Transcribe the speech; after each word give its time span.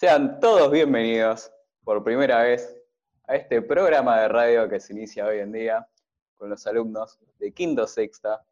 Sean 0.00 0.40
todos 0.40 0.72
bienvenidos 0.72 1.52
por 1.84 2.02
primera 2.02 2.42
vez 2.42 2.74
a 3.28 3.36
este 3.36 3.60
programa 3.60 4.18
de 4.22 4.28
radio 4.28 4.66
que 4.66 4.80
se 4.80 4.94
inicia 4.94 5.26
hoy 5.26 5.40
en 5.40 5.52
día 5.52 5.86
con 6.38 6.48
los 6.48 6.66
alumnos 6.66 7.18
de 7.38 7.52
Quinto 7.52 7.86
Sexta. 7.86 8.42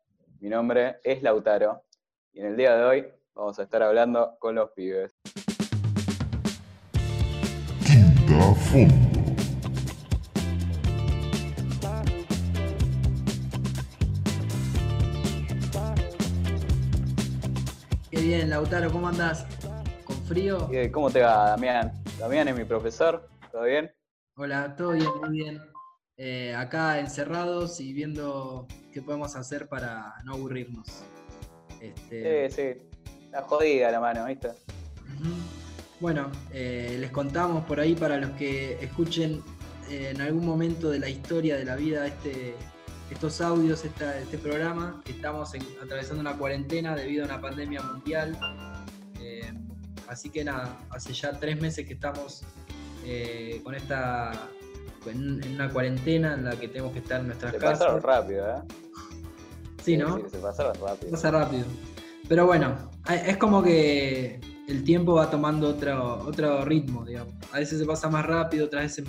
Mi 0.40 0.50
nombre 0.50 0.98
es 1.02 1.22
Lautaro 1.22 1.84
y 2.34 2.40
en 2.40 2.48
el 2.48 2.56
día 2.58 2.76
de 2.76 2.84
hoy 2.84 3.06
vamos 3.34 3.58
a 3.58 3.62
estar 3.62 3.82
hablando 3.82 4.36
con 4.38 4.56
los 4.56 4.72
pibes. 4.72 5.16
Quinta 7.86 8.54
Fondo. 8.54 8.94
Qué 18.10 18.20
bien, 18.20 18.50
Lautaro, 18.50 18.92
¿cómo 18.92 19.08
andás? 19.08 19.57
¿Con 20.28 20.36
frío? 20.36 20.68
¿Cómo 20.92 21.10
te 21.10 21.22
va, 21.22 21.48
Damián? 21.50 21.90
Damián 22.18 22.48
es 22.48 22.54
mi 22.56 22.64
profesor, 22.64 23.26
¿todo 23.50 23.62
bien? 23.62 23.90
Hola, 24.36 24.76
todo 24.76 24.90
bien, 24.92 25.08
muy 25.22 25.30
bien. 25.30 25.58
Eh, 26.18 26.54
acá 26.54 26.98
encerrados 26.98 27.80
y 27.80 27.94
viendo 27.94 28.66
qué 28.92 29.00
podemos 29.00 29.34
hacer 29.36 29.68
para 29.68 30.12
no 30.24 30.34
aburrirnos. 30.34 30.86
Este, 31.80 32.50
Sí, 32.50 32.54
sí. 32.54 32.88
Está 33.24 33.40
jodida 33.42 33.90
la 33.90 34.00
mano, 34.00 34.26
¿viste? 34.26 34.50
Bueno, 35.98 36.30
eh, 36.52 36.98
les 37.00 37.10
contamos 37.10 37.64
por 37.64 37.80
ahí 37.80 37.94
para 37.94 38.18
los 38.18 38.30
que 38.32 38.74
escuchen 38.84 39.42
eh, 39.90 40.10
en 40.14 40.20
algún 40.20 40.44
momento 40.44 40.90
de 40.90 40.98
la 40.98 41.08
historia 41.08 41.56
de 41.56 41.64
la 41.64 41.74
vida 41.76 42.06
este, 42.06 42.54
estos 43.10 43.40
audios, 43.40 43.82
esta- 43.86 44.18
este 44.18 44.36
programa, 44.36 45.00
que 45.06 45.12
estamos 45.12 45.54
en- 45.54 45.66
atravesando 45.82 46.20
una 46.20 46.36
cuarentena 46.36 46.94
debido 46.94 47.24
a 47.24 47.28
una 47.28 47.40
pandemia 47.40 47.80
mundial. 47.80 48.36
Así 50.08 50.30
que 50.30 50.44
nada, 50.44 50.78
hace 50.90 51.12
ya 51.12 51.38
tres 51.38 51.60
meses 51.60 51.86
que 51.86 51.94
estamos 51.94 52.42
eh, 53.04 53.60
con 53.62 53.74
esta 53.74 54.32
en, 55.06 55.42
en 55.42 55.54
una 55.54 55.70
cuarentena 55.70 56.34
en 56.34 56.44
la 56.44 56.56
que 56.58 56.68
tenemos 56.68 56.92
que 56.92 56.98
estar 57.00 57.20
en 57.20 57.28
nuestras 57.28 57.52
Se 57.52 57.58
casas. 57.58 57.78
pasaron 57.78 58.02
rápido, 58.02 58.50
¿eh? 58.50 58.62
Sí, 59.84 59.96
¿no? 59.96 60.16
Sí, 60.18 60.22
se 60.30 60.38
pasaron 60.38 60.74
rápido. 60.80 61.10
Pasa 61.12 61.30
rápido. 61.30 61.64
Pero 62.28 62.46
bueno, 62.46 62.90
es 63.08 63.36
como 63.38 63.62
que 63.62 64.40
el 64.68 64.84
tiempo 64.84 65.14
va 65.14 65.30
tomando 65.30 65.68
otro, 65.68 66.18
otro 66.26 66.64
ritmo, 66.64 67.04
digamos. 67.06 67.32
A 67.52 67.58
veces 67.58 67.78
se 67.78 67.86
pasa 67.86 68.08
más 68.10 68.26
rápido, 68.26 68.66
otras 68.66 68.82
veces 68.82 69.06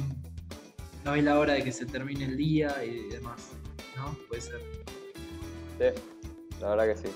no 1.03 1.15
es 1.15 1.23
la 1.23 1.37
hora 1.39 1.53
de 1.53 1.63
que 1.63 1.71
se 1.73 1.85
termine 1.85 2.25
el 2.25 2.37
día 2.37 2.73
y 2.85 3.09
demás. 3.09 3.49
¿No? 3.97 4.15
Puede 4.29 4.41
ser. 4.41 4.61
Sí, 5.77 6.01
la 6.61 6.69
verdad 6.75 6.85
que 6.95 7.07
sí. 7.07 7.13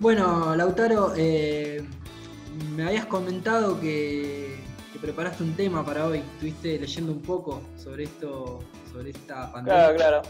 Bueno, 0.00 0.56
Lautaro, 0.56 1.12
eh, 1.16 1.84
me 2.74 2.86
habías 2.86 3.06
comentado 3.06 3.80
que, 3.80 4.56
que 4.92 4.98
preparaste 4.98 5.42
un 5.42 5.54
tema 5.54 5.84
para 5.84 6.06
hoy. 6.06 6.18
Estuviste 6.18 6.78
leyendo 6.78 7.12
un 7.12 7.22
poco 7.22 7.62
sobre 7.76 8.04
esto, 8.04 8.60
sobre 8.92 9.10
esta 9.10 9.52
pandemia. 9.52 9.94
Claro, 9.94 9.96
claro. 9.96 10.22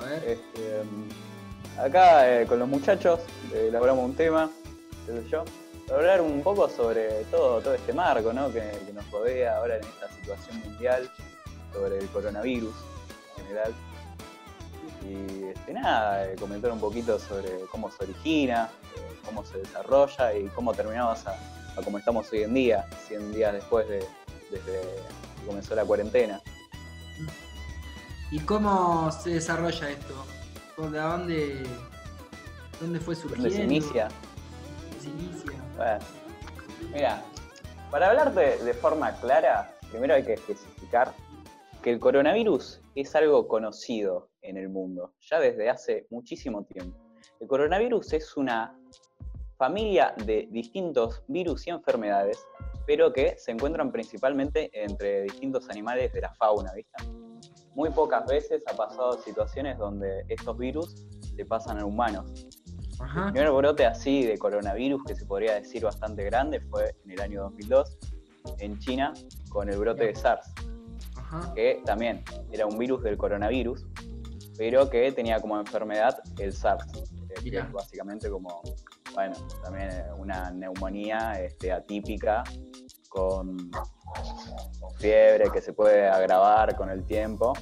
A 0.00 0.04
ver. 0.04 0.24
Este, 0.24 0.82
mm, 0.84 1.80
acá 1.80 2.40
eh, 2.40 2.46
con 2.46 2.58
los 2.58 2.68
muchachos 2.68 3.20
eh, 3.52 3.66
elaboramos 3.68 4.04
un 4.04 4.14
tema, 4.14 4.50
qué 5.06 5.12
sé 5.12 5.28
yo, 5.28 5.44
para 5.86 5.98
hablar 5.98 6.20
un 6.20 6.42
poco 6.42 6.68
sobre 6.68 7.24
todo, 7.30 7.60
todo 7.60 7.74
este 7.74 7.92
marco 7.92 8.32
¿no? 8.32 8.52
que, 8.52 8.60
que 8.86 8.92
nos 8.92 9.08
rodea 9.10 9.56
ahora 9.58 9.76
en 9.76 9.84
esta 9.84 10.08
situación 10.10 10.60
mundial, 10.60 11.10
sobre 11.72 11.98
el 11.98 12.06
coronavirus 12.08 12.74
en 13.38 13.44
general. 13.44 13.74
Y 15.04 15.44
este, 15.44 15.72
nada, 15.74 16.26
eh, 16.26 16.36
comentar 16.38 16.72
un 16.72 16.80
poquito 16.80 17.18
sobre 17.18 17.60
cómo 17.70 17.90
se 17.90 18.04
origina, 18.04 18.70
eh, 18.96 19.16
cómo 19.24 19.44
se 19.44 19.58
desarrolla 19.58 20.34
y 20.34 20.46
cómo 20.48 20.72
terminamos 20.72 21.26
a, 21.26 21.32
a 21.76 21.82
como 21.82 21.98
estamos 21.98 22.32
hoy 22.32 22.42
en 22.42 22.54
día, 22.54 22.86
100 23.06 23.32
días 23.32 23.52
después 23.52 23.88
de 23.88 24.06
desde 24.50 24.80
que 25.40 25.46
comenzó 25.46 25.74
la 25.74 25.84
cuarentena. 25.84 26.40
¿Y 28.30 28.40
cómo 28.40 29.10
se 29.12 29.30
desarrolla 29.30 29.90
esto? 29.90 30.14
¿Por 30.76 30.90
de 30.90 30.98
dónde, 30.98 31.62
dónde 32.80 33.00
fue 33.00 33.14
surgiendo? 33.14 33.48
¿Dónde 33.48 33.56
se 33.56 33.64
inicia? 33.64 34.08
¿Dónde 34.82 35.00
se 35.00 35.08
inicia? 35.10 35.52
Bueno, 35.76 36.04
mira, 36.92 37.24
para 37.90 38.10
hablar 38.10 38.34
de, 38.34 38.56
de 38.58 38.74
forma 38.74 39.12
clara, 39.20 39.72
primero 39.90 40.14
hay 40.14 40.24
que 40.24 40.34
especificar 40.34 41.12
que 41.82 41.92
el 41.92 42.00
coronavirus 42.00 42.80
es 42.94 43.14
algo 43.14 43.46
conocido 43.46 44.30
en 44.44 44.56
el 44.56 44.68
mundo, 44.68 45.14
ya 45.20 45.40
desde 45.40 45.68
hace 45.68 46.06
muchísimo 46.10 46.64
tiempo. 46.64 46.96
El 47.40 47.48
coronavirus 47.48 48.12
es 48.12 48.36
una 48.36 48.78
familia 49.56 50.14
de 50.24 50.48
distintos 50.50 51.22
virus 51.28 51.66
y 51.66 51.70
enfermedades, 51.70 52.38
pero 52.86 53.12
que 53.12 53.34
se 53.38 53.52
encuentran 53.52 53.90
principalmente 53.90 54.70
entre 54.72 55.22
distintos 55.22 55.68
animales 55.70 56.12
de 56.12 56.20
la 56.20 56.34
fauna, 56.34 56.72
¿viste? 56.74 57.04
Muy 57.74 57.90
pocas 57.90 58.26
veces 58.26 58.62
ha 58.70 58.76
pasado 58.76 59.14
situaciones 59.14 59.78
donde 59.78 60.24
estos 60.28 60.56
virus 60.58 61.06
se 61.36 61.44
pasan 61.44 61.80
a 61.80 61.84
humanos. 61.84 62.46
Ajá. 63.00 63.26
El 63.26 63.32
primer 63.32 63.50
brote 63.50 63.86
así 63.86 64.24
de 64.24 64.38
coronavirus, 64.38 65.02
que 65.04 65.16
se 65.16 65.26
podría 65.26 65.54
decir 65.54 65.82
bastante 65.82 66.24
grande, 66.24 66.60
fue 66.60 66.94
en 67.04 67.10
el 67.12 67.20
año 67.20 67.42
2002 67.42 67.98
en 68.58 68.78
China 68.78 69.12
con 69.48 69.68
el 69.68 69.78
brote 69.78 70.06
de 70.06 70.14
SARS, 70.14 70.52
Ajá. 71.16 71.52
que 71.54 71.82
también 71.84 72.22
era 72.52 72.66
un 72.66 72.78
virus 72.78 73.02
del 73.02 73.16
coronavirus, 73.16 73.86
pero 74.56 74.88
que 74.88 75.10
tenía 75.12 75.40
como 75.40 75.58
enfermedad 75.58 76.16
el 76.38 76.52
SARS, 76.52 76.86
eh, 77.30 77.50
que 77.50 77.58
es 77.58 77.72
básicamente 77.72 78.30
como, 78.30 78.62
bueno, 79.14 79.34
también 79.62 79.90
eh, 79.90 80.04
una 80.16 80.50
neumonía 80.50 81.32
este, 81.40 81.72
atípica 81.72 82.44
con 83.08 83.70
fiebre 84.98 85.50
que 85.52 85.60
se 85.60 85.72
puede 85.72 86.08
agravar 86.08 86.76
con 86.76 86.90
el 86.90 87.04
tiempo. 87.04 87.52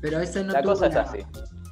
Pero 0.00 0.20
ese 0.20 0.44
no 0.44 0.52
La 0.52 0.62
tuvo 0.62 0.72
cosa 0.72 0.86
es 0.86 0.94
la, 0.94 1.00
así. 1.02 1.18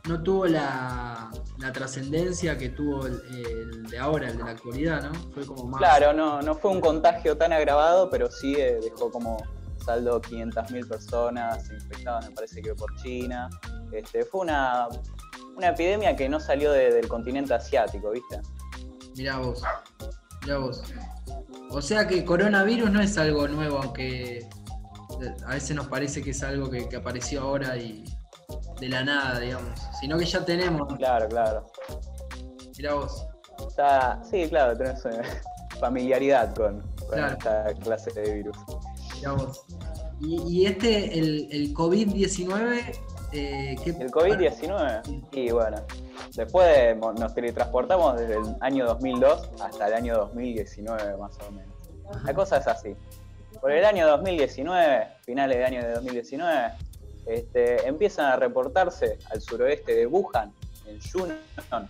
no 0.09 0.23
tuvo 0.23 0.47
la, 0.47 1.31
la 1.59 1.73
trascendencia 1.73 2.57
que 2.59 2.71
tuvo 2.71 3.07
el, 3.07 3.21
el 3.47 3.83
de 3.85 3.99
ahora, 3.99 4.29
el 4.29 4.39
de 4.39 4.45
la 4.45 4.51
actualidad, 4.51 5.03
¿no? 5.03 5.15
Fue 5.33 5.47
como 5.47 5.65
más. 5.67 5.79
Claro, 5.79 6.13
no, 6.13 6.43
no 6.43 6.55
fue 6.55 6.71
un 6.71 6.81
contagio 6.81 7.37
tan 7.37 7.53
agravado, 7.53 8.11
pero 8.11 8.31
sí 8.31 8.55
eh, 8.59 8.79
dejó 8.83 9.11
como 9.11 9.37
saldo 9.85 10.21
500.000 10.21 10.89
personas 10.89 11.71
infectadas, 11.71 12.29
me 12.29 12.35
parece 12.35 12.63
que 12.63 12.75
por 12.75 12.95
China. 12.97 13.49
Este, 13.93 14.25
fue 14.25 14.41
una, 14.43 14.89
una 15.57 15.69
epidemia 15.69 16.17
que 16.17 16.29
no 16.29 16.41
salió 16.41 16.73
de- 16.73 16.93
del 16.93 17.09
continente 17.09 17.55
asiático, 17.55 18.11
¿viste? 18.11 18.41
Mirá 19.17 19.39
vos. 19.39 19.63
Mirá 20.43 20.59
vos. 20.59 20.83
O 21.71 21.81
sea 21.83 22.07
que 22.07 22.25
coronavirus 22.25 22.91
no 22.91 23.01
es 23.01 23.17
algo 23.19 23.47
nuevo, 23.49 23.79
aunque 23.79 24.39
eh, 24.39 24.49
a 25.47 25.51
veces 25.55 25.75
nos 25.77 25.87
parece 25.89 26.23
que 26.23 26.31
es 26.31 26.43
algo 26.43 26.69
que, 26.71 26.89
que 26.89 26.97
apareció 26.97 27.43
ahora 27.43 27.77
y 27.77 28.05
de 28.81 28.89
la 28.89 29.05
nada, 29.05 29.39
digamos. 29.39 29.71
Sino 30.01 30.19
que 30.19 30.25
ya 30.25 30.45
tenemos. 30.45 30.93
Claro, 30.97 31.29
claro. 31.29 31.67
Mirá 32.77 32.95
vos. 32.95 33.27
Está, 33.69 34.21
sí, 34.29 34.47
claro, 34.49 34.77
tenés 34.77 35.05
eh, 35.07 35.23
familiaridad 35.81 36.55
con, 36.55 36.81
con 36.99 37.09
Claro. 37.09 37.33
esta 37.39 37.73
clase 37.83 38.13
de 38.13 38.35
virus. 38.35 38.57
Y, 40.21 40.43
y 40.49 40.67
este, 40.67 41.19
el, 41.19 41.49
el 41.51 41.75
COVID-19, 41.75 42.99
eh, 43.33 43.77
¿qué- 43.83 43.91
El 43.91 44.11
COVID-19, 44.11 45.27
y 45.33 45.51
bueno, 45.51 45.79
después 46.35 46.67
de- 46.69 46.95
nos 46.95 47.35
teletransportamos 47.35 48.19
desde 48.19 48.35
el 48.37 48.57
año 48.61 48.87
2002 48.87 49.51
hasta 49.61 49.89
el 49.89 49.95
año 49.95 50.17
2019 50.19 51.17
más 51.17 51.37
o 51.47 51.51
menos. 51.53 51.75
La 52.25 52.35
cosa 52.35 52.59
es 52.59 52.67
así. 52.67 52.95
Por 53.61 53.73
el 53.73 53.85
año 53.85 54.07
2019, 54.07 55.07
finales 55.25 55.57
de 55.59 55.65
año 55.65 55.83
de 55.83 55.93
2019, 55.95 56.73
este, 57.27 57.87
empiezan 57.89 58.27
a 58.27 58.37
reportarse 58.37 59.19
al 59.31 59.41
suroeste 59.41 59.95
de 59.95 60.07
Wuhan, 60.07 60.53
en 60.87 61.01
Yunnan, 61.01 61.89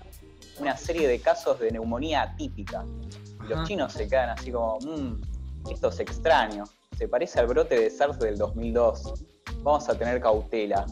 una 0.61 0.77
serie 0.77 1.09
de 1.09 1.19
casos 1.21 1.59
de 1.59 1.71
neumonía 1.73 2.23
atípica. 2.23 2.85
Y 3.45 3.49
los 3.49 3.67
chinos 3.69 3.93
se 3.93 4.09
quedan 4.09 4.31
así 4.31 4.53
como, 4.53 4.79
"Mm, 4.81 5.21
esto 5.71 5.89
es 5.89 5.99
extraño, 6.01 6.65
se 6.97 7.09
parece 7.09 7.41
al 7.41 7.47
brote 7.47 7.79
de 7.79 7.91
SARS 7.91 8.19
del 8.19 8.39
2002, 8.39 9.25
vamos 9.63 9.89
a 9.89 9.97
tener 9.97 10.21
cautela. 10.21 10.87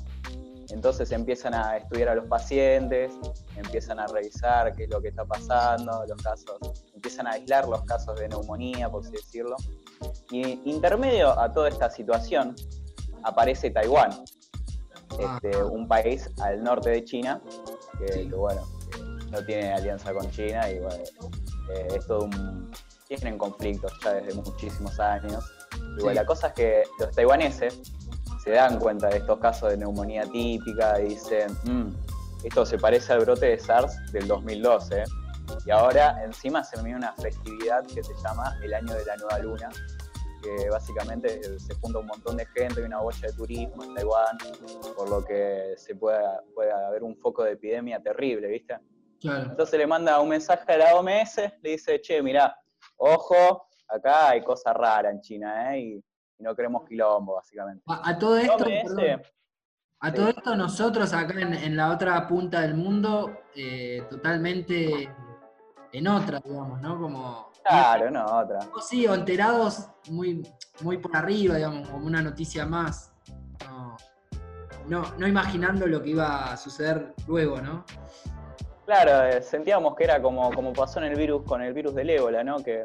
Entonces 0.71 1.13
empiezan 1.13 1.55
a 1.55 1.77
estudiar 1.77 2.09
a 2.11 2.15
los 2.15 2.27
pacientes, 2.27 3.13
empiezan 3.57 4.01
a 4.01 4.07
revisar 4.07 4.75
qué 4.75 4.85
es 4.85 4.91
lo 4.91 5.03
que 5.03 5.09
está 5.09 5.25
pasando, 5.25 6.05
los 6.09 6.23
casos, 6.23 6.57
empiezan 6.95 7.27
a 7.27 7.33
aislar 7.33 7.69
los 7.69 7.83
casos 7.83 8.19
de 8.19 8.29
neumonía, 8.29 8.89
por 8.91 9.03
así 9.03 9.13
decirlo. 9.13 9.57
Y 10.31 10.61
intermedio 10.71 11.39
a 11.39 11.53
toda 11.53 11.69
esta 11.69 11.91
situación 11.91 12.57
aparece 13.23 13.71
Taiwán, 13.71 14.13
este, 15.19 15.51
Ajá. 15.57 15.65
un 15.67 15.87
país 15.87 16.31
al 16.41 16.63
norte 16.63 16.91
de 16.91 17.05
China, 17.05 17.43
que, 17.99 18.13
Sí. 18.13 18.29
que, 18.29 18.35
bueno, 18.35 18.63
no 19.31 19.45
tiene 19.45 19.73
alianza 19.75 20.15
con 20.15 20.31
China 20.31 20.71
y 20.71 20.79
bueno, 20.79 21.05
eh, 21.75 21.89
es 21.97 22.07
todo 22.07 22.25
un, 22.25 22.71
tienen 23.09 23.37
conflictos 23.37 23.93
ya 24.03 24.15
desde 24.15 24.35
muchísimos 24.35 24.99
años. 24.99 25.45
Bueno, 25.97 26.11
Sí. 26.11 26.15
la 26.15 26.27
cosa 26.27 26.47
es 26.49 26.53
que 26.55 26.83
los 26.99 27.11
taiwaneses 27.15 27.81
se 28.43 28.51
dan 28.51 28.79
cuenta 28.79 29.09
de 29.09 29.19
estos 29.19 29.39
casos 29.39 29.71
de 29.71 29.77
neumonía 29.77 30.25
típica 30.27 31.01
y 31.01 31.11
dicen, 31.11 31.53
"Mm, 31.65 31.95
esto 32.45 32.67
se 32.67 32.79
parece 32.79 33.13
al 33.13 33.21
brote 33.21 33.47
de 33.47 33.59
SARS 33.59 33.97
del 34.13 34.27
2012. 34.27 35.05
Y 35.67 35.71
ahora 35.71 36.23
encima 36.25 36.65
se 36.65 36.81
viene 36.83 36.97
una 36.99 37.13
festividad 37.15 37.85
que 37.87 38.03
se 38.03 38.13
llama 38.25 38.57
el 38.63 38.73
Año 38.75 38.95
de 38.95 39.05
la 39.05 39.17
Nueva 39.17 39.39
Luna, 39.39 39.69
que 40.43 40.69
básicamente 40.71 41.41
se 41.61 41.75
junta 41.75 41.99
un 42.01 42.07
montón 42.07 42.37
de 42.37 42.47
gente 42.47 42.81
y 42.81 42.85
una 42.85 43.01
bocha 43.01 43.27
de 43.29 43.33
turismo 43.35 43.85
en 43.85 43.95
Taiwán, 43.95 44.39
por 44.97 45.09
lo 45.09 45.25
que 45.25 45.75
se 45.77 45.95
puede, 45.95 46.19
puede 46.55 46.73
haber 46.73 47.03
un 47.05 47.17
foco 47.17 47.45
de 47.45 47.53
epidemia 47.53 48.01
terrible, 48.03 48.49
¿viste? 48.49 48.77
Claro. 49.21 49.51
Entonces 49.51 49.79
le 49.79 49.87
manda 49.87 50.19
un 50.21 50.31
mensaje 50.31 50.73
a 50.73 50.77
la 50.79 50.97
OMS, 50.97 51.37
le 51.63 51.71
dice, 51.71 52.01
che, 52.01 52.21
mirá, 52.23 52.57
ojo, 52.97 53.69
acá 53.93 54.31
hay 54.31 54.43
cosas 54.43 54.75
raras 54.75 55.13
en 55.13 55.21
China, 55.21 55.75
¿eh? 55.75 55.81
Y, 55.81 56.05
y 56.39 56.43
no 56.43 56.55
queremos 56.55 56.85
quilombo, 56.85 57.35
básicamente. 57.35 57.83
A, 57.87 58.11
a 58.11 58.19
todo 58.19 58.37
esto, 58.37 58.65
perdón, 58.65 59.23
a 60.01 60.09
sí. 60.11 60.17
todo 60.17 60.29
esto 60.29 60.57
nosotros 60.57 61.13
acá 61.13 61.41
en, 61.41 61.55
en 61.55 61.77
la 61.77 61.91
otra 61.93 62.27
punta 62.27 62.61
del 62.63 62.75
mundo, 62.75 63.39
eh, 63.55 64.05
totalmente 64.11 65.09
en 65.93 66.09
otra, 66.09 66.41
digamos, 66.45 66.81
¿no? 66.81 67.01
Como 67.01 67.51
claro, 67.63 68.11
no, 68.11 68.25
otra. 68.25 68.61
sí, 68.81 69.07
o 69.07 69.15
enterados 69.15 69.89
muy, 70.09 70.43
muy 70.81 70.99
por 70.99 71.17
arriba, 71.17 71.57
digamos, 71.57 71.89
como 71.89 72.07
una 72.07 72.23
noticia 72.23 72.67
más. 72.67 73.13
No, 73.69 73.97
no, 74.89 75.03
no 75.19 75.29
imaginando 75.29 75.87
lo 75.87 76.03
que 76.03 76.11
iba 76.11 76.53
a 76.53 76.57
suceder 76.57 77.15
luego, 77.29 77.61
¿no? 77.61 77.85
Claro, 78.87 79.25
eh, 79.25 79.41
sentíamos 79.43 79.95
que 79.95 80.05
era 80.05 80.21
como, 80.21 80.53
como 80.53 80.73
pasó 80.73 80.99
en 80.99 81.13
el 81.13 81.17
virus 81.17 81.43
con 81.45 81.63
el 81.63 81.73
virus 81.73 81.95
del 81.95 82.11
ébola, 82.11 82.43
¿no? 82.43 82.57
Que 82.57 82.85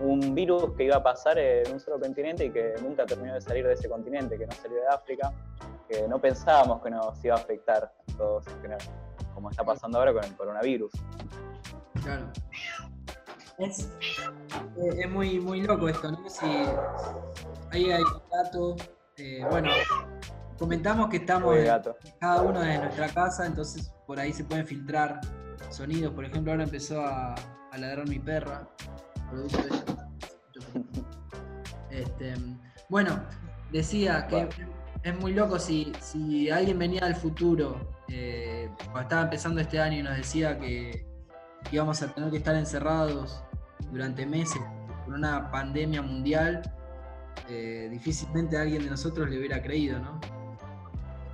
un 0.00 0.34
virus 0.34 0.72
que 0.76 0.84
iba 0.84 0.96
a 0.96 1.02
pasar 1.02 1.38
en 1.38 1.72
un 1.72 1.80
solo 1.80 2.00
continente 2.00 2.46
y 2.46 2.50
que 2.50 2.74
nunca 2.82 3.06
terminó 3.06 3.34
de 3.34 3.40
salir 3.40 3.66
de 3.66 3.74
ese 3.74 3.88
continente, 3.88 4.36
que 4.36 4.46
no 4.46 4.52
salió 4.52 4.76
de 4.78 4.88
África, 4.88 5.32
que 5.88 6.08
no 6.08 6.20
pensábamos 6.20 6.82
que 6.82 6.90
nos 6.90 7.24
iba 7.24 7.34
a 7.34 7.38
afectar 7.38 7.84
a 7.84 8.16
todos 8.16 8.46
en 8.48 8.60
general, 8.62 8.80
como 9.34 9.50
está 9.50 9.64
pasando 9.64 9.98
ahora 9.98 10.12
con 10.12 10.24
el 10.24 10.34
coronavirus. 10.36 10.92
Claro. 12.02 12.26
Es, 13.58 13.88
eh, 14.76 14.98
es 14.98 15.10
muy, 15.10 15.38
muy 15.38 15.62
loco 15.62 15.88
esto, 15.88 16.10
¿no? 16.10 16.28
Si 16.28 16.44
ahí 17.70 17.90
hay 17.92 18.02
un 18.02 18.76
eh, 19.16 19.46
bueno, 19.48 19.70
comentamos 20.58 21.08
que 21.08 21.18
estamos 21.18 21.56
en 21.56 21.68
cada 22.18 22.42
uno 22.42 22.60
de 22.60 22.78
nuestra 22.78 23.08
casa, 23.08 23.46
entonces 23.46 23.92
por 24.06 24.18
ahí 24.18 24.32
se 24.32 24.42
pueden 24.42 24.66
filtrar 24.66 25.20
sonidos. 25.70 26.12
Por 26.14 26.24
ejemplo, 26.24 26.52
ahora 26.52 26.64
empezó 26.64 27.00
a, 27.00 27.34
a 27.70 27.78
ladrar 27.78 28.08
mi 28.08 28.18
perra. 28.18 28.68
Producto 29.30 29.62
de 29.62 29.68
esto. 29.68 29.96
Este, 31.90 32.34
bueno, 32.88 33.22
decía 33.70 34.26
que 34.26 34.48
es 35.02 35.20
muy 35.20 35.32
loco 35.32 35.58
si, 35.58 35.92
si 36.00 36.50
alguien 36.50 36.78
venía 36.78 37.04
del 37.04 37.14
futuro, 37.14 37.94
eh, 38.08 38.68
cuando 38.84 39.00
estaba 39.00 39.22
empezando 39.22 39.60
este 39.60 39.80
año 39.80 39.98
y 39.98 40.02
nos 40.02 40.16
decía 40.16 40.58
que, 40.58 41.06
que 41.68 41.76
íbamos 41.76 42.02
a 42.02 42.12
tener 42.12 42.30
que 42.30 42.38
estar 42.38 42.54
encerrados 42.54 43.42
durante 43.90 44.26
meses 44.26 44.60
por 45.04 45.14
una 45.14 45.50
pandemia 45.50 46.02
mundial, 46.02 46.62
eh, 47.48 47.88
difícilmente 47.90 48.56
alguien 48.56 48.84
de 48.84 48.90
nosotros 48.90 49.28
le 49.28 49.38
hubiera 49.38 49.62
creído, 49.62 49.98
¿no? 49.98 50.20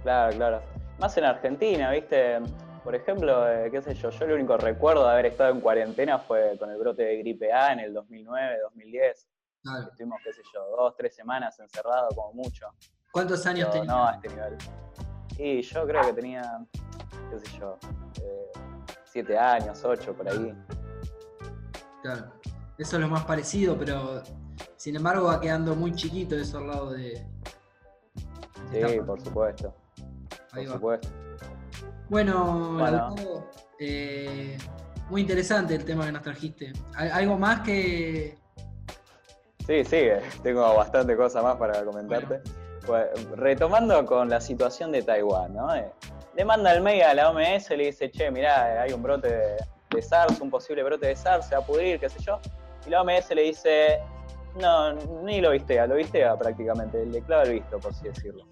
Claro, 0.02 0.36
claro. 0.36 0.62
Más 0.98 1.16
en 1.16 1.24
Argentina, 1.24 1.90
¿viste? 1.90 2.38
Por 2.84 2.94
ejemplo, 2.94 3.46
eh, 3.48 3.70
qué 3.70 3.82
sé 3.82 3.94
yo, 3.94 4.10
yo 4.10 4.24
el 4.24 4.32
único 4.32 4.56
recuerdo 4.56 5.04
de 5.04 5.10
haber 5.10 5.26
estado 5.26 5.50
en 5.52 5.60
cuarentena 5.60 6.18
fue 6.18 6.56
con 6.58 6.70
el 6.70 6.78
brote 6.78 7.02
de 7.02 7.18
gripe 7.18 7.52
A 7.52 7.72
en 7.72 7.80
el 7.80 7.92
2009, 7.92 8.58
2010. 8.62 9.28
Claro. 9.62 9.88
Estuvimos, 9.90 10.18
qué 10.24 10.32
sé 10.32 10.42
yo, 10.54 10.64
dos, 10.76 10.94
tres 10.96 11.14
semanas 11.14 11.58
encerrados 11.60 12.14
como 12.14 12.32
mucho. 12.32 12.66
¿Cuántos 13.12 13.44
años 13.46 13.68
Pero 13.70 13.80
tenía? 13.82 13.92
no 13.94 14.06
a 14.06 14.12
este 14.14 14.28
nivel. 14.28 14.56
Y 15.36 15.60
yo 15.62 15.86
creo 15.86 16.02
que 16.06 16.12
tenía, 16.14 16.42
qué 17.30 17.38
sé 17.40 17.58
yo, 17.58 17.78
eh, 18.22 18.50
siete 19.04 19.36
años, 19.36 19.84
ocho, 19.84 20.14
por 20.14 20.28
ahí. 20.28 20.54
Claro. 22.02 22.32
Eso 22.78 22.96
es 22.96 23.02
lo 23.02 23.08
más 23.08 23.24
parecido, 23.26 23.76
pero 23.76 24.22
sin 24.76 24.96
embargo 24.96 25.26
va 25.26 25.38
quedando 25.38 25.74
muy 25.76 25.92
chiquito 25.92 26.34
eso 26.34 26.58
al 26.58 26.66
lado 26.68 26.90
de. 26.92 27.26
de 28.70 28.88
Sí, 28.88 29.00
por 29.00 29.20
supuesto, 29.20 29.74
Ahí 30.52 30.64
por 30.64 30.70
va. 30.70 30.74
supuesto. 30.76 31.08
Bueno, 32.10 32.72
Bueno. 32.76 32.90
Lautaro, 32.90 33.50
eh, 33.78 34.58
muy 35.08 35.22
interesante 35.22 35.74
el 35.76 35.84
tema 35.84 36.04
que 36.04 36.12
nos 36.12 36.22
trajiste. 36.22 36.72
¿Al- 36.96 37.12
¿Algo 37.12 37.38
más 37.38 37.60
que.? 37.60 38.36
Sí, 39.66 39.84
sí, 39.84 40.02
tengo 40.42 40.74
bastante 40.74 41.16
cosas 41.16 41.42
más 41.44 41.56
para 41.56 41.84
comentarte. 41.84 42.40
Pues, 42.84 43.06
retomando 43.36 44.04
con 44.04 44.28
la 44.28 44.40
situación 44.40 44.90
de 44.90 45.02
Taiwán, 45.02 45.54
¿no? 45.54 45.72
Eh, 45.74 45.88
le 46.34 46.44
manda 46.44 46.72
el 46.72 46.82
mail 46.82 47.02
a 47.02 47.14
la 47.14 47.30
OMS, 47.30 47.70
le 47.76 47.86
dice, 47.86 48.10
che, 48.10 48.30
mirá, 48.30 48.82
hay 48.82 48.92
un 48.92 49.02
brote 49.02 49.28
de, 49.28 49.56
de 49.90 50.02
SARS, 50.02 50.40
un 50.40 50.50
posible 50.50 50.82
brote 50.82 51.06
de 51.06 51.14
SARS, 51.14 51.46
se 51.46 51.54
va 51.54 51.62
a 51.62 51.64
pudrir, 51.64 52.00
qué 52.00 52.08
sé 52.08 52.18
yo. 52.20 52.40
Y 52.86 52.90
la 52.90 53.02
OMS 53.02 53.30
le 53.34 53.42
dice, 53.42 54.00
no, 54.60 54.92
ni 55.22 55.40
lo 55.40 55.50
vistea, 55.50 55.86
lo 55.86 55.94
vistea 55.94 56.36
prácticamente, 56.36 57.06
le 57.06 57.20
clava 57.22 57.44
el 57.44 57.52
visto, 57.52 57.78
por 57.78 57.92
así 57.92 58.08
decirlo. 58.08 58.44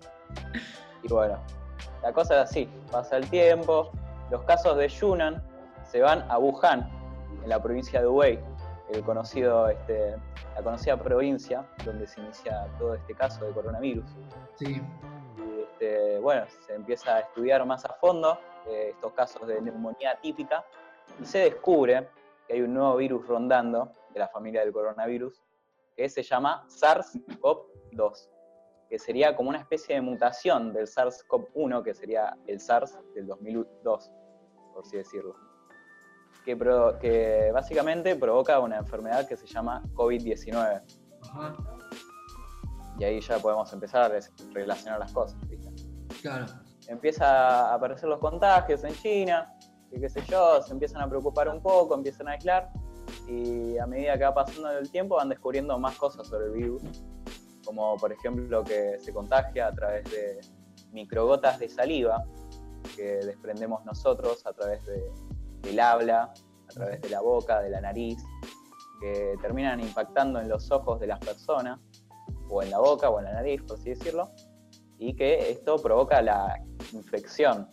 Y 1.02 1.08
bueno, 1.12 1.43
la 2.03 2.12
cosa 2.12 2.43
es 2.43 2.50
así, 2.50 2.69
pasa 2.91 3.17
el 3.17 3.29
tiempo, 3.29 3.91
los 4.31 4.43
casos 4.43 4.77
de 4.77 4.89
Yunnan 4.89 5.43
se 5.85 6.00
van 6.00 6.25
a 6.31 6.39
Wuhan, 6.39 6.89
en 7.43 7.49
la 7.49 7.62
provincia 7.62 8.00
de 8.00 8.06
Hubei, 8.06 8.39
el 8.91 9.03
conocido, 9.03 9.69
este, 9.69 10.17
la 10.55 10.62
conocida 10.62 10.97
provincia 10.97 11.67
donde 11.85 12.06
se 12.06 12.21
inicia 12.21 12.67
todo 12.79 12.95
este 12.95 13.15
caso 13.15 13.45
de 13.45 13.53
coronavirus. 13.53 14.05
Sí, 14.56 14.81
Y 15.37 15.61
este, 15.61 16.19
bueno, 16.19 16.47
se 16.67 16.75
empieza 16.75 17.17
a 17.17 17.21
estudiar 17.21 17.65
más 17.67 17.85
a 17.85 17.95
fondo 17.95 18.39
eh, 18.67 18.91
estos 18.94 19.12
casos 19.12 19.47
de 19.47 19.61
neumonía 19.61 20.19
típica 20.21 20.65
y 21.21 21.25
se 21.25 21.39
descubre 21.39 22.09
que 22.47 22.55
hay 22.55 22.62
un 22.62 22.75
nuevo 22.75 22.97
virus 22.97 23.27
rondando 23.27 23.93
de 24.12 24.21
la 24.21 24.29
familia 24.29 24.61
del 24.62 24.73
coronavirus 24.73 25.43
que 25.97 26.09
se 26.09 26.23
llama 26.23 26.65
SARS-CoV-2, 26.69 28.29
que 28.88 28.99
sería 28.99 29.37
como 29.37 29.50
una 29.50 29.58
especie 29.58 29.94
de 29.96 30.00
mutación 30.00 30.73
del 30.73 30.87
SARS-CoV-1, 30.87 31.82
que 31.82 31.94
sería 31.94 32.37
el 32.46 32.58
SARS 32.61 32.99
del 33.14 33.26
2002, 33.26 34.11
por 34.73 34.82
así 34.85 34.96
decirlo. 34.96 35.35
Que, 36.44 36.56
pro- 36.56 36.99
que 36.99 37.50
básicamente 37.52 38.17
provoca 38.17 38.58
una 38.61 38.79
enfermedad 38.79 39.29
que 39.29 39.37
se 39.37 39.46
llama 39.46 39.82
COVID-19. 39.94 40.82
ajá, 41.23 41.56
Y 42.99 43.05
ahí 43.05 43.20
ya 43.20 43.38
podemos 43.38 43.70
empezar 43.73 44.11
a 44.11 44.19
relacionar 44.55 44.99
las 44.99 45.12
cosas. 45.12 45.38
¿viste? 45.49 45.70
claro. 46.23 46.46
empieza 46.88 47.70
a 47.70 47.75
aparecer 47.75 48.08
los 48.08 48.19
contagios 48.19 48.82
en 48.84 48.94
China, 48.94 49.46
y 49.91 50.00
qué 50.00 50.08
sé 50.08 50.23
yo, 50.26 50.62
se 50.62 50.73
empiezan 50.73 51.02
a 51.02 51.08
preocupar 51.08 51.49
un 51.49 51.62
poco, 51.62 51.94
empiezan 51.94 52.29
a 52.29 52.32
aislar, 52.32 52.70
y 53.26 53.76
a 53.79 53.87
medida 53.87 54.17
que 54.17 54.25
va 54.25 54.34
pasando 54.34 54.70
el 54.70 54.91
tiempo 54.91 55.17
van 55.17 55.29
descubriendo 55.29 55.79
más 55.79 55.96
cosas 55.96 56.26
sobre 56.26 56.46
el 56.46 56.52
virus, 56.52 56.82
como 57.69 57.99
por 57.99 58.11
ejemplo 58.11 58.65
que 58.65 58.98
se 58.98 59.13
contagia 59.13 59.67
a 59.67 59.75
través 59.75 60.10
de 60.10 60.41
microgotas 60.91 61.58
de 61.58 61.69
saliva 61.69 62.25
que 62.96 63.19
desprendemos 63.27 63.84
nosotros 63.84 64.46
a 64.46 64.55
través 64.55 64.82
de- 64.87 65.13
del 65.60 65.79
habla, 65.79 66.32
a 66.32 66.72
través 66.72 67.03
de 67.03 67.10
la 67.10 67.20
boca, 67.20 67.60
de 67.60 67.69
la 67.69 67.82
nariz, 67.82 68.17
que 69.03 69.34
terminan 69.43 69.81
impactando 69.81 70.41
en 70.41 70.48
los 70.48 70.70
ojos 70.70 70.98
de 70.98 71.08
las 71.08 71.19
personas, 71.19 71.79
o 72.48 72.63
en 72.63 72.70
la 72.70 72.79
boca 72.79 73.10
o 73.10 73.19
en 73.19 73.27
la 73.27 73.34
nariz, 73.34 73.60
por 73.65 73.77
así 73.79 73.91
decirlo, 73.91 74.31
y 74.98 75.15
que 75.15 75.51
esto 75.51 75.77
provoca 75.77 76.22
la 76.22 76.58
infección 76.94 77.69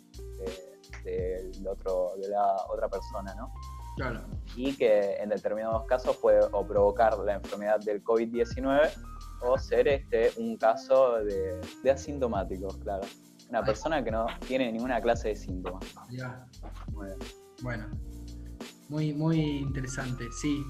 de, 1.05 1.51
del 1.53 1.67
otro, 1.69 2.11
de 2.21 2.27
la 2.27 2.65
otra 2.69 2.89
persona, 2.89 3.33
¿no? 3.35 3.53
Claro. 3.95 4.19
Y 4.57 4.75
que 4.75 5.15
en 5.21 5.29
determinados 5.29 5.85
casos 5.85 6.17
puede 6.17 6.41
o 6.51 6.67
provocar 6.67 7.17
la 7.19 7.35
enfermedad 7.35 7.79
del 7.79 8.03
COVID-19 8.03 8.91
o 9.45 9.57
ser 9.57 9.87
este, 9.87 10.31
un 10.37 10.57
caso 10.57 11.15
de, 11.23 11.59
de 11.83 11.91
asintomáticos, 11.91 12.77
claro. 12.77 13.03
Una 13.49 13.59
Ay. 13.59 13.65
persona 13.65 14.03
que 14.03 14.11
no 14.11 14.25
tiene 14.47 14.71
ninguna 14.71 14.99
clase 15.01 15.29
de 15.29 15.35
síntomas. 15.35 15.85
Ya. 16.09 16.45
Bueno, 17.61 17.87
muy, 18.89 19.13
muy 19.13 19.39
interesante, 19.59 20.25
sí. 20.41 20.63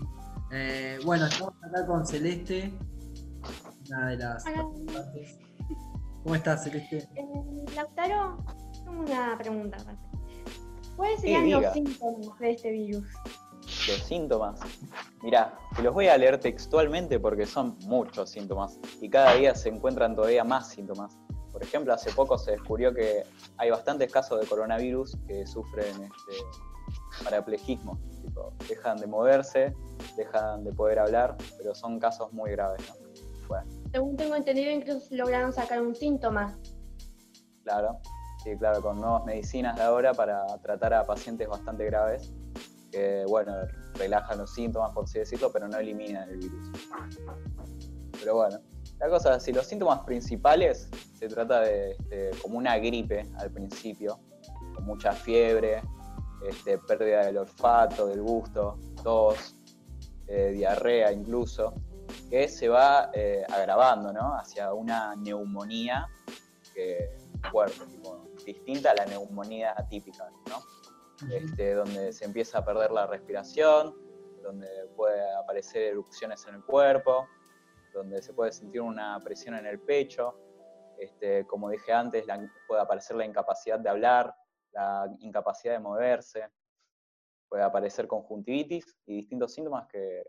Eh, 0.51 0.99
bueno, 1.05 1.25
estamos 1.25 1.53
acá 1.63 1.85
con 1.85 2.05
Celeste, 2.05 2.73
una 3.89 4.09
de 4.09 4.17
las 4.17 4.45
Hola. 4.45 4.63
participantes. 4.63 5.39
¿Cómo 6.23 6.35
estás, 6.35 6.63
Celeste? 6.63 6.97
Eh, 7.15 7.25
Lautaro, 7.75 8.43
tengo 8.83 9.01
una 9.01 9.37
pregunta. 9.37 9.77
¿Cuáles 10.95 11.21
serían 11.21 11.49
los 11.49 11.73
síntomas 11.73 12.39
de 12.39 12.51
este 12.51 12.71
virus? 12.71 13.07
Los 13.87 14.01
síntomas. 14.03 14.59
Mirá, 15.21 15.59
te 15.75 15.83
los 15.83 15.93
voy 15.93 16.07
a 16.07 16.17
leer 16.17 16.39
textualmente 16.39 17.19
porque 17.19 17.45
son 17.45 17.77
muchos 17.85 18.29
síntomas 18.31 18.79
y 18.99 19.09
cada 19.09 19.33
día 19.35 19.53
se 19.53 19.69
encuentran 19.69 20.15
todavía 20.15 20.43
más 20.43 20.69
síntomas. 20.69 21.17
Por 21.51 21.61
ejemplo, 21.63 21.93
hace 21.93 22.11
poco 22.11 22.37
se 22.37 22.51
descubrió 22.51 22.93
que 22.93 23.23
hay 23.57 23.69
bastantes 23.69 24.11
casos 24.11 24.41
de 24.41 24.47
coronavirus 24.47 25.17
que 25.27 25.45
sufren 25.45 25.85
este, 25.85 27.23
paraplegismo. 27.23 27.99
Tipo, 28.21 28.53
dejan 28.67 28.97
de 28.97 29.07
moverse, 29.07 29.73
dejan 30.17 30.63
de 30.63 30.73
poder 30.73 30.99
hablar, 30.99 31.37
pero 31.57 31.73
son 31.75 31.99
casos 31.99 32.33
muy 32.33 32.51
graves. 32.51 32.81
¿no? 32.89 33.47
Bueno, 33.47 33.65
Según 33.91 34.15
tengo 34.17 34.35
entendido, 34.35 34.71
incluso 34.71 35.07
lograron 35.11 35.53
sacar 35.53 35.81
un 35.81 35.95
síntoma. 35.95 36.57
claro. 37.63 37.99
Sí, 38.43 38.55
claro, 38.59 38.79
con 38.79 39.01
nuevas 39.01 39.25
medicinas 39.25 39.75
de 39.75 39.81
ahora 39.81 40.13
para 40.13 40.45
tratar 40.61 40.93
a 40.93 41.03
pacientes 41.03 41.47
bastante 41.47 41.83
graves 41.85 42.31
que, 42.95 43.25
bueno, 43.27 43.53
relajan 43.95 44.37
los 44.37 44.53
síntomas, 44.53 44.91
por 44.93 45.03
así 45.03 45.19
decirlo, 45.19 45.51
pero 45.51 45.67
no 45.67 45.77
eliminan 45.77 46.29
el 46.29 46.37
virus. 46.37 46.71
Pero 48.17 48.35
bueno, 48.35 48.57
la 48.99 49.09
cosa, 49.09 49.37
si 49.37 49.51
los 49.51 49.67
síntomas 49.67 49.99
principales 50.05 50.89
se 51.13 51.27
trata 51.27 51.59
de 51.59 51.91
este, 51.91 52.31
como 52.41 52.57
una 52.57 52.77
gripe 52.77 53.27
al 53.37 53.51
principio, 53.51 54.17
con 54.73 54.85
mucha 54.85 55.11
fiebre, 55.11 55.81
este, 56.47 56.77
pérdida 56.77 57.25
del 57.25 57.39
olfato, 57.39 58.07
del 58.07 58.21
gusto, 58.21 58.79
tos, 59.03 59.57
eh, 60.27 60.51
diarrea 60.55 61.11
incluso, 61.11 61.73
que 62.29 62.47
se 62.47 62.69
va 62.69 63.09
eh, 63.13 63.43
agravando 63.49 64.13
¿no? 64.13 64.35
hacia 64.37 64.73
una 64.73 65.17
neumonía 65.17 66.07
que, 66.73 67.17
fuerte, 67.51 67.85
tipo, 67.87 68.23
distinta 68.45 68.91
a 68.91 68.95
la 68.95 69.05
neumonía 69.05 69.73
atípica, 69.75 70.29
¿no? 70.47 70.74
Este, 71.31 71.73
donde 71.73 72.13
se 72.13 72.25
empieza 72.25 72.59
a 72.59 72.65
perder 72.65 72.91
la 72.91 73.07
respiración, 73.07 73.95
donde 74.41 74.67
puede 74.95 75.21
aparecer 75.35 75.83
erupciones 75.83 76.45
en 76.47 76.55
el 76.55 76.63
cuerpo, 76.63 77.27
donde 77.93 78.21
se 78.21 78.33
puede 78.33 78.51
sentir 78.51 78.81
una 78.81 79.19
presión 79.23 79.55
en 79.55 79.65
el 79.65 79.79
pecho, 79.79 80.37
este, 80.99 81.45
como 81.45 81.69
dije 81.69 81.91
antes, 81.91 82.25
puede 82.67 82.81
aparecer 82.81 83.17
la 83.17 83.25
incapacidad 83.25 83.79
de 83.79 83.89
hablar, 83.89 84.33
la 84.71 85.09
incapacidad 85.19 85.73
de 85.73 85.79
moverse, 85.79 86.49
puede 87.47 87.63
aparecer 87.63 88.07
conjuntivitis 88.07 88.97
y 89.05 89.17
distintos 89.17 89.53
síntomas 89.53 89.87
que 89.87 90.23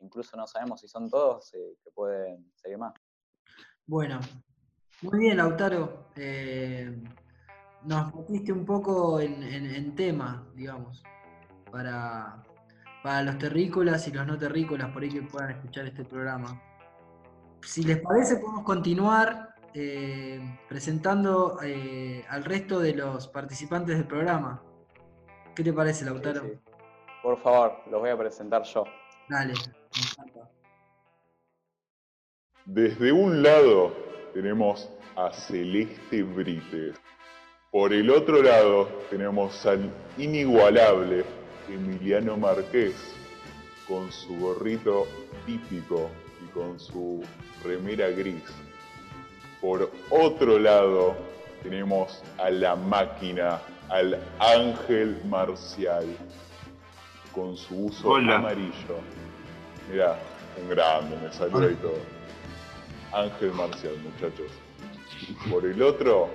incluso 0.00 0.36
no 0.36 0.46
sabemos 0.46 0.80
si 0.80 0.88
son 0.88 1.08
todos, 1.08 1.52
eh, 1.54 1.76
que 1.82 1.90
pueden 1.90 2.52
seguir 2.54 2.78
más. 2.78 2.94
Bueno, 3.86 4.20
muy 5.02 5.18
bien, 5.18 5.36
Lautaro. 5.36 6.08
Eh, 6.16 7.02
nos 7.84 8.14
metiste 8.14 8.52
un 8.52 8.64
poco 8.64 9.20
en, 9.20 9.94
tema, 9.94 10.46
digamos, 10.54 11.02
para, 11.70 12.42
para 13.02 13.22
los 13.22 13.38
terrícolas 13.38 14.06
y 14.08 14.12
los 14.12 14.26
no 14.26 14.38
terrícolas, 14.38 14.90
por 14.90 15.02
ahí 15.02 15.10
que 15.10 15.22
puedan 15.22 15.50
escuchar 15.50 15.86
este 15.86 16.04
programa. 16.04 16.60
Si 17.62 17.82
les 17.82 18.00
parece, 18.00 18.36
podemos 18.36 18.64
continuar 18.64 19.54
eh, 19.74 20.40
presentando 20.68 21.58
eh, 21.62 22.24
al 22.28 22.44
resto 22.44 22.80
de 22.80 22.94
los 22.94 23.28
participantes 23.28 23.96
del 23.96 24.06
programa. 24.06 24.62
¿Qué 25.54 25.62
te 25.62 25.72
parece, 25.72 26.04
Lautaro? 26.04 26.42
Por 27.22 27.40
favor, 27.42 27.80
los 27.90 28.00
voy 28.00 28.10
a 28.10 28.18
presentar 28.18 28.62
yo. 28.64 28.84
Dale, 29.28 29.54
me 29.54 30.22
encanta. 30.24 30.50
Desde 32.66 33.12
un 33.12 33.42
lado 33.42 33.92
tenemos 34.32 34.90
a 35.16 35.32
Celeste 35.32 36.22
Brites. 36.22 37.03
Por 37.74 37.92
el 37.92 38.08
otro 38.08 38.40
lado 38.40 38.88
tenemos 39.10 39.66
al 39.66 39.90
inigualable 40.16 41.24
Emiliano 41.68 42.36
Marqués 42.36 42.94
con 43.88 44.12
su 44.12 44.38
gorrito 44.38 45.08
típico 45.44 46.08
y 46.44 46.52
con 46.52 46.78
su 46.78 47.24
remera 47.64 48.10
gris. 48.10 48.44
Por 49.60 49.90
otro 50.08 50.60
lado 50.60 51.16
tenemos 51.64 52.22
a 52.38 52.48
la 52.48 52.76
máquina, 52.76 53.60
al 53.88 54.20
ángel 54.38 55.20
marcial 55.24 56.06
con 57.34 57.56
su 57.56 57.86
uso 57.86 58.14
amarillo. 58.14 59.00
Mirá, 59.90 60.16
un 60.62 60.68
grande, 60.68 61.16
me 61.20 61.32
salió 61.32 61.72
y 61.72 61.74
todo. 61.74 61.98
Ángel 63.12 63.52
marcial, 63.52 63.96
muchachos. 63.98 64.52
Por 65.50 65.64
el 65.66 65.82
otro 65.82 66.30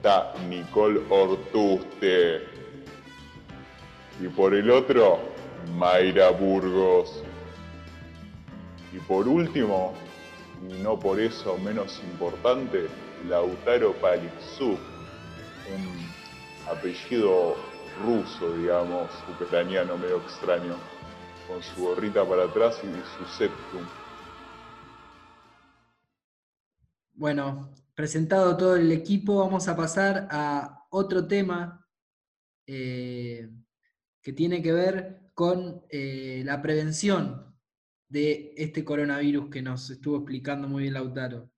está 0.00 0.32
Nicole 0.48 1.02
Ortuste. 1.10 2.46
Y 4.18 4.28
por 4.28 4.54
el 4.54 4.70
otro, 4.70 5.18
Mayra 5.74 6.30
Burgos. 6.30 7.22
Y 8.94 8.98
por 9.00 9.28
último, 9.28 9.92
y 10.66 10.72
no 10.82 10.98
por 10.98 11.20
eso 11.20 11.58
menos 11.58 12.00
importante, 12.02 12.88
Lautaro 13.28 13.92
Palixuk, 13.92 14.80
un 15.68 16.70
apellido 16.70 17.56
ruso, 18.02 18.56
digamos, 18.56 19.10
ucraniano 19.38 19.98
medio 19.98 20.16
extraño, 20.16 20.76
con 21.46 21.62
su 21.62 21.82
gorrita 21.82 22.24
para 22.24 22.44
atrás 22.44 22.80
y 22.82 23.18
su 23.18 23.36
septum. 23.36 23.86
Bueno, 27.12 27.68
presentado 28.00 28.56
todo 28.56 28.76
el 28.76 28.90
equipo, 28.92 29.40
vamos 29.40 29.68
a 29.68 29.76
pasar 29.76 30.26
a 30.30 30.86
otro 30.88 31.28
tema 31.28 31.86
eh, 32.66 33.50
que 34.22 34.32
tiene 34.32 34.62
que 34.62 34.72
ver 34.72 35.32
con 35.34 35.84
eh, 35.90 36.40
la 36.46 36.62
prevención 36.62 37.54
de 38.08 38.54
este 38.56 38.86
coronavirus 38.86 39.50
que 39.50 39.60
nos 39.60 39.90
estuvo 39.90 40.16
explicando 40.16 40.66
muy 40.66 40.84
bien 40.84 40.94
Lautaro. 40.94 41.50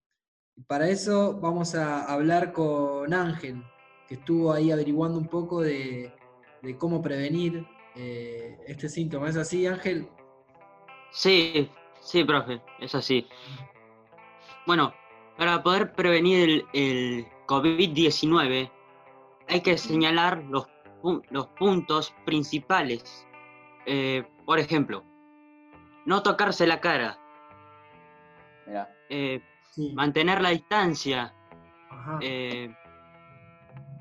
Para 0.66 0.88
eso 0.88 1.38
vamos 1.38 1.76
a 1.76 2.12
hablar 2.12 2.52
con 2.52 3.14
Ángel, 3.14 3.62
que 4.08 4.16
estuvo 4.16 4.52
ahí 4.52 4.72
averiguando 4.72 5.20
un 5.20 5.28
poco 5.28 5.61
de, 5.61 6.12
cómo 6.76 7.00
prevenir 7.02 7.64
eh, 7.94 8.58
este 8.66 8.88
síntoma. 8.88 9.28
¿Es 9.28 9.37
así, 9.37 9.64
Ángel? 9.64 10.08
Sí, 11.12 11.70
sí, 12.00 12.25
profe, 12.25 12.61
es 12.80 12.96
así. 12.96 13.28
Bueno, 14.66 14.92
para 15.36 15.62
poder 15.62 15.92
prevenir 15.92 16.64
el, 16.72 17.26
COVID-19 17.46 18.70
hay 19.48 19.60
que 19.60 19.76
señalar 19.76 20.42
los, 20.44 20.66
los 21.30 21.46
puntos 21.48 22.14
principales. 22.24 23.26
Eh, 23.84 24.24
por 24.46 24.58
ejemplo, 24.58 25.04
no 26.06 26.22
tocarse 26.22 26.66
la 26.66 26.80
cara. 26.80 27.18
Eh, 29.10 29.42
mantener 29.94 30.40
la 30.40 30.50
distancia. 30.50 31.34
Eh, 32.20 32.74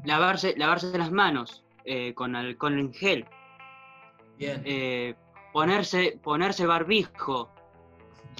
lavarse, 0.05 0.55
lavarse 0.57 0.97
las 0.97 1.11
manos 1.11 1.65
con 2.15 2.35
alcohol 2.35 2.79
en 2.79 2.93
gel. 2.93 3.25
ponerse, 5.51 6.19
ponerse 6.23 6.65
barbijo. 6.65 7.49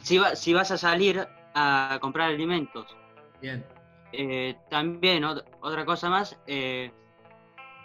Si, 0.04 0.20
si 0.36 0.54
vas 0.54 0.72
a 0.72 0.78
salir, 0.78 1.28
a 1.54 1.98
comprar 2.02 2.30
alimentos. 2.30 2.96
Bien. 3.42 3.66
Eh, 4.14 4.56
también 4.70 5.24
otra 5.24 5.86
cosa 5.86 6.10
más, 6.10 6.38
eh, 6.48 6.92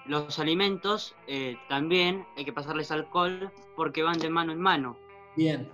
los 0.07 0.39
alimentos 0.39 1.15
eh, 1.27 1.57
también 1.69 2.27
hay 2.37 2.45
que 2.45 2.53
pasarles 2.53 2.91
alcohol 2.91 3.53
porque 3.77 4.03
van 4.03 4.19
de 4.19 4.31
mano 4.31 4.53
en 4.53 4.61
mano. 4.61 4.97
Bien, 5.37 5.69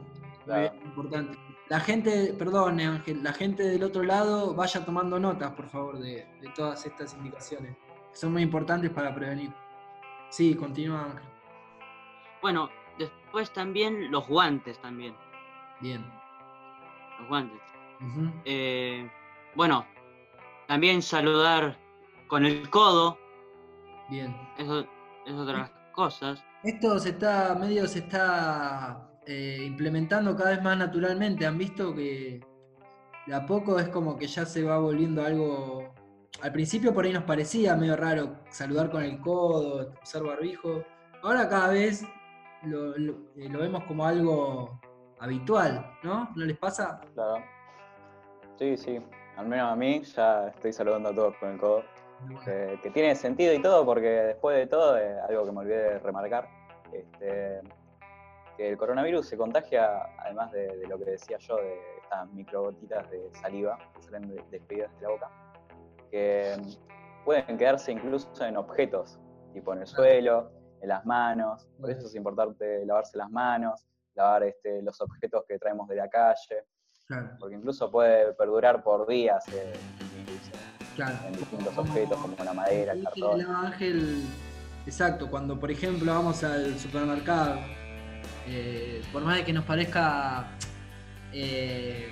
importante. 0.84 1.38
La 1.68 1.80
gente, 1.80 2.34
perdón 2.38 2.80
Ángel, 2.80 3.22
la 3.22 3.32
gente 3.32 3.62
del 3.62 3.82
otro 3.82 4.02
lado 4.02 4.54
vaya 4.54 4.84
tomando 4.84 5.18
notas, 5.18 5.52
por 5.52 5.68
favor, 5.68 5.98
de, 5.98 6.26
todas 6.54 6.84
estas 6.84 7.14
indicaciones, 7.14 7.76
que 8.10 8.16
son 8.16 8.32
muy 8.32 8.42
importantes 8.42 8.90
para 8.90 9.14
prevenir. 9.14 9.50
Sí, 10.28 10.54
continúa 10.54 11.04
Ángel. 11.04 11.28
Bueno, 12.42 12.68
después 12.98 13.50
también 13.52 14.10
los 14.10 14.28
guantes 14.28 14.78
también. 14.80 15.14
Bien. 15.80 16.04
Los 17.20 17.28
guantes. 17.28 17.71
Eh, 18.44 19.08
bueno, 19.54 19.86
también 20.68 21.02
saludar 21.02 21.78
con 22.28 22.44
el 22.44 22.68
codo. 22.70 23.18
Bien. 24.08 24.34
Eso 24.58 24.86
es 25.26 25.34
otras 25.34 25.70
cosas. 25.92 26.44
Esto 26.62 26.98
se 26.98 27.10
está, 27.10 27.54
medio 27.54 27.86
se 27.86 28.00
está 28.00 29.08
eh, 29.26 29.58
implementando 29.64 30.36
cada 30.36 30.50
vez 30.50 30.62
más 30.62 30.76
naturalmente. 30.76 31.46
Han 31.46 31.58
visto 31.58 31.94
que 31.94 32.40
de 33.26 33.34
a 33.34 33.46
poco 33.46 33.78
es 33.78 33.88
como 33.88 34.16
que 34.16 34.26
ya 34.26 34.44
se 34.44 34.62
va 34.62 34.78
volviendo 34.78 35.24
algo. 35.24 35.94
Al 36.40 36.52
principio 36.52 36.92
por 36.92 37.04
ahí 37.04 37.12
nos 37.12 37.24
parecía 37.24 37.76
medio 37.76 37.96
raro 37.96 38.40
saludar 38.50 38.90
con 38.90 39.02
el 39.02 39.20
codo, 39.20 39.92
usar 40.02 40.22
barbijo. 40.22 40.82
Ahora 41.22 41.48
cada 41.48 41.68
vez 41.68 42.04
lo, 42.64 42.96
lo 42.96 43.12
eh, 43.36 43.48
vemos 43.48 43.84
como 43.84 44.04
algo 44.04 44.80
habitual, 45.20 45.86
¿no? 46.02 46.30
¿No 46.34 46.44
les 46.44 46.58
pasa? 46.58 47.00
Claro. 47.14 47.44
Sí, 48.62 48.76
sí. 48.76 49.00
Al 49.38 49.48
menos 49.48 49.72
a 49.72 49.74
mí 49.74 50.02
ya 50.04 50.46
estoy 50.46 50.72
saludando 50.72 51.08
a 51.08 51.14
todos 51.16 51.36
con 51.38 51.50
el 51.50 51.58
codo. 51.58 51.82
Que, 52.44 52.78
tiene 52.94 53.16
sentido 53.16 53.52
y 53.52 53.60
todo, 53.60 53.84
porque 53.84 54.08
después 54.08 54.56
de 54.56 54.68
todo, 54.68 54.96
eh, 54.96 55.18
algo 55.28 55.44
que 55.44 55.50
me 55.50 55.58
olvidé 55.58 55.82
de 55.82 55.98
remarcar, 55.98 56.48
este, 56.92 57.60
que 58.56 58.68
el 58.68 58.76
coronavirus 58.76 59.26
se 59.26 59.36
contagia, 59.36 60.04
además 60.16 60.52
de, 60.52 60.86
lo 60.88 60.96
que 60.96 61.06
decía 61.06 61.38
yo, 61.38 61.56
de 61.56 61.76
estas 62.04 62.30
microgotitas 62.34 63.10
de 63.10 63.34
saliva 63.34 63.76
que 63.96 64.02
salen 64.02 64.32
despedidas 64.48 64.94
de 64.94 65.02
la 65.02 65.08
boca, 65.08 65.30
que 66.12 66.54
pueden 67.24 67.58
quedarse 67.58 67.90
incluso 67.90 68.44
en 68.44 68.56
objetos, 68.56 69.18
tipo 69.54 69.72
en 69.72 69.80
el 69.80 69.88
suelo, 69.88 70.52
en 70.80 70.88
las 70.88 71.04
manos. 71.04 71.68
Por 71.80 71.90
eso 71.90 72.06
es 72.06 72.14
importante 72.14 72.86
lavarse 72.86 73.18
las 73.18 73.28
manos, 73.28 73.84
lavar 74.14 74.44
este, 74.44 74.82
los 74.82 75.00
objetos 75.00 75.42
que 75.48 75.58
traemos 75.58 75.88
de 75.88 75.96
la 75.96 76.08
calle. 76.08 76.64
Porque 77.38 77.56
incluso 77.56 77.90
puede 77.90 78.32
perdurar 78.32 78.82
por 78.82 79.06
días 79.06 79.44
eh, 79.48 79.72
en 80.98 81.32
distintos 81.32 81.76
objetos 81.76 82.18
como 82.18 82.36
la 82.44 82.52
madera, 82.52 82.92
el 82.92 83.02
cartón. 83.02 83.40
Ángel, 83.46 84.24
exacto, 84.86 85.28
cuando 85.30 85.58
por 85.58 85.70
ejemplo 85.70 86.12
vamos 86.12 86.42
al 86.44 86.78
supermercado, 86.78 87.60
eh, 88.46 89.02
por 89.12 89.22
más 89.22 89.36
de 89.36 89.44
que 89.44 89.52
nos 89.52 89.64
parezca 89.64 90.46
eh, 91.32 92.08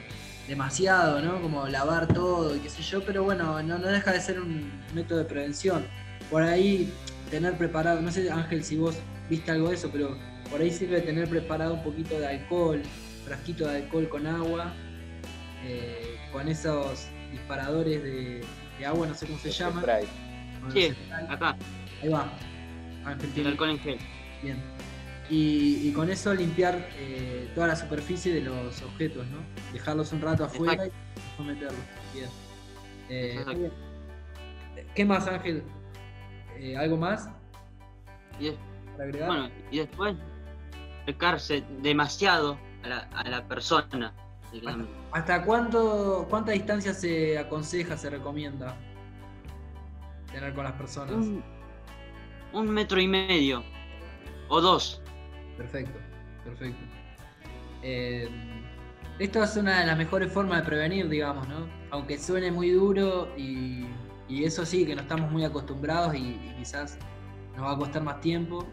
demasiado, 0.49 1.21
¿no? 1.21 1.41
Como 1.41 1.67
lavar 1.67 2.07
todo 2.09 2.57
y 2.57 2.59
qué 2.59 2.69
sé 2.69 2.83
yo, 2.83 3.05
pero 3.05 3.25
bueno, 3.25 3.63
no, 3.63 3.79
no 3.79 3.87
deja 3.89 4.13
de 4.13 4.21
ser 4.21 4.41
un 4.41 4.71
método 4.95 5.19
de 5.19 5.25
prevención. 5.25 5.85
Por 6.31 6.43
ahí 6.43 6.93
tener 7.31 7.57
preparado, 7.57 8.01
no 8.01 8.11
sé 8.11 8.31
Ángel 8.31 8.65
si 8.65 8.77
vos 8.77 8.97
viste 9.29 9.51
algo 9.51 9.69
de 9.69 9.75
eso, 9.75 9.91
pero 9.93 10.17
por 10.51 10.61
ahí 10.61 10.71
sirve 10.71 11.01
tener 11.01 11.29
preparado 11.29 11.75
un 11.75 11.83
poquito 11.83 12.19
de 12.19 12.27
alcohol, 12.27 12.83
frasquito 13.31 13.69
de 13.69 13.77
alcohol 13.77 14.09
con 14.09 14.27
agua, 14.27 14.73
eh, 15.65 16.17
con 16.33 16.49
esos 16.49 17.07
disparadores 17.31 18.03
de, 18.03 18.45
de 18.77 18.87
agua, 18.87 19.07
no 19.07 19.15
sé 19.15 19.27
cómo 19.27 19.39
se 19.39 19.53
con 20.61 20.73
Sí, 20.73 20.93
acá, 21.29 21.57
Ahí 22.03 22.09
va. 22.09 22.33
Ángel 23.05 23.31
el 23.37 23.47
alcohol 23.47 23.71
en 23.71 23.79
gel. 23.79 23.99
Bien. 24.43 24.57
Y, 25.31 25.89
y 25.89 25.93
con 25.93 26.11
eso 26.11 26.35
limpiar 26.35 26.89
eh, 26.99 27.49
toda 27.55 27.69
la 27.69 27.77
superficie 27.77 28.35
de 28.35 28.41
los 28.41 28.83
objetos, 28.83 29.25
¿no? 29.29 29.39
Dejarlos 29.73 30.13
un 30.13 30.23
rato 30.23 30.45
afuera 30.45 30.87
y 30.87 30.91
después 31.15 31.47
meterlos. 31.49 31.75
Bien. 32.13 32.29
Eh, 33.11 33.45
bien. 33.57 33.73
¿Qué 34.93 35.05
más, 35.05 35.29
Ángel? 35.29 35.63
Eh, 36.59 36.77
¿Algo 36.77 36.97
más 36.97 37.29
Y 38.41 38.49
es- 38.49 38.55
para 38.97 39.05
agregar? 39.05 39.29
bueno, 39.29 39.51
y 39.71 39.79
después, 39.79 40.17
acercarse 41.03 41.63
demasiado 41.81 42.59
a 42.85 42.89
la, 42.89 42.99
a 43.15 43.29
la 43.29 43.47
persona. 43.47 44.13
¿Hasta, 44.53 44.85
hasta 45.13 45.45
cuánto, 45.45 46.27
cuánta 46.29 46.53
distancia 46.53 46.93
se 46.93 47.39
aconseja, 47.39 47.97
se 47.97 48.11
recomienda 48.11 48.77
tener 50.33 50.53
con 50.55 50.65
las 50.65 50.73
personas? 50.73 51.13
Un, 51.13 51.45
un 52.53 52.69
metro 52.69 53.01
y 53.01 53.07
medio. 53.07 53.63
O 54.49 54.61
dos. 54.61 55.01
Perfecto, 55.57 55.99
perfecto. 56.45 56.83
Eh, 57.83 58.29
esto 59.21 59.45
es 59.45 59.57
una 59.57 59.81
de 59.81 59.87
las 59.87 59.97
mejores 59.97 60.33
formas 60.33 60.61
de 60.61 60.67
prevenir, 60.67 61.09
digamos, 61.09 61.47
¿no? 61.47 61.69
Aunque 61.91 62.19
suene 62.19 62.51
muy 62.51 62.71
duro 62.71 63.29
y, 63.37 63.87
y 64.29 64.45
eso 64.45 64.67
sí, 64.67 64.85
que 64.85 64.97
no 64.97 65.03
estamos 65.03 65.31
muy 65.31 65.45
acostumbrados 65.45 66.15
y, 66.15 66.19
y 66.19 66.55
quizás 66.59 66.99
nos 67.55 67.67
va 67.67 67.73
a 67.73 67.77
costar 67.77 68.03
más 68.03 68.21
tiempo. 68.21 68.67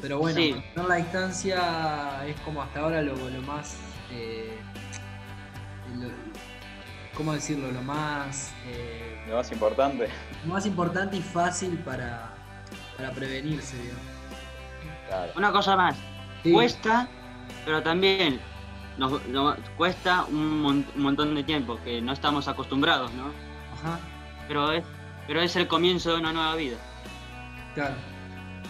Pero 0.00 0.18
bueno, 0.18 0.36
Sí. 0.36 0.54
la 0.76 0.94
distancia 0.96 2.24
es 2.26 2.38
como 2.40 2.62
hasta 2.62 2.80
ahora 2.80 3.02
lo, 3.02 3.14
lo 3.16 3.42
más... 3.42 3.76
eh, 4.12 4.56
lo- 5.96 6.08
¿Cómo 7.14 7.32
decirlo? 7.32 7.70
Lo 7.72 7.82
más... 7.82 8.52
eh, 8.66 9.24
Lo 9.28 9.36
más 9.36 9.50
importante, 9.50 10.08
lo 10.46 10.52
más 10.54 10.66
importante 10.66 11.16
y 11.16 11.20
fácil 11.22 11.76
para, 11.78 12.30
para 12.96 13.10
prevenirse, 13.10 13.76
digamos. 13.76 14.02
claro. 15.08 15.32
Una 15.36 15.50
cosa 15.52 15.76
más. 15.76 15.96
Sí, 16.44 16.52
Cuesta, 16.52 17.08
pero 17.64 17.82
también 17.82 18.40
nos, 18.98 19.26
nos 19.26 19.58
cuesta 19.76 20.24
un, 20.26 20.60
mon- 20.60 20.86
un 20.94 21.02
montón 21.02 21.34
de 21.34 21.42
tiempo, 21.42 21.76
que 21.82 22.00
no 22.00 22.12
estamos 22.12 22.46
acostumbrados, 22.46 23.12
¿no? 23.14 23.32
Ajá. 23.74 23.98
Pero 24.46 24.70
es, 24.72 24.84
pero 25.26 25.40
es 25.42 25.56
el 25.56 25.66
comienzo 25.66 26.12
de 26.12 26.20
una 26.20 26.32
nueva 26.32 26.54
vida. 26.54 26.76
Claro. 27.74 27.94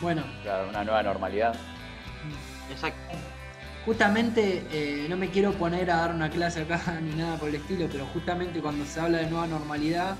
Bueno, 0.01 0.23
Claro, 0.43 0.69
una 0.69 0.85
nueva 0.85 1.03
normalidad. 1.03 1.55
Exacto. 2.71 3.17
justamente 3.85 4.65
eh, 4.71 5.07
no 5.09 5.17
me 5.17 5.31
quiero 5.31 5.53
poner 5.53 5.91
a 5.91 5.97
dar 5.97 6.15
una 6.15 6.31
clase 6.31 6.63
acá 6.63 7.01
ni 7.03 7.15
nada 7.15 7.37
por 7.39 7.49
el 7.49 7.57
estilo, 7.57 7.89
pero 7.91 8.07
justamente 8.07 8.61
cuando 8.61 8.85
se 8.85 9.01
habla 9.01 9.19
de 9.19 9.31
nueva 9.31 9.47
normalidad, 9.47 10.17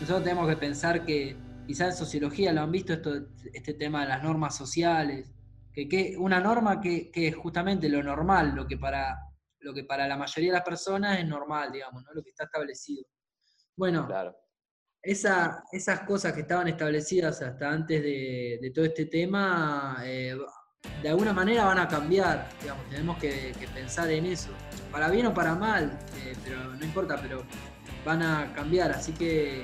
nosotros 0.00 0.22
tenemos 0.24 0.48
que 0.48 0.56
pensar 0.56 1.04
que 1.04 1.36
quizás 1.66 1.88
en 1.88 1.96
sociología 1.96 2.52
lo 2.52 2.62
han 2.62 2.70
visto 2.70 2.92
esto, 2.92 3.12
este 3.52 3.74
tema 3.74 4.02
de 4.02 4.08
las 4.08 4.22
normas 4.22 4.56
sociales, 4.56 5.30
que, 5.72 5.88
que 5.88 6.16
una 6.16 6.40
norma 6.40 6.80
que, 6.80 7.10
que 7.10 7.28
es 7.28 7.36
justamente 7.36 7.88
lo 7.88 8.02
normal, 8.02 8.54
lo 8.54 8.66
que 8.66 8.78
para 8.78 9.18
lo 9.60 9.74
que 9.74 9.84
para 9.84 10.06
la 10.06 10.16
mayoría 10.16 10.50
de 10.52 10.58
las 10.58 10.64
personas 10.64 11.18
es 11.18 11.26
normal, 11.26 11.72
digamos, 11.72 12.04
¿no? 12.04 12.12
lo 12.14 12.22
que 12.22 12.30
está 12.30 12.44
establecido. 12.44 13.04
Bueno, 13.76 14.06
Claro. 14.06 14.36
Esa- 15.08 15.64
esas 15.72 16.00
cosas 16.00 16.34
que 16.34 16.42
estaban 16.42 16.68
establecidas 16.68 17.40
hasta 17.40 17.70
antes 17.70 18.02
de, 18.02 18.70
todo 18.74 18.84
este 18.84 19.06
tema, 19.06 19.96
eh, 20.04 20.36
de 21.02 21.08
alguna 21.08 21.32
manera 21.32 21.64
van 21.64 21.78
a 21.78 21.88
cambiar, 21.88 22.46
digamos, 22.60 22.84
tenemos 22.90 23.18
que, 23.18 23.54
pensar 23.74 24.10
en 24.10 24.26
eso, 24.26 24.50
para 24.92 25.08
bien 25.08 25.24
o 25.26 25.32
para 25.32 25.54
mal, 25.54 25.98
eh, 26.18 26.34
pero 26.44 26.62
no 26.74 26.84
importa, 26.84 27.18
pero 27.22 27.42
van 28.04 28.22
a 28.22 28.52
cambiar, 28.54 28.90
así 28.90 29.12
que 29.12 29.62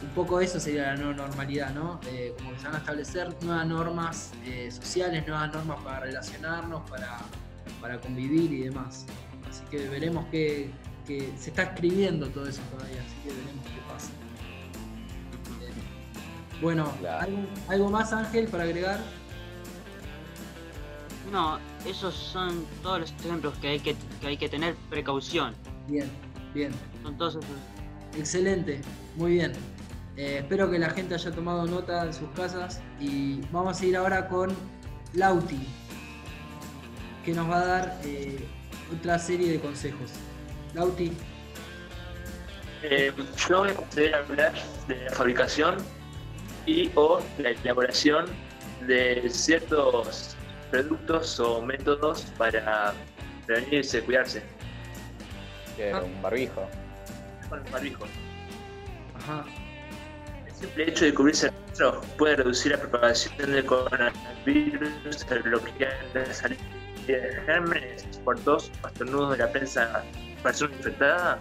un 0.00 0.10
poco 0.10 0.40
eso 0.40 0.60
sería 0.60 0.94
la 0.94 0.96
nueva 0.96 1.26
normalidad, 1.26 1.74
¿no? 1.74 2.00
Eh, 2.06 2.32
como 2.38 2.52
que 2.52 2.58
se 2.60 2.66
van 2.66 2.76
a 2.76 2.78
establecer 2.78 3.34
nuevas 3.42 3.66
normas 3.66 4.30
eh, 4.44 4.70
sociales, 4.70 5.26
nuevas 5.26 5.52
normas 5.52 5.82
para 5.82 6.00
relacionarnos, 6.00 6.88
para, 6.88 7.18
para 7.80 8.00
convivir 8.00 8.52
y 8.52 8.60
demás. 8.64 9.06
Así 9.48 9.64
que 9.70 9.88
veremos 9.88 10.24
que, 10.26 10.70
que 11.04 11.32
se 11.36 11.50
está 11.50 11.64
escribiendo 11.64 12.28
todo 12.28 12.46
eso 12.48 12.62
todavía, 12.70 13.00
así 13.00 13.16
que 13.24 13.34
veremos 13.34 13.64
qué 13.66 13.92
pasa. 13.92 14.21
Bueno, 16.62 16.90
Claro. 17.00 17.24
¿algo, 17.24 17.38
algo 17.68 17.90
más 17.90 18.12
Ángel 18.12 18.46
para 18.48 18.62
agregar? 18.64 19.00
No, 21.30 21.58
esos 21.86 22.14
son 22.14 22.64
todos 22.82 23.00
los 23.00 23.12
ejemplos 23.12 23.54
que 23.58 23.68
hay 23.68 23.80
que, 23.80 23.96
que 24.20 24.26
hay 24.28 24.36
que 24.36 24.48
tener 24.48 24.74
precaución. 24.88 25.54
Bien, 25.88 26.08
bien. 26.54 26.72
Son 27.02 27.16
todos 27.18 27.34
esos. 27.36 27.46
Excelente, 28.16 28.80
muy 29.16 29.32
bien. 29.32 29.52
Eh, 30.16 30.38
espero 30.40 30.70
que 30.70 30.78
la 30.78 30.90
gente 30.90 31.14
haya 31.14 31.30
tomado 31.32 31.66
nota 31.66 32.04
en 32.04 32.12
sus 32.12 32.28
casas 32.30 32.80
y 33.00 33.40
vamos 33.50 33.80
a 33.80 33.84
ir 33.86 33.96
ahora 33.96 34.28
con 34.28 34.54
Lauti, 35.14 35.66
que 37.24 37.32
nos 37.32 37.48
va 37.50 37.56
a 37.60 37.66
dar 37.66 37.98
eh, 38.04 38.46
otra 38.96 39.18
serie 39.18 39.50
de 39.50 39.58
consejos. 39.60 40.10
Lauti, 40.74 41.12
Eh, 42.82 43.12
yo 43.48 43.60
voy 43.60 43.70
a 43.70 43.74
proceder 43.74 44.14
a 44.14 44.18
hablar 44.18 44.52
de 44.88 45.04
la 45.04 45.10
fabricación 45.12 45.76
y 46.66 46.90
o 46.94 47.20
la 47.38 47.50
elaboración 47.50 48.26
de 48.86 49.28
ciertos 49.28 50.36
productos 50.70 51.38
o 51.40 51.62
métodos 51.62 52.22
para 52.38 52.94
prevenirse, 53.46 54.02
cuidarse 54.02 54.42
un 56.02 56.22
barbijo. 56.22 56.68
con 57.48 57.64
el 57.64 57.72
barbijo. 57.72 58.04
ajá, 59.16 59.44
El 60.46 60.54
simple 60.54 60.88
hecho 60.88 61.04
de 61.04 61.14
cubrirse 61.14 61.46
el 61.48 61.52
rostro 61.68 62.00
puede 62.18 62.36
reducir 62.36 62.72
la 62.72 62.78
propagación 62.78 63.36
del 63.36 63.64
coronavirus 63.66 65.26
bloquear 65.44 65.94
la 66.14 66.32
salida 66.32 66.60
de 67.06 67.42
gérmenes 67.46 68.04
por 68.24 68.38
tos 68.40 68.70
o 68.82 68.88
estornudos 68.88 69.32
de 69.32 69.44
la 69.44 69.52
prensa 69.52 70.04
persona 70.42 70.74
infectada. 70.76 71.40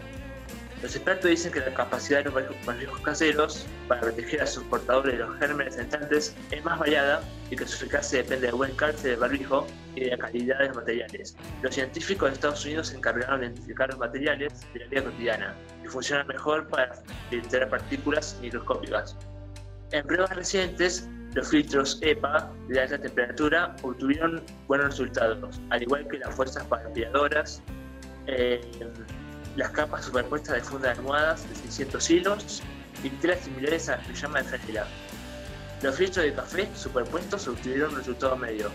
Los 0.81 0.95
expertos 0.95 1.29
dicen 1.29 1.51
que 1.51 1.59
la 1.59 1.73
capacidad 1.73 2.23
de 2.23 2.31
los 2.31 2.33
barbijos- 2.65 3.01
caseros 3.01 3.67
para 3.87 4.01
proteger 4.01 4.41
a 4.41 4.47
sus 4.47 4.63
portadores 4.63 5.13
de 5.13 5.25
los 5.25 5.37
gérmenes 5.37 5.77
entrantes 5.77 6.35
es 6.49 6.65
más 6.65 6.79
variada 6.79 7.21
y 7.51 7.55
que 7.55 7.67
su 7.67 7.83
eficacia 7.83 8.23
depende 8.23 8.47
del 8.47 8.55
buen 8.55 8.75
calce 8.75 9.09
del 9.09 9.19
barbijo 9.19 9.67
y 9.95 10.05
de 10.05 10.07
la 10.11 10.17
calidad 10.17 10.57
de 10.57 10.67
los 10.67 10.77
materiales. 10.77 11.35
Los 11.61 11.75
científicos 11.75 12.29
de 12.29 12.33
Estados 12.33 12.65
Unidos 12.65 12.87
se 12.87 12.97
encargaron 12.97 13.41
de 13.41 13.47
identificar 13.47 13.89
los 13.89 13.99
materiales 13.99 14.53
de 14.73 14.79
la 14.79 14.87
vida 14.87 15.03
cotidiana 15.03 15.55
y 15.83 15.87
funcionan 15.87 16.25
mejor 16.27 16.67
para 16.67 16.95
filtrar 17.29 17.69
partículas 17.69 18.39
microscópicas. 18.41 19.15
En 19.91 20.05
pruebas 20.07 20.35
recientes, 20.35 21.07
los 21.35 21.49
filtros 21.49 21.99
EPA 22.01 22.51
de 22.69 22.81
alta 22.81 22.97
temperatura 22.97 23.75
obtuvieron 23.83 24.41
buenos 24.67 24.87
resultados, 24.91 25.61
al 25.69 25.83
igual 25.83 26.07
que 26.07 26.17
las 26.17 26.33
fuerzas 26.33 26.65
parapiadoras, 26.65 27.61
eh, 28.27 28.61
las 29.55 29.71
capas 29.71 30.05
superpuestas 30.05 30.55
de 30.55 30.61
funda 30.61 30.89
de 30.89 30.99
almohadas 30.99 31.47
de 31.49 31.55
600 31.55 32.09
hilos 32.09 32.63
y 33.03 33.09
telas 33.09 33.39
similares 33.39 33.89
a 33.89 33.97
la 33.97 34.03
pijama 34.03 34.41
de 34.41 34.45
franela. 34.45 34.87
Los 35.81 35.97
filtros 35.97 36.25
de 36.25 36.33
café 36.33 36.69
superpuestos 36.75 37.47
obtuvieron 37.47 37.91
un 37.91 37.97
resultado 37.97 38.37
medio. 38.37 38.69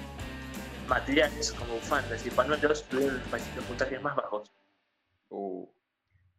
Materiales 0.88 1.52
como 1.52 1.74
bufandas 1.74 2.24
y 2.26 2.30
panuelos 2.30 2.84
tuvieron 2.84 3.20
los 3.30 3.56
los 3.56 3.64
puntajes 3.64 4.02
más 4.02 4.16
bajos. 4.16 4.52
Uh, 5.28 5.66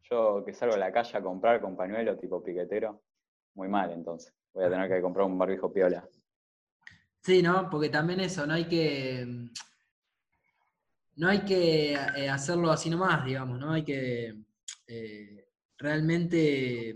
yo 0.09 0.43
que 0.45 0.53
salgo 0.53 0.75
a 0.75 0.77
la 0.77 0.91
calle 0.91 1.17
a 1.17 1.21
comprar 1.21 1.61
con 1.61 1.75
pañuelo 1.75 2.17
tipo 2.17 2.43
piquetero, 2.43 3.01
muy 3.55 3.67
mal 3.67 3.91
entonces. 3.91 4.33
Voy 4.53 4.65
a 4.65 4.69
tener 4.69 4.89
que 4.89 5.01
comprar 5.01 5.25
un 5.25 5.37
barbijo 5.37 5.71
piola. 5.71 6.07
Sí, 7.21 7.41
¿no? 7.41 7.69
Porque 7.69 7.89
también 7.89 8.19
eso, 8.21 8.47
no 8.47 8.53
hay 8.53 8.65
que. 8.65 9.49
No 11.17 11.27
hay 11.27 11.41
que 11.41 11.93
eh, 11.93 12.29
hacerlo 12.29 12.71
así 12.71 12.89
nomás, 12.89 13.25
digamos, 13.25 13.59
¿no? 13.59 13.73
Hay 13.73 13.83
que 13.83 14.43
eh, 14.87 15.49
realmente 15.77 16.95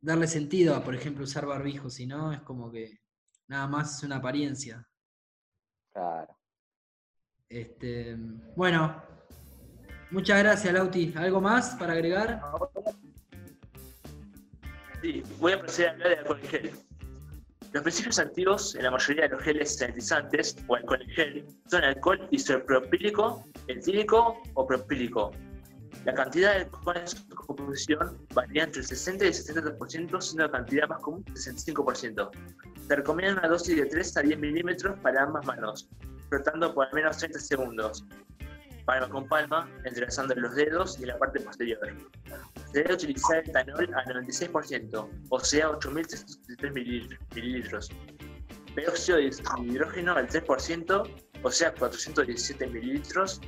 darle 0.00 0.26
sentido 0.26 0.74
a, 0.74 0.82
por 0.82 0.94
ejemplo, 0.94 1.24
usar 1.24 1.46
barbijo, 1.46 1.88
si 1.88 2.06
no, 2.06 2.32
es 2.32 2.42
como 2.42 2.70
que 2.70 3.00
nada 3.46 3.68
más 3.68 3.96
es 3.96 4.02
una 4.02 4.16
apariencia. 4.16 4.86
Claro. 5.92 6.36
Este, 7.48 8.16
bueno, 8.56 9.00
muchas 10.10 10.38
gracias, 10.40 10.74
Lauti. 10.74 11.14
¿Algo 11.16 11.40
más 11.40 11.76
para 11.76 11.92
agregar? 11.92 12.42
Sí, 15.00 15.22
voy 15.38 15.52
a 15.52 15.60
proceder 15.60 15.88
a 15.88 15.92
hablar 15.92 16.08
de 16.08 16.16
alcohol 16.16 16.40
gel. 16.40 16.85
Los 17.72 17.82
principios 17.82 18.18
activos 18.18 18.74
en 18.74 18.84
la 18.84 18.90
mayoría 18.90 19.24
de 19.24 19.28
los 19.30 19.42
geles 19.42 19.76
sanitizantes 19.76 20.56
o 20.68 20.76
alcohol 20.76 21.02
en 21.02 21.10
gel 21.10 21.46
son 21.68 21.84
alcohol 21.84 22.28
isopropílico, 22.30 23.44
etílico 23.68 24.40
o 24.54 24.66
propílico. 24.66 25.32
La 26.04 26.14
cantidad 26.14 26.54
de 26.54 26.60
alcohol 26.60 26.96
en 26.96 27.08
su 27.08 27.26
composición 27.28 28.26
varía 28.32 28.64
entre 28.64 28.80
el 28.80 28.86
60 28.86 29.24
y 29.24 29.28
el 29.28 29.34
70%, 29.34 30.20
siendo 30.20 30.44
la 30.44 30.50
cantidad 30.50 30.88
más 30.88 31.00
común 31.00 31.24
el 31.26 31.34
65%. 31.34 32.30
Se 32.86 32.96
recomienda 32.96 33.40
una 33.40 33.48
dosis 33.48 33.76
de 33.76 33.86
3 33.86 34.16
a 34.16 34.20
10 34.22 34.38
milímetros 34.38 34.98
para 35.00 35.24
ambas 35.24 35.44
manos, 35.46 35.88
frotando 36.28 36.72
por 36.72 36.86
al 36.86 36.92
menos 36.94 37.18
30 37.18 37.38
segundos. 37.40 38.04
Palma 38.84 39.08
con 39.08 39.26
palma, 39.26 39.68
entrelazando 39.84 40.34
los 40.36 40.54
dedos 40.54 41.00
y 41.00 41.06
la 41.06 41.18
parte 41.18 41.40
posterior. 41.40 41.80
Se 42.76 42.82
debe 42.82 42.92
utilizar 42.92 43.38
etanol 43.38 43.88
al 43.94 44.04
96%, 44.04 45.08
o 45.30 45.40
sea 45.40 45.70
8.673 45.70 46.74
mililitros. 47.34 47.88
Peróxido 48.74 49.16
de 49.16 49.30
hidrógeno 49.64 50.12
al 50.12 50.28
3%, 50.28 51.10
o 51.42 51.50
sea 51.50 51.72
417 51.72 52.66
mililitros. 52.66 53.40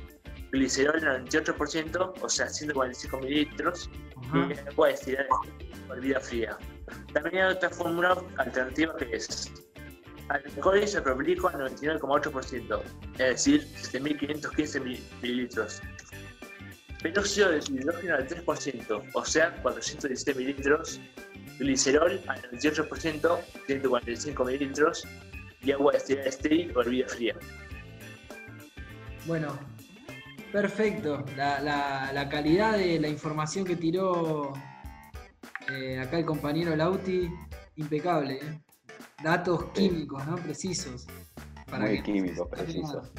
Glicerol 0.51 1.07
al 1.07 1.25
98%, 1.25 2.13
o 2.19 2.27
sea 2.27 2.49
145 2.49 3.19
mililitros. 3.19 3.87
Ajá. 4.17 4.49
Y 4.51 4.67
agua 4.67 4.87
destilada 4.87 5.27
hervida 5.91 6.19
fría. 6.21 6.57
También 7.13 7.43
hay 7.45 7.51
otra 7.53 7.69
fórmula 7.69 8.17
alternativa 8.37 8.97
que 8.97 9.15
es 9.15 9.51
alcohol 10.29 10.81
isopropílico 10.81 11.49
al 11.49 11.69
99,8%, 11.69 12.81
es 13.13 13.17
decir, 13.19 13.61
7.515 13.75 14.81
mil- 14.83 15.07
mililitros. 15.21 15.83
Peróxido 17.01 17.49
de 17.51 17.59
hidrógeno 17.59 18.15
al 18.15 18.27
3%, 18.27 19.03
o 19.13 19.25
sea, 19.25 19.53
417 19.61 20.33
mililitros. 20.37 20.99
Glicerol 21.57 22.21
al 22.27 22.41
98%, 22.51 23.39
145 23.67 24.45
mililitros. 24.45 25.07
Y 25.61 25.71
agua 25.71 25.93
destilada 25.93 26.29
estéril 26.29 26.75
o 26.75 26.81
hervida 26.81 27.07
fría. 27.09 27.35
Bueno, 29.25 29.57
perfecto. 30.51 31.25
La, 31.35 31.59
la- 31.59 32.11
la 32.13 32.29
calidad 32.29 32.77
de 32.77 32.99
la 32.99 33.07
información 33.09 33.65
que 33.65 33.75
tiró 33.75 34.53
eh, 35.69 35.99
acá 35.99 36.17
el 36.17 36.25
compañero 36.25 36.75
Lauti, 36.75 37.29
impecable. 37.75 38.35
¿eh? 38.41 38.61
Datos 39.21 39.65
químicos, 39.73 40.25
¿no? 40.27 40.37
Precisos. 40.37 41.05
Muy 41.77 42.01
químicos, 42.01 42.47
precisos. 42.49 43.11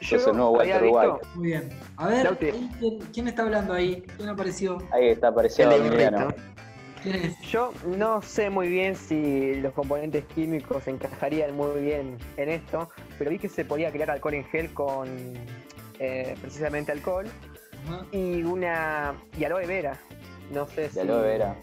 Nuevo 0.00 0.60
había 0.60 0.74
Walter 0.76 0.82
visto- 0.82 1.14
White. 1.14 1.26
Muy 1.34 1.46
bien. 1.48 1.68
A 1.96 2.08
ver, 2.08 2.38
¿quién, 2.38 2.98
quién 3.12 3.28
está 3.28 3.42
hablando 3.42 3.72
ahí? 3.74 4.02
¿Quién 4.16 4.28
apareció? 4.28 4.78
Ahí 4.92 5.08
está, 5.08 5.28
apareció 5.28 5.70
El 5.70 5.86
Emiliano. 5.86 6.28
¿Quién 7.02 7.16
es? 7.16 7.40
Yo 7.42 7.72
no 7.86 8.22
sé 8.22 8.50
muy 8.50 8.68
bien 8.68 8.96
si 8.96 9.54
los 9.56 9.72
componentes 9.72 10.24
químicos 10.34 10.86
encajarían 10.88 11.54
muy 11.56 11.80
bien 11.80 12.18
en 12.36 12.48
esto, 12.48 12.88
pero 13.18 13.30
vi 13.30 13.38
que 13.38 13.48
se 13.48 13.64
podía 13.64 13.90
crear 13.92 14.10
alcohol 14.10 14.34
en 14.34 14.44
gel 14.46 14.72
con 14.74 15.08
eh, 16.00 16.36
precisamente 16.40 16.90
alcohol 16.92 17.26
Ajá. 17.86 18.04
y 18.12 18.42
una 18.42 19.14
y 19.38 19.44
aloe 19.44 19.66
vera. 19.66 19.98
No 20.52 20.66
sé 20.66 20.88
si 20.88 20.96
De 20.96 21.00
aloe 21.02 21.22
vera. 21.22 21.56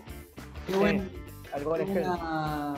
Qué, 0.67 0.73
Sí, 0.73 0.79
buen- 0.79 1.09
alcohol 1.53 1.77
qué 1.79 1.83
en 1.83 1.93
gel. 1.93 2.03
buena, 2.07 2.75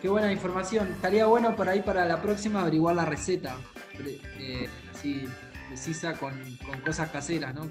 qué 0.00 0.08
buena 0.08 0.32
información. 0.32 0.88
Estaría 0.92 1.26
bueno 1.26 1.54
para 1.56 1.72
ahí 1.72 1.82
para 1.82 2.04
la 2.06 2.22
próxima 2.22 2.62
averiguar 2.62 2.94
la 2.96 3.04
receta. 3.04 3.54
Pre- 4.02 4.20
eh, 4.38 4.68
así 4.90 5.28
precisa 5.68 6.14
con, 6.16 6.32
con 6.66 6.80
cosas 6.80 7.10
caseras, 7.10 7.54
¿no? 7.54 7.68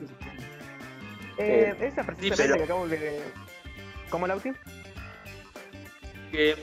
Eh, 1.38 1.76
esa 1.82 2.04
precisamente 2.04 2.44
pero- 2.44 2.56
que 2.58 2.64
acabo 2.64 2.88
de. 2.88 3.22
¿Cómo 4.10 4.28
Lauti? 4.28 4.52
que 6.32 6.56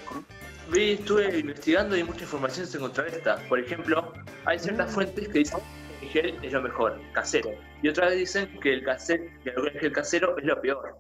vi, 0.73 0.93
estuve 0.93 1.39
investigando 1.39 1.97
y 1.97 2.05
mucha 2.05 2.23
información 2.23 2.67
se 2.67 2.77
encontró 2.77 3.05
esta. 3.07 3.37
Por 3.49 3.59
ejemplo, 3.59 4.13
hay 4.45 4.59
ciertas 4.59 4.93
fuentes 4.93 5.29
que 5.29 5.39
dicen 5.41 5.61
que 6.01 6.07
el 6.07 6.13
gel 6.13 6.45
es 6.45 6.53
lo 6.53 6.63
mejor, 6.63 7.01
casero. 7.13 7.51
Y 7.83 7.89
otras 7.89 8.13
dicen 8.15 8.61
que 8.61 8.73
el, 8.75 8.85
casero, 8.85 9.25
que 9.43 9.51
el 9.51 9.71
gel 9.81 9.93
casero 9.93 10.39
es 10.39 10.45
lo 10.45 10.61
peor. 10.61 10.99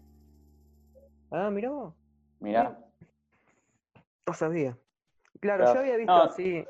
Ah, 1.30 1.48
mirá 1.50 1.70
vos. 1.70 1.94
Mirá. 2.40 2.76
No 4.26 4.34
sabía. 4.34 4.76
Claro, 5.40 5.64
Claro. 5.64 5.74
yo 5.74 5.80
había 5.80 5.96
visto 5.96 6.12
No. 6.16 6.22
así. 6.24 6.64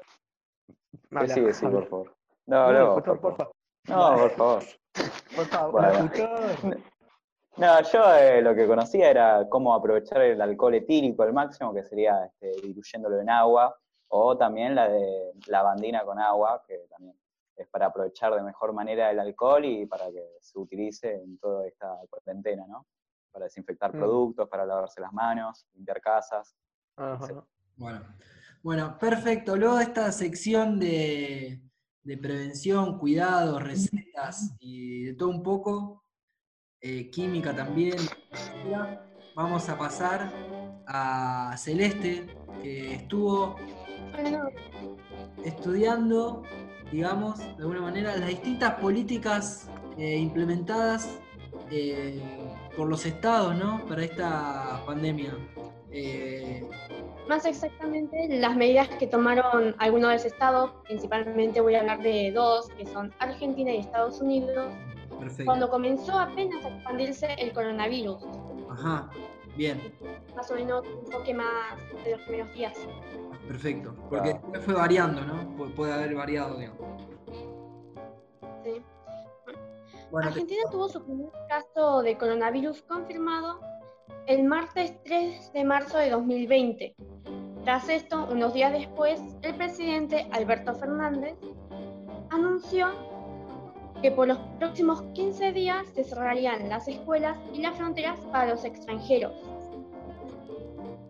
Sí, 1.11 1.29
sí, 1.29 1.53
sí, 1.53 1.66
por 1.69 1.87
favor. 1.90 2.14
No, 2.47 2.73
No, 2.73 2.79
no, 2.79 2.95
por 2.95 3.05
por 3.05 3.21
favor. 3.21 3.37
favor. 3.37 3.55
No, 3.88 4.19
por 4.19 4.31
favor. 4.37 4.62
Por 5.35 5.47
favor, 5.47 5.73
Bueno. 5.73 6.11
No, 7.59 7.81
yo 7.83 8.14
eh, 8.16 8.42
lo 8.42 8.55
que 8.55 8.66
conocía 8.66 9.11
era 9.11 9.47
cómo 9.49 9.75
aprovechar 9.75 10.21
el 10.21 10.40
alcohol 10.42 10.75
etílico 10.75 11.23
al 11.23 11.33
máximo, 11.33 11.73
que 11.73 11.83
sería 11.85 12.27
este, 12.27 12.53
diluyéndolo 12.66 13.19
en 13.21 13.31
agua, 13.31 13.75
o 14.09 14.37
también 14.37 14.75
la 14.75 14.88
de 14.90 15.33
lavandina 15.47 16.05
con 16.05 16.19
agua, 16.19 16.62
que 16.66 16.87
también 16.90 17.16
es 17.57 17.66
para 17.69 17.87
aprovechar 17.87 18.35
de 18.35 18.42
mejor 18.42 18.75
manera 18.75 19.11
el 19.11 19.19
alcohol 19.19 19.64
y 19.64 19.87
para 19.87 20.11
que 20.11 20.23
se 20.40 20.59
utilice 20.59 21.14
en 21.14 21.38
toda 21.38 21.66
esta 21.66 21.97
cuarentena, 22.11 22.66
¿no? 22.69 22.85
Para 23.33 23.47
desinfectar 23.47 23.95
Mm. 23.95 23.99
productos, 23.99 24.49
para 24.51 24.66
lavarse 24.66 25.01
las 25.01 25.12
manos, 25.14 25.66
limpiar 25.73 26.01
casas. 26.03 26.55
Ajá. 26.97 27.42
Bueno, 27.77 28.01
bueno, 28.66 28.98
perfecto. 28.98 29.57
Luego 29.57 29.76
de 29.76 29.85
esta 29.85 30.11
sección 30.11 30.81
de, 30.81 31.62
de 32.02 32.18
prevención, 32.18 32.98
cuidados, 32.98 33.62
recetas 33.62 34.57
y 34.59 35.05
de 35.05 35.14
todo 35.14 35.29
un 35.29 35.44
poco, 35.44 36.05
eh, 36.81 37.09
química 37.09 37.55
también, 37.55 37.96
vamos 39.37 39.68
a 39.68 39.79
pasar 39.79 40.33
a 40.85 41.55
Celeste, 41.57 42.26
que 42.61 42.94
estuvo 42.94 43.55
estudiando, 45.44 46.42
digamos, 46.90 47.38
de 47.38 47.62
alguna 47.62 47.83
manera, 47.83 48.16
las 48.16 48.31
distintas 48.31 48.81
políticas 48.81 49.70
eh, 49.96 50.16
implementadas 50.16 51.20
eh, 51.70 52.20
por 52.76 52.88
los 52.88 53.07
estados, 53.07 53.55
¿no? 53.55 53.87
Para 53.87 54.02
esta 54.02 54.83
pandemia. 54.85 55.38
Eh, 55.92 56.68
más 57.29 57.45
exactamente 57.45 58.29
las 58.39 58.57
medidas 58.57 58.89
que 58.89 59.07
tomaron 59.07 59.75
algunos 59.79 60.09
de 60.11 60.15
los 60.17 60.25
estados, 60.25 60.71
principalmente 60.85 61.61
voy 61.61 61.75
a 61.75 61.81
hablar 61.81 62.01
de 62.03 62.31
dos, 62.33 62.69
que 62.71 62.87
son 62.87 63.12
Argentina 63.19 63.71
y 63.73 63.79
Estados 63.79 64.21
Unidos, 64.21 64.73
perfecto. 65.19 65.45
cuando 65.45 65.69
comenzó 65.69 66.19
apenas 66.19 66.65
a 66.65 66.69
expandirse 66.69 67.27
el 67.39 67.53
coronavirus, 67.53 68.25
Ajá, 68.71 69.11
bien, 69.57 69.93
más 70.37 70.51
o 70.51 70.55
menos 70.55 70.85
un 70.87 71.11
toque 71.11 71.35
más 71.35 71.77
de 72.05 72.12
los 72.12 72.21
primeros 72.23 72.53
días. 72.55 72.75
perfecto. 73.49 73.95
Porque 74.09 74.33
Claro. 74.33 74.61
fue 74.62 74.75
variando, 74.75 75.21
¿no? 75.25 75.57
Pu- 75.57 75.75
Puede 75.75 75.93
haber 75.93 76.15
variado, 76.15 76.59
digamos. 76.59 76.81
¿sí? 78.65 78.83
Bueno, 80.11 80.29
te- 80.29 80.35
Argentina 80.35 80.62
tuvo 80.71 80.89
su 80.89 81.03
primer 81.05 81.31
caso 81.49 82.03
de 82.03 82.17
coronavirus 82.19 82.83
confirmado 82.83 83.61
el 84.27 84.45
martes 84.45 84.95
3 85.05 85.53
de 85.53 85.65
marzo 85.65 85.99
de 85.99 86.11
2020. 86.11 86.95
Tras 87.66 87.88
esto, 87.88 88.29
unos 88.31 88.55
días 88.55 88.72
después, 88.72 89.20
el 89.42 89.57
presidente 89.57 90.29
Alberto 90.31 90.72
Fernández 90.76 91.35
anunció 92.31 92.87
que 94.00 94.12
por 94.12 94.29
los 94.29 94.38
próximos 94.61 95.02
15 95.14 95.50
días 95.50 95.85
se 95.88 96.05
cerrarían 96.05 96.68
las 96.68 96.87
escuelas 96.87 97.37
y 97.52 97.62
las 97.62 97.76
fronteras 97.76 98.20
para 98.31 98.52
los 98.52 98.64
extranjeros. 98.64 99.33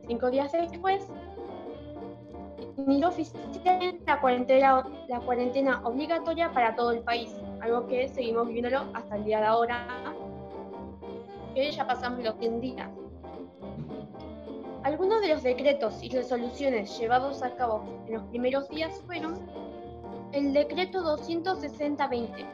Cinco 0.08 0.30
días 0.30 0.50
después, 0.52 1.06
inició 2.78 3.08
oficialmente 3.08 4.02
la 4.06 4.18
cuarentena, 4.22 4.88
la 5.08 5.20
cuarentena 5.20 5.82
obligatoria 5.84 6.50
para 6.52 6.74
todo 6.74 6.92
el 6.92 7.00
país, 7.00 7.36
algo 7.60 7.86
que 7.86 8.08
seguimos 8.08 8.46
viviéndolo 8.46 8.86
hasta 8.94 9.16
el 9.16 9.24
día 9.24 9.40
de 9.40 9.46
ahora, 9.46 9.86
ya 11.54 11.86
pasamos 11.86 12.24
los 12.24 12.34
100 12.38 12.60
días. 12.62 13.05
Algunos 14.87 15.20
de 15.20 15.31
los 15.31 15.42
decretos 15.42 16.01
y 16.01 16.11
resoluciones 16.11 16.96
llevados 16.96 17.42
a 17.42 17.57
cabo 17.57 17.85
en 18.07 18.14
los 18.14 18.22
primeros 18.29 18.68
días 18.68 19.03
fueron 19.05 19.35
el 20.31 20.53
decreto 20.53 21.01
260-20, 21.18 22.46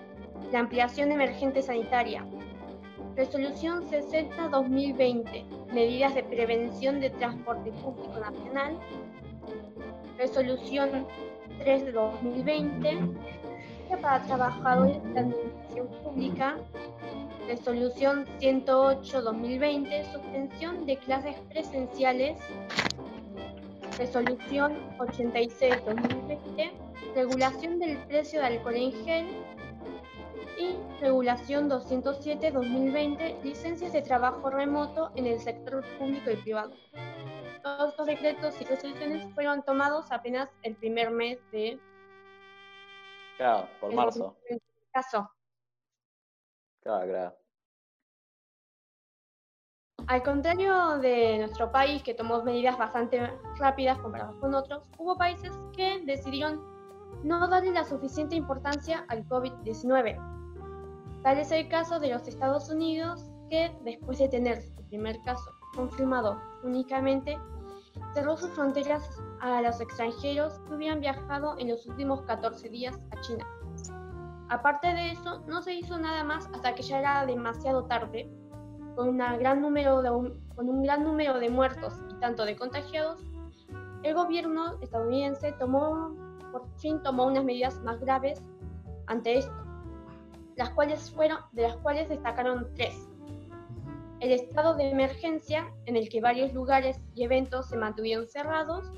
la 0.51 0.61
ampliación 0.61 1.13
emergente 1.13 1.61
sanitaria, 1.61 2.25
resolución 3.17 3.83
60-2020, 3.83 5.45
medidas 5.75 6.15
de 6.15 6.23
prevención 6.23 7.01
de 7.01 7.11
transporte 7.11 7.71
público 7.71 8.19
nacional, 8.19 8.79
resolución 10.17 11.07
3 11.59 11.85
de 11.85 11.93
2020, 11.93 12.99
para 14.01 14.23
trabajadores 14.23 15.03
de 15.13 15.21
administración 15.21 15.89
pública, 16.03 16.57
resolución 17.47 18.27
108-2020, 18.41 20.13
suspensión 20.13 20.87
de 20.87 20.97
clases 20.99 21.37
presenciales, 21.51 22.39
resolución 23.99 24.77
86-2020, 24.99 26.73
regulación 27.15 27.79
del 27.79 27.99
precio 28.07 28.41
de 28.41 28.47
alcohol 28.47 28.77
en 28.77 28.93
gel 29.05 29.27
y 30.59 30.77
regulación 31.01 31.69
207-2020, 31.71 33.43
licencias 33.43 33.93
de 33.93 34.03
trabajo 34.03 34.51
remoto 34.51 35.11
en 35.17 35.27
el 35.27 35.41
sector 35.41 35.85
público 35.99 36.31
y 36.31 36.37
privado. 36.37 36.73
todos 37.63 37.91
estos 37.91 38.07
decretos 38.07 38.61
y 38.61 38.65
resoluciones 38.65 39.33
fueron 39.35 39.63
tomados 39.63 40.11
apenas 40.11 40.49
el 40.63 40.75
primer 40.77 41.11
mes 41.11 41.39
de 41.53 41.79
Claro, 43.37 43.69
por 43.81 43.95
marzo. 43.95 44.37
caso. 44.93 45.31
Claro, 46.83 47.07
claro. 47.09 47.37
Al 50.09 50.23
contrario 50.23 50.99
de 50.99 51.39
nuestro 51.39 51.71
país, 51.71 52.03
que 52.03 52.13
tomó 52.13 52.43
medidas 52.43 52.77
bastante 52.77 53.33
rápidas 53.59 53.99
comparadas 53.99 54.35
con 54.37 54.55
otros, 54.55 54.91
hubo 54.99 55.17
países 55.17 55.53
que 55.77 56.03
decidieron 56.05 56.61
no 57.23 57.47
darle 57.49 57.71
la 57.71 57.85
suficiente 57.85 58.35
importancia 58.35 59.05
al 59.09 59.27
COVID-19. 59.29 61.23
Tal 61.23 61.39
es 61.39 61.53
el 61.53 61.69
caso 61.69 62.01
de 62.01 62.09
los 62.09 62.27
Estados 62.27 62.69
Unidos, 62.69 63.31
que 63.49 63.71
después 63.85 64.19
de 64.19 64.29
tener 64.29 64.61
su 64.61 64.83
primer 64.89 65.23
caso 65.23 65.51
confirmado 65.75 66.41
únicamente, 66.65 67.39
cerró 68.13 68.37
sus 68.37 68.51
fronteras 68.51 69.09
a 69.41 69.63
los 69.63 69.81
extranjeros 69.81 70.59
que 70.61 70.75
hubieran 70.75 71.01
viajado 71.01 71.57
en 71.59 71.69
los 71.69 71.87
últimos 71.87 72.23
14 72.23 72.69
días 72.69 72.99
a 73.13 73.21
China. 73.21 73.47
Aparte 74.53 74.89
de 74.93 75.13
eso, 75.13 75.43
no 75.47 75.63
se 75.63 75.73
hizo 75.73 75.99
nada 75.99 76.25
más 76.25 76.47
hasta 76.53 76.75
que 76.75 76.83
ya 76.83 76.99
era 76.99 77.25
demasiado 77.25 77.85
tarde 77.87 78.31
con, 78.95 79.09
una 79.09 79.39
gran 79.39 79.63
número 79.63 80.03
de, 80.03 80.11
un- 80.11 80.47
con 80.55 80.69
un 80.69 80.83
gran 80.83 81.05
número 81.05 81.39
de 81.39 81.49
muertos 81.49 81.95
y 82.11 82.21
tanto 82.21 82.45
de 82.45 82.55
contagiados, 82.55 83.19
el 84.03 84.15
gobierno 84.15 84.79
estadounidense 84.83 85.53
tomó, 85.53 86.15
por 86.53 86.69
fin 86.77 87.03
tomó 87.03 87.29
unas 87.29 87.45
medidas 87.45 87.81
más 87.81 87.99
graves 88.01 88.43
ante 89.07 89.39
esto, 89.39 89.55
las 90.57 90.69
cuales 90.69 91.11
fueron, 91.11 91.39
de 91.53 91.63
las 91.63 91.77
cuales 91.77 92.11
destacaron 92.11 92.69
tres. 92.75 93.09
El 94.21 94.33
estado 94.33 94.75
de 94.75 94.91
emergencia, 94.91 95.73
en 95.87 95.97
el 95.97 96.11
que 96.11 96.21
varios 96.21 96.53
lugares 96.53 97.01
y 97.15 97.25
eventos 97.25 97.71
se 97.71 97.79
mantuvieron 97.79 98.29
cerrados, 98.29 98.93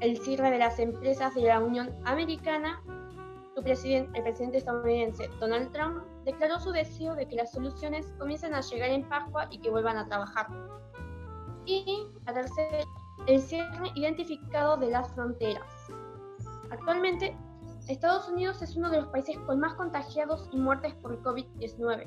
el 0.00 0.18
cierre 0.18 0.50
de 0.50 0.58
las 0.58 0.78
empresas 0.78 1.34
de 1.34 1.44
la 1.44 1.60
Unión 1.60 1.96
Americana, 2.04 2.82
su 3.56 3.62
presidente, 3.62 4.18
el 4.18 4.22
presidente 4.22 4.58
estadounidense 4.58 5.30
Donald 5.40 5.72
Trump 5.72 6.04
declaró 6.26 6.60
su 6.60 6.72
deseo 6.72 7.14
de 7.14 7.26
que 7.26 7.36
las 7.36 7.52
soluciones 7.52 8.12
comiencen 8.18 8.54
a 8.54 8.60
llegar 8.60 8.90
en 8.90 9.08
Pascua 9.08 9.48
y 9.50 9.58
que 9.58 9.70
vuelvan 9.70 9.96
a 9.96 10.06
trabajar. 10.06 10.46
Y 11.64 12.06
la 12.26 12.34
tercera, 12.34 12.84
el 13.26 13.40
cierre 13.40 13.90
identificado 13.94 14.76
de 14.76 14.90
las 14.90 15.10
fronteras. 15.14 15.64
Actualmente, 16.70 17.34
Estados 17.88 18.28
Unidos 18.28 18.60
es 18.60 18.76
uno 18.76 18.90
de 18.90 19.00
los 19.00 19.08
países 19.08 19.38
con 19.46 19.58
más 19.58 19.72
contagiados 19.74 20.50
y 20.52 20.58
muertes 20.58 20.92
por 20.96 21.22
COVID-19. 21.22 22.06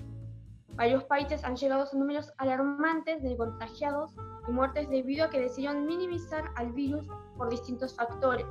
Varios 0.76 1.04
países 1.06 1.44
han 1.44 1.56
llegado 1.56 1.88
a 1.92 1.98
números 1.98 2.32
alarmantes 2.38 3.24
de 3.24 3.36
contagiados 3.36 4.14
y 4.48 4.52
muertes 4.52 4.88
debido 4.90 5.26
a 5.26 5.30
que 5.32 5.42
decidieron 5.42 5.88
minimizar 5.88 6.52
al 6.58 6.72
virus 6.74 7.08
por 7.38 7.50
distintos 7.50 7.96
factores. 7.96 8.46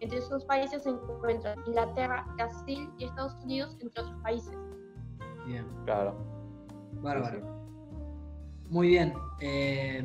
Entre 0.00 0.18
esos 0.18 0.44
países 0.44 0.82
se 0.82 0.90
encuentran 0.90 1.58
Inglaterra, 1.66 2.26
Brasil 2.34 2.90
y 2.98 3.04
Estados 3.04 3.34
Unidos, 3.44 3.76
entre 3.80 4.02
otros 4.02 4.20
países. 4.22 4.56
Bien, 5.46 5.66
Claro. 5.84 6.14
bárbaro. 7.02 7.40
Sí. 7.40 7.46
Muy 8.70 8.88
bien. 8.88 9.14
eh, 9.40 10.02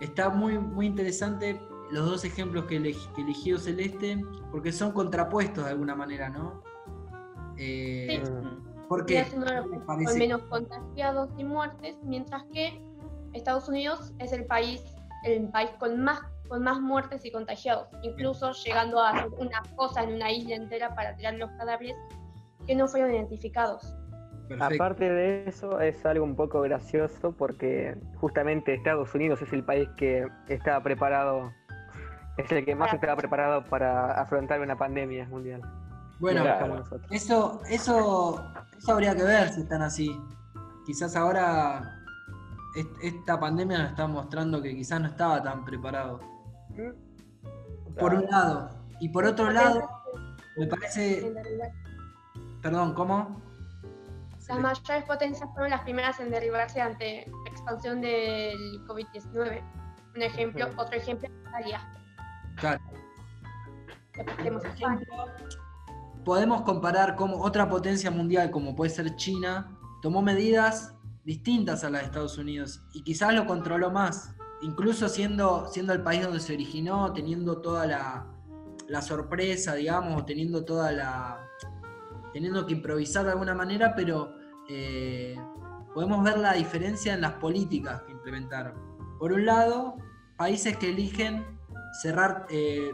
está 0.00 0.28
muy, 0.30 0.58
muy 0.58 0.86
interesante 0.86 1.60
los 1.90 2.06
dos 2.06 2.24
ejemplos 2.24 2.64
que, 2.64 2.80
eleg- 2.80 3.12
que 3.14 3.20
eligió 3.20 3.58
Celeste, 3.58 4.18
porque 4.50 4.72
son 4.72 4.92
contrapuestos 4.92 5.64
de 5.64 5.70
alguna 5.70 5.94
manera, 5.94 6.28
¿no? 6.30 6.62
Eh, 7.58 8.22
Sí. 8.24 8.32
Porque 8.88 9.20
es 9.20 9.32
uno 9.34 9.46
de 9.46 9.54
los 9.56 9.66
me 9.66 9.70
países 9.80 9.86
parece- 9.86 10.04
con 10.10 10.18
menos 10.18 10.42
contagiados 10.44 11.30
y 11.38 11.44
muertes, 11.44 11.96
mientras 12.02 12.44
que 12.52 12.82
Estados 13.34 13.68
Unidos 13.68 14.12
es 14.18 14.32
el 14.32 14.44
país, 14.46 14.82
el 15.24 15.48
país 15.50 15.70
con 15.78 16.02
más 16.02 16.20
con 16.48 16.62
más 16.62 16.80
muertes 16.80 17.24
y 17.24 17.32
contagiados, 17.32 17.88
incluso 18.02 18.52
llegando 18.52 19.00
a 19.00 19.10
hacer 19.10 19.28
una 19.38 19.62
cosa 19.76 20.02
en 20.02 20.14
una 20.14 20.30
isla 20.30 20.54
entera 20.56 20.94
para 20.94 21.14
tirar 21.16 21.34
los 21.34 21.50
cadáveres 21.52 21.94
que 22.66 22.74
no 22.74 22.86
fueron 22.88 23.12
identificados. 23.14 23.94
Perfecto. 24.48 24.74
Aparte 24.74 25.08
de 25.10 25.48
eso, 25.48 25.80
es 25.80 26.04
algo 26.04 26.24
un 26.24 26.36
poco 26.36 26.60
gracioso 26.60 27.32
porque 27.32 27.96
justamente 28.16 28.74
Estados 28.74 29.14
Unidos 29.14 29.40
es 29.40 29.52
el 29.52 29.64
país 29.64 29.88
que 29.96 30.26
estaba 30.48 30.82
preparado, 30.82 31.50
es 32.36 32.50
el 32.52 32.64
que 32.64 32.74
más 32.74 32.88
Para- 32.88 32.96
estaba 32.96 33.16
preparado 33.16 33.64
para 33.64 34.12
afrontar 34.20 34.60
una 34.60 34.76
pandemia 34.76 35.26
mundial. 35.28 35.62
Bueno, 36.20 36.42
Claro. 36.42 36.84
Eso, 37.10 37.60
eso, 37.70 38.44
eso 38.78 38.92
habría 38.92 39.14
que 39.16 39.22
ver 39.24 39.48
si 39.48 39.62
están 39.62 39.82
así. 39.82 40.20
Quizás 40.86 41.16
ahora 41.16 41.98
est- 42.76 42.96
esta 43.02 43.40
pandemia 43.40 43.78
nos 43.78 43.90
está 43.90 44.06
mostrando 44.06 44.60
que 44.60 44.74
quizás 44.74 45.00
no 45.00 45.08
estaba 45.08 45.42
tan 45.42 45.64
preparado. 45.64 46.20
Por 47.98 48.14
un 48.14 48.26
lado. 48.30 48.70
Y 49.00 49.08
por 49.08 49.24
otro 49.24 49.50
lado, 49.50 49.88
me 50.56 50.66
parece. 50.66 51.32
Perdón, 52.62 52.94
¿cómo? 52.94 53.40
Las 54.48 54.58
mayores 54.58 55.04
potencias 55.04 55.48
fueron 55.54 55.70
las 55.70 55.80
primeras 55.82 56.20
en 56.20 56.30
derribarse 56.30 56.80
ante 56.80 57.26
la 57.26 57.50
expansión 57.50 58.00
del 58.00 58.86
COVID-19. 58.86 59.62
Un 60.14 60.22
ejemplo, 60.22 60.68
otro 60.76 60.96
ejemplo, 60.96 61.28
Italia. 61.48 61.90
Claro. 62.56 62.82
Por 64.14 64.28
ejemplo, 64.28 64.62
podemos 66.24 66.62
comparar 66.62 67.16
cómo 67.16 67.40
otra 67.40 67.68
potencia 67.68 68.10
mundial, 68.10 68.50
como 68.50 68.76
puede 68.76 68.90
ser 68.90 69.16
China, 69.16 69.78
tomó 70.02 70.20
medidas 70.20 70.94
distintas 71.24 71.84
a 71.84 71.90
las 71.90 72.02
de 72.02 72.06
Estados 72.06 72.36
Unidos 72.36 72.82
y 72.92 73.02
quizás 73.04 73.32
lo 73.34 73.46
controló 73.46 73.90
más, 73.90 74.34
incluso 74.62 75.08
siendo, 75.08 75.68
siendo 75.68 75.92
el 75.92 76.02
país 76.02 76.22
donde 76.22 76.40
se 76.40 76.54
originó, 76.54 77.12
teniendo 77.12 77.60
toda 77.60 77.86
la, 77.86 79.02
sorpresa, 79.02 79.74
digamos, 79.74 80.22
o 80.22 80.24
teniendo 80.24 80.64
toda 80.64 80.92
la. 80.92 81.48
teniendo 82.32 82.66
que 82.66 82.74
improvisar 82.74 83.24
de 83.24 83.32
alguna 83.32 83.54
manera, 83.54 83.94
pero 83.94 84.34
eh, 84.68 85.36
podemos 85.94 86.22
ver 86.24 86.38
la 86.38 86.54
diferencia 86.54 87.14
en 87.14 87.20
las 87.20 87.34
políticas 87.34 88.02
que 88.02 88.12
implementaron. 88.12 88.74
Por 89.18 89.32
un 89.32 89.44
lado, 89.46 89.96
países 90.36 90.76
que 90.76 90.90
eligen 90.90 91.44
cerrar 92.00 92.46
eh, 92.50 92.92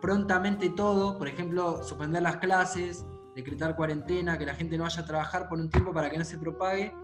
prontamente 0.00 0.70
todo, 0.70 1.18
por 1.18 1.28
ejemplo, 1.28 1.82
suspender 1.82 2.22
las 2.22 2.36
clases, 2.36 3.06
decretar 3.34 3.76
cuarentena, 3.76 4.38
que 4.38 4.46
la 4.46 4.54
gente 4.54 4.76
no 4.76 4.84
vaya 4.84 5.02
a 5.02 5.06
trabajar 5.06 5.48
por 5.48 5.58
un 5.58 5.70
tiempo 5.70 5.92
para 5.92 6.10
que 6.10 6.18
no 6.18 6.24
se 6.24 6.38
propague. 6.38 6.94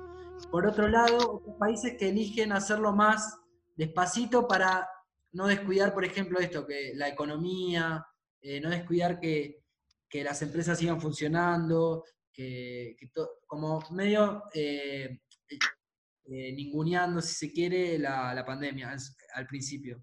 Por 0.51 0.67
otro 0.67 0.89
lado, 0.89 1.43
países 1.59 1.97
que 1.99 2.09
eligen 2.09 2.53
hacerlo 2.53 2.93
más 2.93 3.41
despacito 3.81 4.47
para 4.47 4.87
no 5.33 5.47
descuidar, 5.47 5.95
por 5.95 6.05
ejemplo, 6.05 6.39
esto, 6.39 6.67
que 6.67 6.93
la 6.95 7.09
economía, 7.09 8.05
eh, 8.43 8.61
no 8.61 8.69
descuidar 8.69 9.19
que, 9.19 9.65
que 10.09 10.23
las 10.23 10.43
empresas 10.43 10.79
sigan 10.79 11.01
funcionando, 11.01 12.05
que, 12.33 12.95
que 12.99 13.07
to- 13.09 13.39
como 13.47 13.81
medio 13.93 14.43
eh, 14.53 15.21
eh, 15.49 16.53
ninguneando, 16.53 17.23
si 17.23 17.35
se 17.47 17.53
quiere, 17.53 17.99
la, 17.99 18.35
la 18.35 18.45
pandemia 18.45 18.91
al, 18.91 18.99
al 19.35 19.47
principio. 19.47 20.03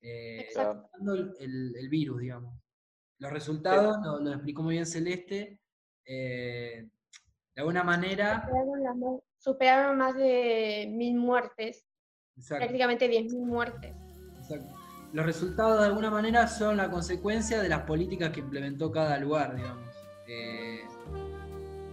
Exacto. 0.00 0.88
el, 1.14 1.32
el- 1.38 1.76
el 1.76 1.88
virus, 1.88 2.18
digamos. 2.20 2.54
Los 3.18 3.30
resultados, 3.30 3.98
lo, 4.02 4.18
lo 4.20 4.32
explicó 4.32 4.62
muy 4.62 4.74
bien 4.74 4.86
Celeste, 4.86 5.60
de 6.04 6.90
alguna 7.56 7.84
manera, 7.84 8.48
superaron 9.38 9.98
más 9.98 10.14
de 10.16 10.88
mil 10.90 11.16
muertes, 11.16 11.84
exacto, 12.42 12.64
prácticamente 12.64 13.08
10.000 13.08 13.38
muertes. 13.46 13.94
exacto. 14.40 14.74
los 15.12 15.24
resultados 15.26 15.78
de 15.80 15.86
alguna 15.86 16.10
manera 16.10 16.46
son 16.48 16.76
la 16.76 16.90
consecuencia 16.90 17.62
de 17.62 17.68
las 17.68 17.82
políticas 17.82 18.30
que 18.30 18.40
implementó 18.40 18.90
cada 18.90 19.16
lugar, 19.18 19.54
digamos. 19.56 19.88
Eh, 20.26 20.80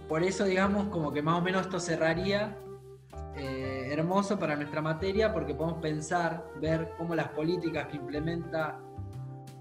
por 0.08 0.22
eso, 0.22 0.44
digamos, 0.44 0.88
como 0.88 1.12
que 1.12 1.22
más 1.22 1.38
o 1.38 1.42
menos 1.42 1.62
esto 1.62 1.78
cerraría 1.78 2.56
eh, 3.36 3.88
hermoso 3.92 4.38
para 4.38 4.56
nuestra 4.56 4.82
materia, 4.82 5.32
porque 5.32 5.54
podemos 5.54 5.80
pensar, 5.80 6.44
ver 6.60 6.90
cómo 6.98 7.14
las 7.14 7.28
políticas 7.28 7.86
que 7.88 7.96
implementa 7.96 8.78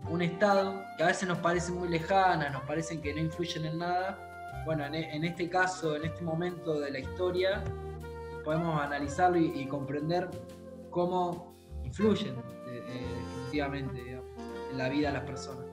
un 0.10 0.22
Estado, 0.24 0.82
que 0.98 1.04
a 1.04 1.08
veces 1.08 1.28
nos 1.28 1.38
parecen 1.38 1.76
muy 1.76 1.88
lejanas, 1.90 2.52
nos 2.52 2.64
parecen 2.64 3.00
que 3.02 3.14
no 3.14 3.20
influyen 3.20 3.66
en 3.66 3.78
nada, 3.78 4.64
bueno, 4.66 4.86
en, 4.86 4.96
e- 4.96 5.16
en 5.16 5.24
este 5.24 5.48
caso, 5.50 5.96
en 5.96 6.06
este 6.06 6.24
momento 6.24 6.80
de 6.80 6.90
la 6.92 7.00
historia, 7.00 7.64
podemos 8.44 8.82
analizarlo 8.82 9.38
y, 9.38 9.52
y 9.62 9.68
comprender 9.68 10.30
cómo 10.90 11.56
influyen 11.84 12.36
eh, 12.36 12.84
eh, 12.88 13.06
definitivamente 13.28 14.04
digamos, 14.04 14.30
en 14.72 14.78
la 14.78 14.90
vida 14.90 15.08
de 15.10 15.14
las 15.14 15.24
personas. 15.24 15.66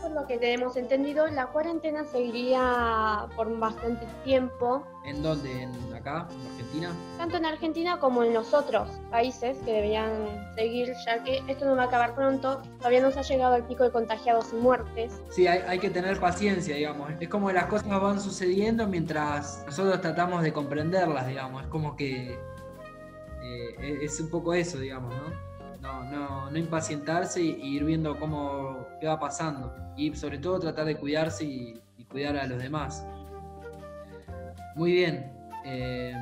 Por 0.00 0.12
lo 0.12 0.26
que 0.26 0.38
tenemos 0.38 0.76
entendido, 0.76 1.26
la 1.26 1.46
cuarentena 1.46 2.04
seguiría 2.04 3.26
por 3.36 3.58
bastante 3.58 4.06
tiempo, 4.24 4.86
¿En 5.04 5.22
dónde? 5.22 5.62
¿En 5.62 5.94
acá? 5.94 6.26
¿En 6.30 6.46
Argentina? 6.52 6.90
tanto 7.18 7.36
en 7.36 7.44
Argentina 7.44 7.98
como 7.98 8.22
en 8.22 8.32
los 8.32 8.54
otros 8.54 8.88
países 9.10 9.58
que 9.58 9.72
deberían 9.72 10.54
seguir, 10.54 10.92
ya 11.04 11.22
que 11.22 11.42
esto 11.46 11.66
no 11.66 11.76
va 11.76 11.82
a 11.82 11.86
acabar 11.86 12.14
pronto. 12.14 12.62
Todavía 12.78 13.02
no 13.02 13.10
se 13.10 13.18
ha 13.18 13.22
llegado 13.22 13.54
al 13.54 13.66
pico 13.66 13.84
de 13.84 13.90
contagiados 13.90 14.46
y 14.52 14.56
muertes. 14.56 15.12
Sí, 15.30 15.46
hay, 15.46 15.60
hay 15.66 15.78
que 15.78 15.90
tener 15.90 16.18
paciencia, 16.18 16.74
digamos. 16.74 17.10
Es 17.20 17.28
como 17.28 17.48
que 17.48 17.54
las 17.54 17.66
cosas 17.66 17.88
van 17.88 18.20
sucediendo 18.20 18.86
mientras 18.86 19.62
nosotros 19.66 20.00
tratamos 20.00 20.42
de 20.42 20.52
comprenderlas, 20.52 21.26
digamos. 21.26 21.64
Es 21.64 21.68
como 21.68 21.96
que 21.96 22.38
eh, 23.44 23.98
es 24.02 24.14
es 24.14 24.20
un 24.20 24.30
poco 24.30 24.54
eso, 24.54 24.78
digamos, 24.78 25.14
¿no? 25.14 25.54
No, 25.80 26.04
no, 26.10 26.50
no 26.50 26.58
impacientarse 26.58 27.42
y, 27.42 27.50
y 27.60 27.76
ir 27.76 27.84
viendo 27.84 28.18
cómo 28.18 28.86
qué 29.00 29.06
va 29.06 29.18
pasando. 29.20 29.72
Y 29.96 30.14
sobre 30.14 30.38
todo 30.38 30.58
tratar 30.58 30.86
de 30.86 30.96
cuidarse 30.96 31.44
y, 31.44 31.80
y 31.98 32.04
cuidar 32.06 32.36
a 32.36 32.46
los 32.46 32.58
demás. 32.58 33.06
Muy 34.76 34.92
bien. 34.92 35.32
eh, 35.64 36.14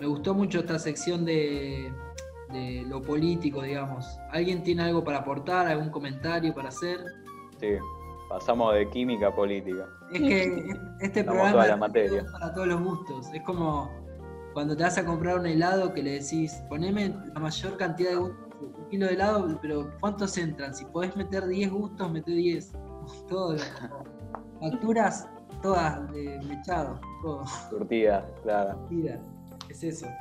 me 0.00 0.06
gustó 0.06 0.34
mucho 0.34 0.60
esta 0.60 0.78
sección 0.78 1.24
de, 1.24 1.90
de 2.52 2.84
lo 2.86 3.00
político, 3.02 3.62
digamos. 3.62 4.18
¿Alguien 4.30 4.62
tiene 4.62 4.82
algo 4.82 5.02
para 5.02 5.18
aportar, 5.18 5.66
algún 5.66 5.90
comentario 5.90 6.54
para 6.54 6.68
hacer? 6.68 6.98
Sí, 7.58 7.68
pasamos 8.28 8.74
de 8.74 8.88
química 8.90 9.28
a 9.28 9.34
política. 9.34 9.88
Es 10.12 10.20
que 10.20 10.64
este 11.00 11.24
programa 11.24 11.52
toda 11.52 11.66
la 11.66 11.86
es 12.04 12.24
para 12.30 12.52
todos 12.54 12.66
los 12.68 12.82
gustos. 12.82 13.32
Es 13.32 13.42
como 13.42 13.90
cuando 14.56 14.74
te 14.74 14.84
vas 14.84 14.96
a 14.96 15.04
comprar 15.04 15.38
un 15.38 15.44
helado 15.44 15.92
que 15.92 16.02
le 16.02 16.12
decís, 16.12 16.64
poneme 16.70 17.14
la 17.34 17.40
mayor 17.40 17.76
cantidad 17.76 18.08
de 18.12 18.16
gustos, 18.16 18.48
un 18.58 18.88
kilo 18.88 19.04
de 19.04 19.12
helado, 19.12 19.58
pero 19.60 19.90
¿cuántos 20.00 20.38
entran? 20.38 20.74
Si 20.74 20.86
podés 20.86 21.14
meter 21.14 21.46
10 21.46 21.70
gustos, 21.70 22.10
mete 22.10 22.30
10. 22.30 22.72
Todo. 23.28 23.58
Facturas 24.58 25.28
todas 25.60 26.10
de 26.10 26.40
mechado, 26.48 26.98
todo. 27.20 27.46
Surtida, 27.68 28.26
claro. 28.42 28.78
Mira, 28.88 29.20
es 29.68 29.84
eso. 29.84 30.06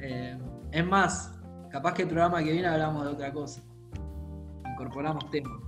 Eh, 0.00 0.38
es 0.70 0.86
más, 0.86 1.32
capaz 1.70 1.92
que 1.92 2.02
el 2.02 2.08
programa 2.08 2.38
que 2.42 2.52
viene 2.52 2.68
hablamos 2.68 3.04
de 3.04 3.10
otra 3.10 3.32
cosa. 3.32 3.60
Incorporamos 4.72 5.28
temas. 5.30 5.67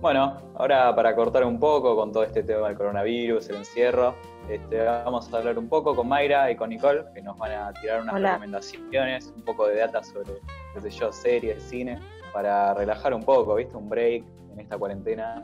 Bueno, 0.00 0.36
ahora 0.54 0.94
para 0.94 1.16
cortar 1.16 1.44
un 1.44 1.58
poco 1.58 1.96
con 1.96 2.12
todo 2.12 2.22
este 2.22 2.44
tema 2.44 2.68
del 2.68 2.76
coronavirus, 2.76 3.48
el 3.48 3.56
encierro, 3.56 4.14
este, 4.48 4.84
vamos 4.84 5.32
a 5.32 5.36
hablar 5.38 5.58
un 5.58 5.68
poco 5.68 5.96
con 5.96 6.06
Mayra 6.06 6.48
y 6.52 6.56
con 6.56 6.70
Nicole, 6.70 7.04
que 7.12 7.20
nos 7.20 7.36
van 7.36 7.50
a 7.50 7.72
tirar 7.72 8.02
unas 8.02 8.14
Hola. 8.14 8.28
recomendaciones, 8.34 9.32
un 9.34 9.42
poco 9.42 9.66
de 9.66 9.78
data 9.78 10.04
sobre, 10.04 10.34
qué 10.72 10.80
sé 10.82 10.90
yo, 10.90 11.10
series, 11.10 11.60
cine, 11.64 11.98
para 12.32 12.74
relajar 12.74 13.12
un 13.12 13.24
poco, 13.24 13.56
¿viste? 13.56 13.76
Un 13.76 13.88
break 13.88 14.24
en 14.52 14.60
esta 14.60 14.78
cuarentena. 14.78 15.42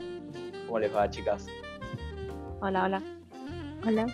¿Cómo 0.67 0.79
les 0.79 0.95
va, 0.95 1.09
chicas? 1.09 1.47
Hola, 2.61 2.85
hola. 2.85 3.01
Hola. 3.85 4.05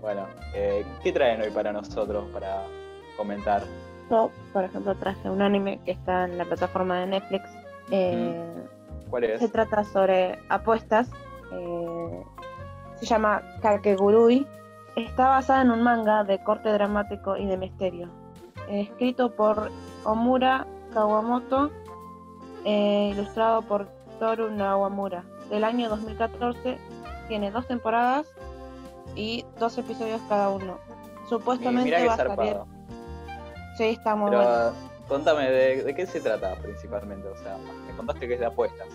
Bueno, 0.00 0.26
eh, 0.56 0.84
¿qué 1.04 1.12
traen 1.12 1.40
hoy 1.40 1.50
para 1.50 1.72
nosotros 1.72 2.24
para 2.32 2.64
comentar? 3.16 3.62
Yo, 4.10 4.32
por 4.52 4.64
ejemplo, 4.64 4.96
traje 4.96 5.30
un 5.30 5.40
anime 5.40 5.78
que 5.84 5.92
está 5.92 6.24
en 6.24 6.36
la 6.36 6.44
plataforma 6.44 6.98
de 6.98 7.06
Netflix. 7.06 7.44
Eh, 7.92 8.44
¿Cuál 9.12 9.24
es? 9.24 9.40
Se 9.40 9.48
trata 9.48 9.84
sobre 9.84 10.38
apuestas. 10.48 11.10
eh, 11.52 12.22
se 12.98 13.04
llama 13.06 13.42
Kakegurui. 13.60 14.46
Está 14.96 15.28
basada 15.28 15.60
en 15.62 15.70
un 15.70 15.82
manga 15.82 16.24
de 16.24 16.42
corte 16.42 16.70
dramático 16.72 17.36
y 17.36 17.44
de 17.46 17.56
misterio. 17.58 18.08
eh, 18.68 18.82
escrito 18.82 19.30
por 19.34 19.70
Omura 20.04 20.66
Kawamoto, 20.94 21.70
eh, 22.64 23.10
ilustrado 23.12 23.60
por 23.62 23.86
Toru 24.18 24.50
Nawamura. 24.50 25.24
Del 25.50 25.64
año 25.64 25.88
2014, 25.90 26.78
tiene 27.28 27.50
dos 27.50 27.66
temporadas 27.66 28.26
y 29.14 29.44
dos 29.58 29.76
episodios 29.76 30.22
cada 30.28 30.48
uno. 30.48 30.78
Supuestamente 31.28 32.06
va 32.06 32.14
a 32.14 32.16
salir. 32.16 32.56
Sí, 33.76 33.84
está 33.84 34.14
muy 34.14 34.30
Pero 34.30 34.42
bueno. 34.42 34.72
contame, 35.08 35.50
de, 35.50 35.82
de 35.82 35.94
qué 35.94 36.06
se 36.06 36.20
trata 36.20 36.54
principalmente? 36.62 37.26
O 37.28 37.36
sea, 37.36 37.56
me 37.92 37.96
contaste 37.98 38.28
que 38.28 38.34
es 38.34 38.40
de 38.40 38.46
apuestas. 38.46 38.88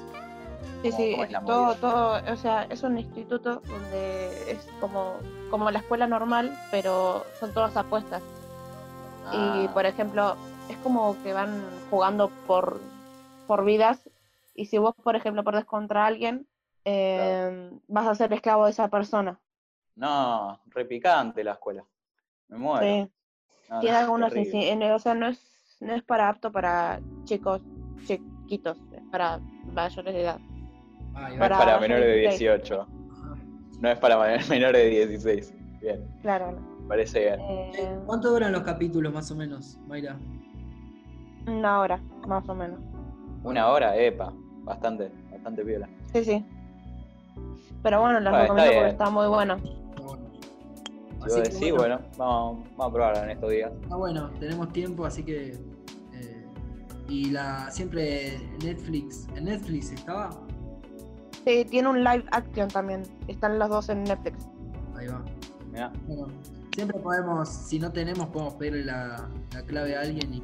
Sí, 0.83 0.91
¿Cómo- 0.91 0.97
sí, 0.97 1.13
es 1.33 1.45
todo, 1.45 1.65
movida? 1.65 1.75
todo, 1.79 2.33
o 2.33 2.35
sea, 2.37 2.63
es 2.69 2.83
un 2.83 2.97
instituto 2.97 3.61
donde 3.67 4.51
es 4.51 4.67
como, 4.79 5.15
como 5.49 5.71
la 5.71 5.79
escuela 5.79 6.07
normal, 6.07 6.51
pero 6.71 7.23
son 7.39 7.53
todas 7.53 7.75
apuestas. 7.77 8.21
Y 9.33 9.67
Ah, 9.67 9.71
por 9.73 9.85
ejemplo, 9.85 10.35
es 10.69 10.77
como 10.77 11.15
que 11.23 11.33
van 11.33 11.61
jugando 11.89 12.29
por, 12.45 12.79
por 13.47 13.65
vidas, 13.65 14.09
y 14.55 14.65
si 14.65 14.77
vos, 14.77 14.93
por 15.03 15.15
ejemplo, 15.15 15.43
perdés 15.43 15.65
contra 15.65 16.05
alguien, 16.05 16.47
eh, 16.85 17.71
vas 17.87 18.07
a 18.07 18.15
ser 18.15 18.31
esclavo 18.33 18.65
de 18.65 18.71
esa 18.71 18.87
persona. 18.87 19.39
No, 19.95 20.59
repicante 20.67 21.43
la 21.43 21.53
escuela. 21.53 21.83
Me 22.49 22.57
muero. 22.57 22.85
Sí. 22.85 23.11
No, 23.69 23.79
Tiene 23.81 23.93
no, 23.95 23.99
algunos, 23.99 24.31
en- 24.33 24.83
o 24.91 24.99
sea, 24.99 25.13
no 25.15 25.27
es, 25.27 25.77
no 25.81 25.93
es 25.93 26.03
para 26.03 26.29
apto 26.29 26.51
para 26.51 26.99
chicos 27.25 27.61
chiquitos, 28.47 28.77
es 28.93 29.01
para 29.11 29.39
mayores 29.73 30.13
de 30.13 30.21
edad. 30.21 30.39
Ahí 31.13 31.35
No 31.37 31.43
es 31.45 31.49
para 31.49 31.79
menores 31.79 32.05
de 32.05 32.15
16. 32.15 32.39
18. 32.39 32.87
No 33.81 33.89
es 33.89 33.99
para 33.99 34.17
menores 34.49 34.83
de 34.83 35.07
16. 35.07 35.53
Bien, 35.81 36.07
Claro. 36.21 36.57
parece 36.87 37.19
bien. 37.19 37.39
Eh, 37.41 37.99
¿Cuánto 38.05 38.29
duran 38.31 38.51
los 38.51 38.61
capítulos 38.63 39.13
más 39.13 39.29
o 39.31 39.35
menos, 39.35 39.77
Mayra? 39.87 40.17
una 41.47 41.79
hora, 41.79 41.99
más 42.27 42.47
o 42.49 42.55
menos. 42.55 42.79
Una 43.43 43.67
hora, 43.69 43.95
epa. 43.95 44.33
Bastante, 44.63 45.09
bastante 45.31 45.63
piola. 45.63 45.87
Sí, 46.11 46.25
sí. 46.25 46.45
Pero 47.83 48.01
bueno, 48.01 48.19
las 48.19 48.33
Bueno, 48.33 48.43
está 48.43 48.53
recomiendo 48.53 48.73
porque 48.79 48.91
está 48.91 49.09
muy 49.09 49.27
bueno. 49.27 49.53
Está 49.55 50.01
bueno. 50.01 50.27
Si 51.25 51.39
vos 51.39 51.43
decís, 51.43 51.71
bueno, 51.73 51.99
vamos, 52.17 52.67
vamos 52.75 52.85
a 52.85 52.93
probarla 52.93 53.23
en 53.23 53.29
estos 53.31 53.49
días. 53.49 53.71
Está 53.81 53.95
bueno, 53.95 54.29
tenemos 54.39 54.73
tiempo, 54.73 55.05
así 55.05 55.23
que. 55.23 55.57
Y 57.09 57.29
la 57.31 57.69
siempre 57.71 58.39
Netflix. 58.63 59.27
¿En 59.35 59.45
Netflix 59.45 59.91
estaba? 59.91 60.29
Sí, 61.45 61.65
tiene 61.69 61.87
un 61.87 62.03
live 62.03 62.25
action 62.31 62.67
también. 62.67 63.03
Están 63.27 63.57
los 63.59 63.69
dos 63.69 63.89
en 63.89 64.03
Netflix. 64.03 64.45
Ahí 64.95 65.07
va. 65.07 65.23
Mirá. 65.71 65.91
Bueno, 66.07 66.27
siempre 66.75 66.99
podemos, 66.99 67.49
si 67.49 67.79
no 67.79 67.91
tenemos, 67.91 68.27
podemos 68.29 68.55
pedirle 68.55 68.85
la, 68.85 69.29
la 69.53 69.61
clave 69.63 69.95
a 69.95 70.01
alguien 70.01 70.33
y, 70.33 70.43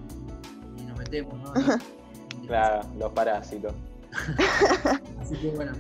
y 0.82 0.86
nos 0.86 0.98
metemos, 0.98 1.34
¿no? 1.40 1.54
Claro, 2.48 2.82
los 2.98 3.12
parásitos. 3.14 3.74
Así 5.22 5.36
que 5.38 5.50
bueno. 5.52 5.72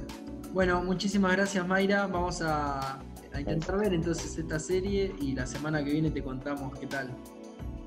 Bueno, 0.53 0.81
muchísimas 0.83 1.33
gracias 1.33 1.67
Mayra. 1.67 2.07
Vamos 2.07 2.41
a, 2.41 2.99
a 3.33 3.39
intentar 3.39 3.77
ver 3.77 3.93
entonces 3.93 4.37
esta 4.37 4.59
serie 4.59 5.13
y 5.19 5.33
la 5.33 5.45
semana 5.45 5.83
que 5.83 5.91
viene 5.91 6.09
te 6.09 6.23
contamos 6.23 6.77
qué 6.79 6.87
tal. 6.87 7.09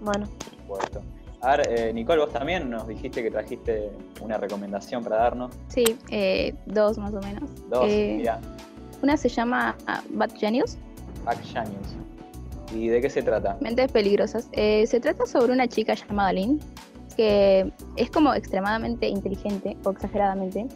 Bueno, 0.02 0.26
Por 0.26 0.50
supuesto. 0.50 1.02
A 1.42 1.56
ver, 1.56 1.68
eh, 1.68 1.92
Nicole, 1.92 2.20
vos 2.20 2.32
también 2.32 2.70
nos 2.70 2.88
dijiste 2.88 3.22
que 3.22 3.30
trajiste 3.30 3.90
una 4.20 4.38
recomendación 4.38 5.04
para 5.04 5.16
darnos. 5.16 5.54
Sí, 5.68 5.84
eh, 6.10 6.54
dos 6.66 6.98
más 6.98 7.12
o 7.14 7.20
menos. 7.20 7.48
Dos, 7.68 7.84
Eh, 7.88 8.14
mira, 8.18 8.40
Una 9.02 9.16
se 9.16 9.28
llama 9.28 9.76
ah, 9.86 10.02
Bad 10.10 10.30
Genius, 10.34 10.78
Back 11.24 11.42
Genius. 11.44 11.94
¿Y 12.74 12.88
de 12.88 13.00
qué 13.00 13.10
se 13.10 13.22
trata? 13.22 13.56
Mentes 13.60 13.92
Peligrosas. 13.92 14.48
Se 14.52 15.00
trata 15.00 15.26
sobre 15.26 15.52
una 15.52 15.68
chica 15.68 15.94
llamada 15.94 16.32
Lynn, 16.32 16.60
que 17.16 17.70
es 17.96 18.10
como 18.10 18.34
extremadamente 18.34 19.06
inteligente, 19.06 19.76
o 19.84 19.90
exageradamente. 19.90 20.66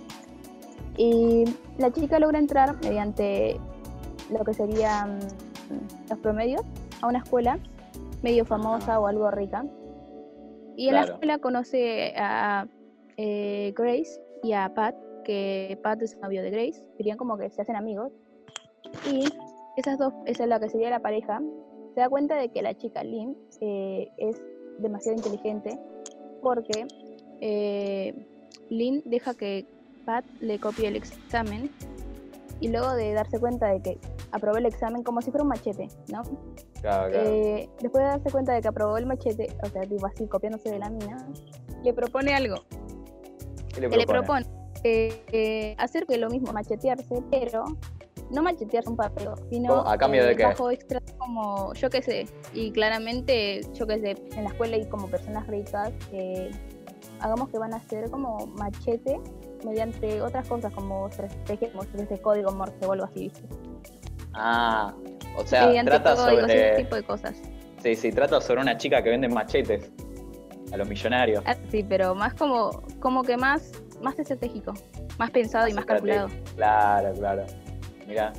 Y 0.97 1.45
la 1.79 1.91
chica 1.91 2.19
logra 2.19 2.39
entrar 2.39 2.77
mediante 2.83 3.59
lo 4.31 4.45
que 4.45 4.55
serían 4.55 5.19
los 6.09 6.19
promedios 6.21 6.63
a 7.01 7.07
una 7.09 7.19
escuela 7.19 7.59
medio 8.23 8.45
famosa 8.45 9.01
o 9.01 9.07
algo 9.07 9.31
rica. 9.31 9.65
Y 10.81 10.89
en 10.89 10.95
la 10.95 11.03
escuela 11.03 11.39
conoce 11.39 12.15
a 12.17 12.67
eh, 13.19 13.75
Grace 13.77 14.19
y 14.43 14.55
a 14.55 14.73
Pat, 14.73 14.95
que 15.27 15.79
Pat 15.83 16.01
es 16.01 16.17
novio 16.23 16.43
de 16.43 16.51
Grace, 16.51 16.83
serían 16.97 17.19
como 17.19 17.37
que 17.37 17.51
se 17.51 17.61
hacen 17.61 17.77
amigos. 17.77 18.11
Y 19.07 19.27
esas 19.77 19.99
dos, 19.99 20.15
esa 20.25 20.45
es 20.45 20.49
la 20.49 20.59
que 20.59 20.71
sería 20.71 20.89
la 20.89 21.01
pareja, 21.01 21.43
se 21.93 22.01
da 22.01 22.09
cuenta 22.09 22.37
de 22.37 22.49
que 22.49 22.63
la 22.63 22.73
chica 22.73 23.05
Lynn 23.05 23.37
eh, 23.61 24.09
es 24.17 24.43
demasiado 24.79 25.19
inteligente 25.19 25.79
porque 26.41 26.87
eh, 27.43 28.15
Lynn 28.71 29.03
deja 29.05 29.35
que 29.35 29.67
Pat 30.07 30.25
le 30.41 30.59
copie 30.59 30.89
el 30.89 30.97
examen 30.97 31.71
y 32.61 32.69
luego 32.69 32.95
de 32.95 33.13
darse 33.13 33.39
cuenta 33.39 33.69
de 33.69 33.81
que 33.81 33.99
aprobó 34.33 34.59
el 34.59 34.67
examen 34.67 35.03
como 35.03 35.21
si 35.23 35.31
fuera 35.31 35.43
un 35.43 35.49
machete, 35.49 35.89
¿no? 36.09 36.23
Claro, 36.81 37.11
claro. 37.11 37.29
Eh, 37.31 37.69
después 37.81 38.05
de 38.05 38.11
darse 38.11 38.31
cuenta 38.31 38.53
de 38.53 38.61
que 38.61 38.69
aprobó 38.69 38.97
el 38.99 39.07
machete, 39.07 39.49
o 39.63 39.67
sea, 39.67 39.83
tipo 39.83 40.07
así 40.07 40.27
copiándose 40.27 40.71
de 40.71 40.79
la 40.79 40.91
mina, 40.91 41.27
le 41.83 41.93
propone 41.93 42.35
algo. 42.35 42.57
¿Qué 43.75 43.81
le 43.81 43.89
que 43.89 43.97
le 43.97 44.07
propone? 44.07 44.45
propone 44.45 44.61
eh, 44.85 45.23
eh, 45.33 45.75
hacer 45.79 46.07
que 46.07 46.17
lo 46.17 46.31
mismo, 46.31 46.53
machetearse, 46.53 47.23
pero 47.31 47.65
no 48.31 48.43
machetearse 48.43 48.89
un 48.89 48.97
papel, 48.97 49.29
sino. 49.51 49.87
¿A 49.87 49.99
cambio 49.99 50.25
de 50.25 50.33
eh, 50.33 50.37
qué? 50.37 50.45
bajo 50.45 50.71
extra 50.71 51.01
como, 51.19 51.75
yo 51.75 51.91
qué 51.91 52.03
sé, 52.03 52.27
y 52.55 52.73
claramente, 52.73 53.61
yo 53.75 53.87
qué 53.87 54.01
sé, 54.01 54.37
en 54.37 54.45
la 54.45 54.51
escuela 54.51 54.77
hay 54.77 54.87
como 54.87 55.09
personas 55.09 55.47
ricas 55.47 55.93
hagamos 57.21 57.51
que 57.51 57.59
van 57.59 57.75
a 57.75 57.77
hacer 57.77 58.11
como 58.11 58.47
machete 58.47 59.21
mediante 59.65 60.21
otras 60.23 60.47
cosas 60.47 60.73
como 60.73 61.09
estrategias, 61.09 61.73
sé, 62.07 62.21
código 62.21 62.53
morse 62.53 62.85
o 62.85 62.93
algo 62.93 63.05
así, 63.05 63.25
¿viste? 63.25 63.43
Ah, 64.35 64.95
o 65.37 65.45
sea, 65.45 65.67
mediante 65.67 65.91
trata 65.91 66.15
códigos, 66.15 66.45
ese 66.45 66.59
sobre. 66.59 66.77
tipo 66.77 66.97
de 66.97 67.03
cosas. 67.03 67.37
Sí, 67.83 67.95
sí, 67.95 68.13
trata 68.13 68.41
sobre 68.41 68.61
una 68.61 68.77
chica 68.77 69.03
que 69.03 69.11
vende 69.11 69.29
machetes 69.29 69.91
a 70.73 70.77
los 70.77 70.89
millonarios. 70.89 71.43
Ah, 71.47 71.57
Sí, 71.71 71.85
pero 71.89 72.15
más 72.15 72.35
como, 72.35 72.83
como 73.01 73.23
que 73.23 73.37
más, 73.37 73.73
más 74.03 74.19
estratégico, 74.19 74.75
más 75.19 75.31
pensado 75.31 75.69
y 75.69 75.75
más 75.75 75.85
calculado. 75.85 76.29
Claro, 76.57 77.13
claro. 77.15 77.47
Mirá. 78.07 78.33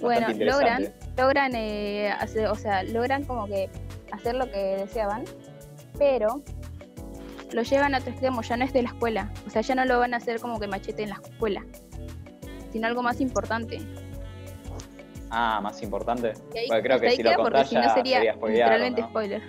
Bueno, 0.00 0.26
logran, 0.30 0.92
logran, 1.16 1.54
eh, 1.54 2.10
hacer, 2.18 2.48
o 2.48 2.56
sea, 2.56 2.82
logran 2.82 3.24
como 3.24 3.46
que 3.46 3.70
hacer 4.10 4.34
lo 4.34 4.50
que 4.50 4.58
deseaban 4.78 5.24
pero 5.98 6.42
lo 7.52 7.62
llevan 7.62 7.94
a 7.94 7.98
otro 7.98 8.10
extremo, 8.10 8.42
ya 8.42 8.56
no 8.56 8.64
es 8.64 8.72
de 8.72 8.82
la 8.82 8.88
escuela. 8.88 9.32
O 9.46 9.50
sea, 9.50 9.62
ya 9.62 9.74
no 9.74 9.84
lo 9.84 9.98
van 9.98 10.14
a 10.14 10.18
hacer 10.18 10.40
como 10.40 10.58
que 10.60 10.66
machete 10.66 11.02
en 11.04 11.10
la 11.10 11.20
escuela, 11.22 11.64
sino 12.70 12.86
algo 12.86 13.02
más 13.02 13.20
importante. 13.20 13.80
Ah, 15.30 15.60
más 15.62 15.82
importante. 15.82 16.32
Ahí, 16.54 16.66
Bueno, 16.68 16.82
creo 16.82 17.00
que 17.00 17.08
ahí 17.08 17.16
si 17.16 17.22
lo 17.22 17.30
queda 17.30 17.36
porque 17.38 17.52
contás 17.52 17.68
si 17.70 17.74
no 17.76 17.94
sería, 17.94 18.18
sería 18.18 18.34
literalmente 18.34 19.00
¿no? 19.00 19.08
spoiler. 19.08 19.42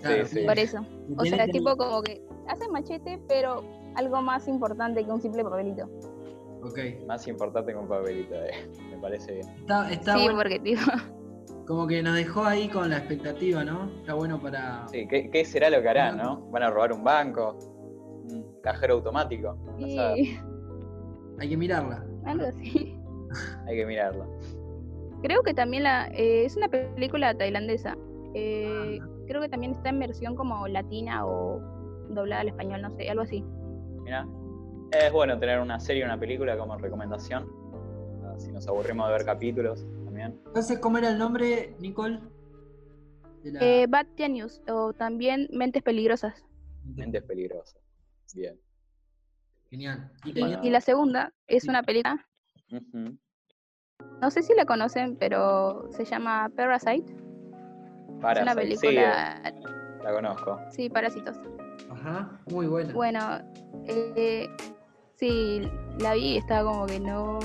Claro, 0.00 0.26
sí. 0.26 0.40
Por 0.46 0.58
eso. 0.58 0.86
O 1.16 1.24
sea, 1.24 1.44
que- 1.46 1.52
tipo 1.52 1.76
como 1.76 2.02
que 2.02 2.22
hacen 2.48 2.70
machete, 2.70 3.20
pero 3.28 3.62
algo 3.96 4.22
más 4.22 4.48
importante 4.48 5.04
que 5.04 5.10
un 5.10 5.20
simple 5.20 5.44
papelito. 5.44 5.88
Ok. 6.62 6.78
Más 7.06 7.26
importante 7.28 7.72
que 7.72 7.78
un 7.78 7.88
papelito, 7.88 8.34
eh. 8.34 8.70
me 8.90 8.96
parece 8.98 9.34
bien. 9.34 9.48
Está, 9.60 9.90
está 9.92 10.14
sí, 10.16 10.22
bueno. 10.22 10.38
porque 10.38 10.58
tipo, 10.60 10.80
Como 11.68 11.86
que 11.86 12.02
nos 12.02 12.14
dejó 12.16 12.44
ahí 12.44 12.66
con 12.68 12.88
la 12.88 12.96
expectativa, 12.96 13.62
¿no? 13.62 13.90
Está 14.00 14.14
bueno 14.14 14.40
para. 14.40 14.88
Sí, 14.88 15.06
¿qué, 15.06 15.28
qué 15.30 15.44
será 15.44 15.68
lo 15.68 15.82
que 15.82 15.88
harán, 15.90 16.16
no? 16.16 16.40
¿Van 16.50 16.62
a 16.62 16.70
robar 16.70 16.94
un 16.94 17.04
banco? 17.04 17.58
¿Un 18.32 18.60
cajero 18.62 18.94
automático? 18.94 19.54
No 19.78 19.86
sí, 19.86 20.38
Hay 21.38 21.48
que 21.50 21.56
mirarla. 21.58 22.04
algo 22.24 22.46
así. 22.46 22.98
hay 23.66 23.76
que 23.76 23.84
mirarlo. 23.84 24.26
Creo 25.22 25.42
que 25.42 25.52
también 25.52 25.82
la 25.82 26.08
eh, 26.08 26.46
es 26.46 26.56
una 26.56 26.68
película 26.68 27.36
tailandesa. 27.36 27.98
Eh, 28.32 28.98
creo 29.26 29.42
que 29.42 29.48
también 29.50 29.72
está 29.72 29.90
en 29.90 29.98
versión 29.98 30.36
como 30.36 30.66
latina 30.68 31.26
o 31.26 31.60
doblada 32.08 32.40
al 32.40 32.48
español, 32.48 32.80
no 32.80 32.90
sé, 32.92 33.10
algo 33.10 33.22
así. 33.24 33.44
Mira, 34.04 34.26
es 34.92 35.12
bueno 35.12 35.38
tener 35.38 35.60
una 35.60 35.78
serie 35.78 36.02
o 36.02 36.06
una 36.06 36.18
película 36.18 36.56
como 36.56 36.78
recomendación. 36.78 37.46
Ah, 38.24 38.34
Si 38.38 38.50
nos 38.52 38.66
aburrimos 38.68 39.06
de 39.08 39.12
ver 39.12 39.26
capítulos 39.26 39.86
también. 40.18 40.42
Entonces, 40.46 40.78
¿cómo 40.78 40.98
era 40.98 41.10
el 41.10 41.18
nombre, 41.18 41.76
Nicole? 41.80 42.20
De 43.42 43.52
la- 43.52 43.60
Eh, 43.64 43.86
Bad 43.88 44.06
Genius 44.16 44.60
o 44.68 44.92
también 44.92 45.48
Mentes 45.52 45.82
Peligrosas. 45.82 46.44
Mentes 46.84 47.22
peligrosas. 47.22 47.80
Bien. 48.34 48.58
Genial. 49.70 50.10
Y 50.62 50.70
la 50.70 50.80
segunda 50.80 51.32
es 51.46 51.68
una 51.68 51.82
película, 51.82 52.26
no 54.22 54.30
sé 54.30 54.42
si 54.42 54.54
la 54.54 54.64
conocen, 54.64 55.16
pero 55.16 55.86
se 55.92 56.04
llama 56.06 56.50
Parasite. 56.56 57.04
es 57.12 57.14
una 57.18 58.20
Parasite, 58.20 58.56
película, 58.56 59.42
sí, 59.44 60.02
la 60.02 60.12
conozco. 60.12 60.60
sí, 60.70 60.88
Parásitos. 60.88 61.36
Ajá, 61.90 62.40
muy 62.50 62.66
buena. 62.66 62.92
Bueno, 62.94 63.20
eh, 63.86 64.48
sí, 65.16 65.60
la 66.00 66.14
vi 66.14 66.34
y 66.34 66.36
estaba 66.38 66.70
como 66.72 66.86
que 66.86 66.98
no. 67.00 67.38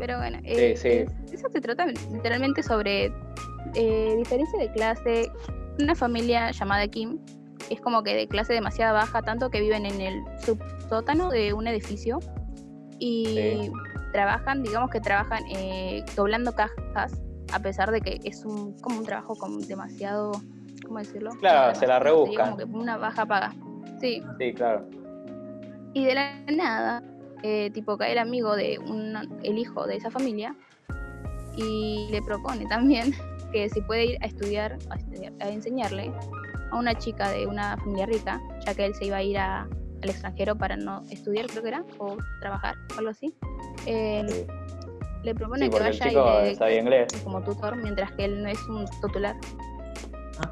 Pero 0.00 0.16
bueno, 0.18 0.38
eh, 0.44 0.74
sí. 0.76 1.04
eso 1.32 1.48
se 1.52 1.60
trata 1.60 1.86
literalmente 1.86 2.62
sobre 2.62 3.12
eh, 3.74 4.14
diferencia 4.16 4.58
de 4.58 4.72
clase. 4.72 5.30
Una 5.78 5.94
familia 5.94 6.50
llamada 6.50 6.88
Kim 6.88 7.18
es 7.70 7.80
como 7.80 8.02
que 8.02 8.14
de 8.16 8.26
clase 8.26 8.52
demasiado 8.54 8.94
baja, 8.94 9.22
tanto 9.22 9.50
que 9.50 9.60
viven 9.60 9.86
en 9.86 10.00
el 10.00 10.22
subsótano 10.44 11.30
de 11.30 11.52
un 11.52 11.66
edificio 11.68 12.18
y 12.98 13.24
Sí. 13.26 13.72
trabajan, 14.12 14.62
digamos 14.62 14.90
que 14.90 15.00
trabajan 15.00 15.42
eh, 15.54 16.02
doblando 16.16 16.52
cajas, 16.52 17.12
a 17.52 17.58
pesar 17.60 17.90
de 17.92 18.00
que 18.00 18.18
es 18.24 18.44
un, 18.44 18.72
como 18.80 18.98
un 18.98 19.04
trabajo 19.04 19.34
con 19.36 19.60
demasiado, 19.60 20.32
¿cómo 20.84 20.98
decirlo? 20.98 21.30
Claro, 21.40 21.74
se 21.74 21.86
la 21.86 21.98
rebuscan. 21.98 22.52
Como 22.52 22.56
que 22.56 22.64
una 22.64 22.96
baja 22.96 23.24
paga. 23.26 23.52
Sí, 24.00 24.22
Sí, 24.38 24.52
claro. 24.54 24.88
y 25.92 26.04
de 26.06 26.14
la 26.14 26.40
nada, 26.52 27.02
eh, 27.42 27.70
tipo, 27.70 27.96
cae 27.96 28.12
el 28.12 28.18
amigo 28.18 28.54
de 28.56 28.78
un, 28.78 29.16
el 29.42 29.58
hijo 29.58 29.86
de 29.86 29.96
esa 29.96 30.10
familia 30.10 30.54
y 31.56 32.08
le 32.10 32.22
propone 32.22 32.66
también 32.66 33.12
que 33.52 33.68
si 33.68 33.80
puede 33.82 34.06
ir 34.06 34.18
a 34.22 34.26
estudiar, 34.26 34.78
a, 34.90 34.96
estudiar- 34.96 35.32
a 35.40 35.48
enseñarle 35.50 36.12
a 36.70 36.76
una 36.76 36.94
chica 36.94 37.30
de 37.30 37.46
una 37.46 37.76
familia 37.78 38.06
rica, 38.06 38.40
ya 38.64 38.74
que 38.74 38.84
él 38.86 38.94
se 38.94 39.06
iba 39.06 39.16
a 39.16 39.22
ir 39.22 39.38
a- 39.38 39.62
al 40.02 40.08
extranjero 40.08 40.56
para 40.56 40.76
no 40.76 41.02
estudiar, 41.10 41.46
creo 41.48 41.62
que 41.62 41.68
era, 41.68 41.84
o 41.98 42.16
trabajar, 42.40 42.74
o 42.94 42.98
algo 42.98 43.10
así. 43.10 43.34
Eh, 43.86 44.24
Sí, 44.28 44.46
le 45.24 45.34
propone 45.34 45.64
Sí, 45.66 45.70
que 45.70 45.76
porque 45.76 45.88
el 45.90 45.98
vaya 45.98 46.08
chico 46.10 46.66
y 46.66 46.70
le, 46.72 46.78
inglés. 46.78 47.12
como 47.24 47.42
tutor, 47.42 47.76
mientras 47.76 48.10
que 48.12 48.24
él 48.24 48.42
no 48.42 48.48
es 48.48 48.58
un 48.68 48.86
tutelar. 49.02 49.36
Ah, 50.38 50.50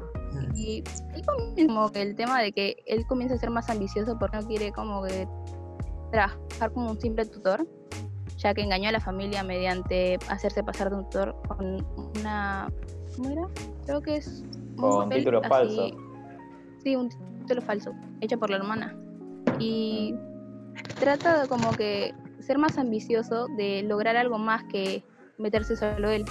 Y, 0.55 0.83
y 1.15 1.21
comienza 1.23 1.65
como 1.73 1.91
que 1.91 2.01
el 2.03 2.15
tema 2.15 2.39
de 2.41 2.51
que 2.51 2.75
él 2.85 3.07
comienza 3.07 3.33
a 3.35 3.37
ser 3.39 3.49
más 3.49 3.67
ambicioso 3.71 4.19
porque 4.19 4.37
no 4.37 4.45
quiere 4.47 4.71
como 4.71 5.01
que 5.03 5.27
trabajar 6.11 6.71
como 6.73 6.91
un 6.91 6.99
simple 6.99 7.25
tutor, 7.25 7.67
ya 8.37 8.53
que 8.53 8.61
engañó 8.61 8.89
a 8.89 8.91
la 8.91 8.99
familia 8.99 9.43
mediante 9.43 10.17
hacerse 10.29 10.63
pasar 10.63 10.89
de 10.89 10.97
un 10.97 11.03
tutor 11.05 11.35
con 11.47 11.85
una... 12.19 12.67
¿Cómo 13.15 13.29
era? 13.29 13.47
Creo 13.85 14.01
que 14.01 14.17
es... 14.17 14.43
un 14.51 14.75
Con 14.77 15.03
papel 15.03 15.19
título 15.19 15.39
así- 15.39 15.49
falso. 15.49 15.87
Sí, 16.83 16.95
un 16.95 17.09
título 17.41 17.61
falso, 17.61 17.91
hecho 18.21 18.39
por 18.39 18.49
la 18.49 18.57
hermana. 18.57 18.95
Y 19.59 20.15
trata 20.99 21.41
de 21.41 21.47
como 21.49 21.71
que 21.71 22.13
ser 22.39 22.57
más 22.57 22.77
ambicioso, 22.77 23.47
de 23.57 23.83
lograr 23.83 24.15
algo 24.15 24.37
más 24.37 24.63
que 24.65 25.03
meterse 25.37 25.75
solo 25.75 26.09
él. 26.09 26.23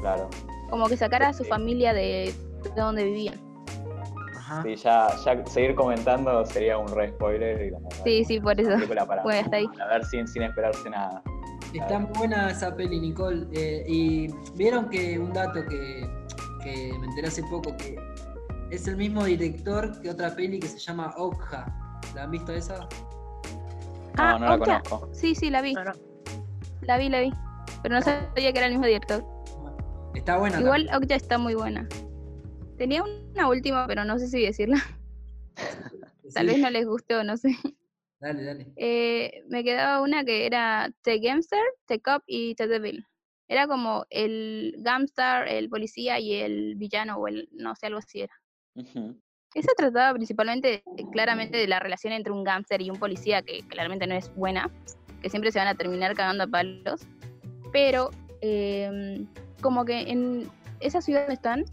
Claro. 0.00 0.28
Como 0.68 0.86
que 0.88 0.96
sacar 0.98 1.22
a 1.22 1.32
su 1.32 1.44
familia 1.44 1.94
de, 1.94 2.34
de 2.74 2.80
donde 2.80 3.04
vivían. 3.04 3.40
Ajá. 4.46 4.62
Sí, 4.62 4.76
ya, 4.76 5.08
ya 5.24 5.44
seguir 5.46 5.74
comentando 5.74 6.44
sería 6.46 6.78
un 6.78 6.86
re 6.88 7.08
spoiler 7.10 7.60
y 7.62 7.70
la 7.70 7.80
verdad 7.80 7.98
Sí, 8.04 8.24
sí, 8.24 8.40
por 8.40 8.60
eso. 8.60 8.70
para, 9.04 9.22
Bueno, 9.24 9.40
hasta 9.40 9.56
ahí. 9.56 9.66
para 9.66 9.86
ver 9.88 10.04
sin, 10.04 10.28
sin 10.28 10.42
esperarse 10.42 10.88
nada. 10.88 11.20
Está 11.74 11.98
muy 11.98 12.12
buena 12.16 12.50
esa 12.50 12.74
peli, 12.76 13.00
Nicole. 13.00 13.48
Eh, 13.52 13.84
y 13.88 14.28
vieron 14.54 14.88
que 14.88 15.18
un 15.18 15.32
dato 15.32 15.64
que, 15.66 16.08
que 16.62 16.92
me 16.96 17.06
enteré 17.06 17.26
hace 17.26 17.42
poco, 17.50 17.76
que 17.76 17.96
es 18.70 18.86
el 18.86 18.96
mismo 18.96 19.24
director 19.24 20.00
que 20.00 20.10
otra 20.10 20.34
peli 20.36 20.60
que 20.60 20.68
se 20.68 20.78
llama 20.78 21.12
Okja. 21.16 21.66
¿La 22.14 22.22
han 22.22 22.30
visto 22.30 22.52
esa? 22.52 22.78
No, 22.78 22.88
Ah, 24.16 24.38
no 24.38 24.46
la 24.46 24.54
Okja. 24.54 24.80
conozco. 24.82 25.08
Sí, 25.12 25.34
sí, 25.34 25.50
la 25.50 25.60
vi. 25.60 25.74
No, 25.74 25.84
no. 25.84 25.92
La 26.82 26.98
vi, 26.98 27.08
la 27.08 27.20
vi. 27.20 27.32
Pero 27.82 27.96
no 27.96 28.00
sabía 28.02 28.52
que 28.52 28.58
era 28.58 28.66
el 28.66 28.72
mismo 28.74 28.86
director. 28.86 29.24
Está 30.14 30.38
buena. 30.38 30.60
Igual 30.60 30.88
Okja 30.94 31.16
está 31.16 31.36
muy 31.36 31.54
buena. 31.56 31.86
Tenía 32.76 33.02
una 33.02 33.48
última, 33.48 33.86
pero 33.86 34.04
no 34.04 34.18
sé 34.18 34.28
si 34.28 34.42
decirla. 34.42 34.82
Tal 36.34 36.46
Sí, 36.46 36.52
vez 36.54 36.58
no 36.58 36.70
les 36.70 36.86
guste 36.86 37.14
o 37.14 37.24
no 37.24 37.36
sé. 37.36 37.56
Dale, 38.20 38.42
dale. 38.44 38.66
Eh, 38.76 39.42
me 39.48 39.62
quedaba 39.62 40.00
una 40.00 40.24
que 40.24 40.46
era 40.46 40.90
The 41.02 41.18
Gamester, 41.18 41.60
The 41.86 42.00
Cop 42.00 42.22
y 42.26 42.54
The 42.54 42.66
Devil. 42.66 43.06
Era 43.48 43.68
como 43.68 44.04
el 44.10 44.74
Gamster, 44.78 45.46
el 45.48 45.68
policía 45.68 46.18
y 46.18 46.34
el 46.34 46.74
villano, 46.76 47.16
o 47.18 47.28
el 47.28 47.48
no 47.52 47.74
sé, 47.76 47.86
algo 47.86 47.98
así 47.98 48.22
era. 48.22 48.34
Esa 49.54 49.72
trataba 49.76 50.12
principalmente, 50.14 50.82
claramente, 51.12 51.56
de 51.56 51.68
la 51.68 51.78
relación 51.78 52.12
entre 52.12 52.32
un 52.32 52.42
gángster 52.42 52.82
y 52.82 52.90
un 52.90 52.98
policía, 52.98 53.42
que 53.42 53.60
claramente 53.68 54.06
no 54.06 54.14
es 54.16 54.34
buena, 54.34 54.68
que 55.22 55.30
siempre 55.30 55.52
se 55.52 55.58
van 55.60 55.68
a 55.68 55.74
terminar 55.76 56.14
cagando 56.16 56.44
a 56.44 56.46
palos. 56.48 57.06
Pero, 57.72 58.10
em, 58.40 59.26
como 59.62 59.84
que 59.84 60.00
en 60.10 60.48
esa 60.80 61.00
ciudad 61.00 61.20
donde 61.20 61.34
están, 61.34 61.64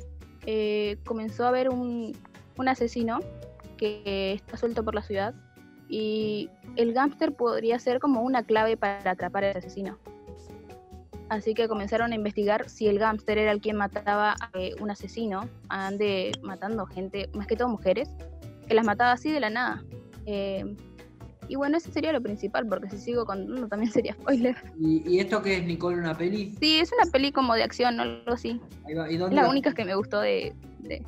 eh, 0.46 0.98
comenzó 1.06 1.46
a 1.46 1.50
haber 1.50 1.70
un, 1.70 2.16
un 2.58 2.68
asesino 2.68 3.20
que 3.78 4.34
está 4.34 4.58
suelto 4.58 4.84
por 4.84 4.96
la 4.96 5.02
ciudad. 5.02 5.34
Y 5.90 6.50
el 6.76 6.94
gángster 6.94 7.34
podría 7.34 7.78
ser 7.78 8.00
como 8.00 8.22
una 8.22 8.44
clave 8.44 8.78
para 8.78 9.12
atrapar 9.12 9.44
al 9.44 9.58
asesino. 9.58 9.98
Así 11.30 11.54
que 11.54 11.68
comenzaron 11.68 12.12
a 12.12 12.16
investigar 12.16 12.70
si 12.70 12.88
el 12.88 13.00
gángster 13.00 13.38
era 13.38 13.52
el 13.52 13.62
quien 13.62 13.76
mataba 13.76 14.36
a 14.40 14.50
eh, 14.60 14.76
un 14.80 14.92
asesino, 14.92 15.50
ande 15.70 16.32
matando 16.42 16.86
gente, 16.86 17.30
más 17.34 17.48
que 17.48 17.56
todo 17.56 17.68
mujeres, 17.70 18.10
que 18.68 18.74
las 18.74 18.86
mataba 18.86 19.14
así 19.14 19.32
de 19.32 19.40
la 19.40 19.50
nada. 19.50 19.84
Eh, 20.26 20.76
y 21.54 21.56
bueno, 21.56 21.78
eso 21.78 21.92
sería 21.92 22.12
lo 22.12 22.20
principal, 22.20 22.66
porque 22.68 22.90
si 22.90 22.98
sigo 22.98 23.26
contando 23.28 23.68
también 23.68 23.92
sería 23.92 24.14
spoiler. 24.14 24.56
¿Y, 24.80 25.08
y 25.08 25.20
esto 25.20 25.40
qué 25.44 25.58
es, 25.58 25.64
Nicole, 25.68 25.98
una 26.00 26.18
peli? 26.18 26.56
Sí, 26.60 26.80
es 26.80 26.92
una 27.00 27.12
peli 27.12 27.32
como 27.32 27.54
de 27.54 27.62
acción 27.62 28.00
o 28.00 28.02
algo 28.02 28.34
así. 28.34 28.60
Ahí 28.88 28.96
va. 28.96 29.08
¿Y 29.12 29.14
Es 29.14 29.20
dónde 29.20 29.36
la 29.36 29.44
la- 29.44 29.50
única 29.50 29.72
que 29.72 29.86
me 29.86 29.94
gustó 29.94 30.20
de... 30.20 30.52
de- 30.80 31.04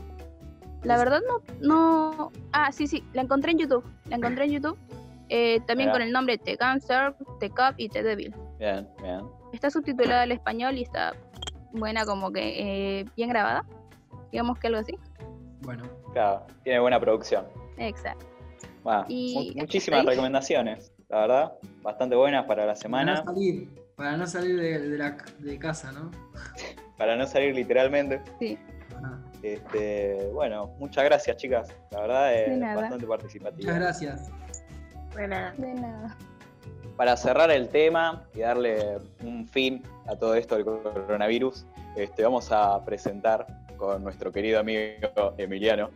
La 0.83 0.99
verdad 0.99 1.19
no, 1.27 1.41
no... 1.67 2.31
Ah, 2.51 2.71
sí, 2.71 2.85
sí, 2.85 3.03
la 3.13 3.23
encontré 3.23 3.53
en 3.53 3.57
YouTube. 3.57 3.83
La 4.07 4.17
encontré 4.17 4.45
en 4.45 4.51
YouTube. 4.51 4.77
eh, 5.29 5.61
también 5.65 5.89
con 5.89 6.03
el 6.03 6.11
nombre 6.11 6.37
The 6.37 6.57
Gangster, 6.57 7.15
The 7.39 7.49
Cop 7.49 7.73
y 7.77 7.89
The 7.89 8.03
Devil. 8.03 8.35
Bien, 8.59 8.87
bien. 9.01 9.21
Está 9.51 9.71
subtitulada 9.71 10.21
al 10.21 10.31
español 10.31 10.77
y 10.77 10.83
está 10.83 11.15
buena 11.71 12.05
como 12.05 12.31
que 12.31 12.99
eh, 12.99 13.05
bien 13.17 13.29
grabada. 13.29 13.65
Digamos 14.31 14.59
que 14.59 14.67
algo 14.67 14.79
así. 14.81 14.95
Bueno, 15.61 15.85
Claro, 16.13 16.45
tiene 16.63 16.79
buena 16.79 16.99
producción. 16.99 17.45
Exacto. 17.79 18.25
Bueno, 18.85 19.03
Y 19.09 19.33
mu- 19.55 19.61
muchísimas 19.61 20.01
ahí- 20.01 20.05
recomendaciones, 20.05 20.93
la 21.09 21.21
verdad. 21.21 21.53
Bastante 21.81 22.15
buenas 22.15 22.45
para 22.45 22.61
la 22.61 22.67
para 22.73 22.75
semana. 22.75 23.15
no 23.15 23.23
salir, 23.33 23.69
para 23.95 24.15
no 24.15 24.27
salir 24.27 24.59
de, 24.61 24.79
de 24.79 24.97
la, 24.99 25.17
de 25.39 25.57
casa, 25.59 25.91
¿no? 25.91 26.11
Para 26.97 27.15
no 27.17 27.25
salir 27.27 27.53
literalmente. 27.55 28.21
Sí. 28.39 28.57
Este, 29.43 30.29
bueno, 30.33 30.67
muchas 30.79 31.03
gracias, 31.03 31.35
chicas. 31.37 31.67
La 31.91 32.01
verdad 32.01 32.29
De 32.29 32.53
es 32.53 32.57
nada. 32.57 32.75
bastante 32.81 33.05
participativa. 33.05 33.57
Muchas 33.73 33.75
gracias. 33.79 34.31
Bueno, 35.13 35.35
De 35.57 35.73
nada. 35.73 36.15
Para 36.95 37.17
cerrar 37.17 37.51
el 37.51 37.67
tema 37.69 38.23
y 38.33 38.39
darle 38.39 38.99
un 39.23 39.45
fin 39.47 39.83
a 40.07 40.15
todo 40.15 40.35
esto 40.35 40.55
del 40.55 40.63
coronavirus, 40.63 41.65
este, 41.97 42.23
vamos 42.23 42.49
a 42.51 42.85
presentar 42.85 43.45
con 43.75 44.01
nuestro 44.03 44.31
querido 44.31 44.59
amigo 44.61 45.33
Emiliano 45.37 45.89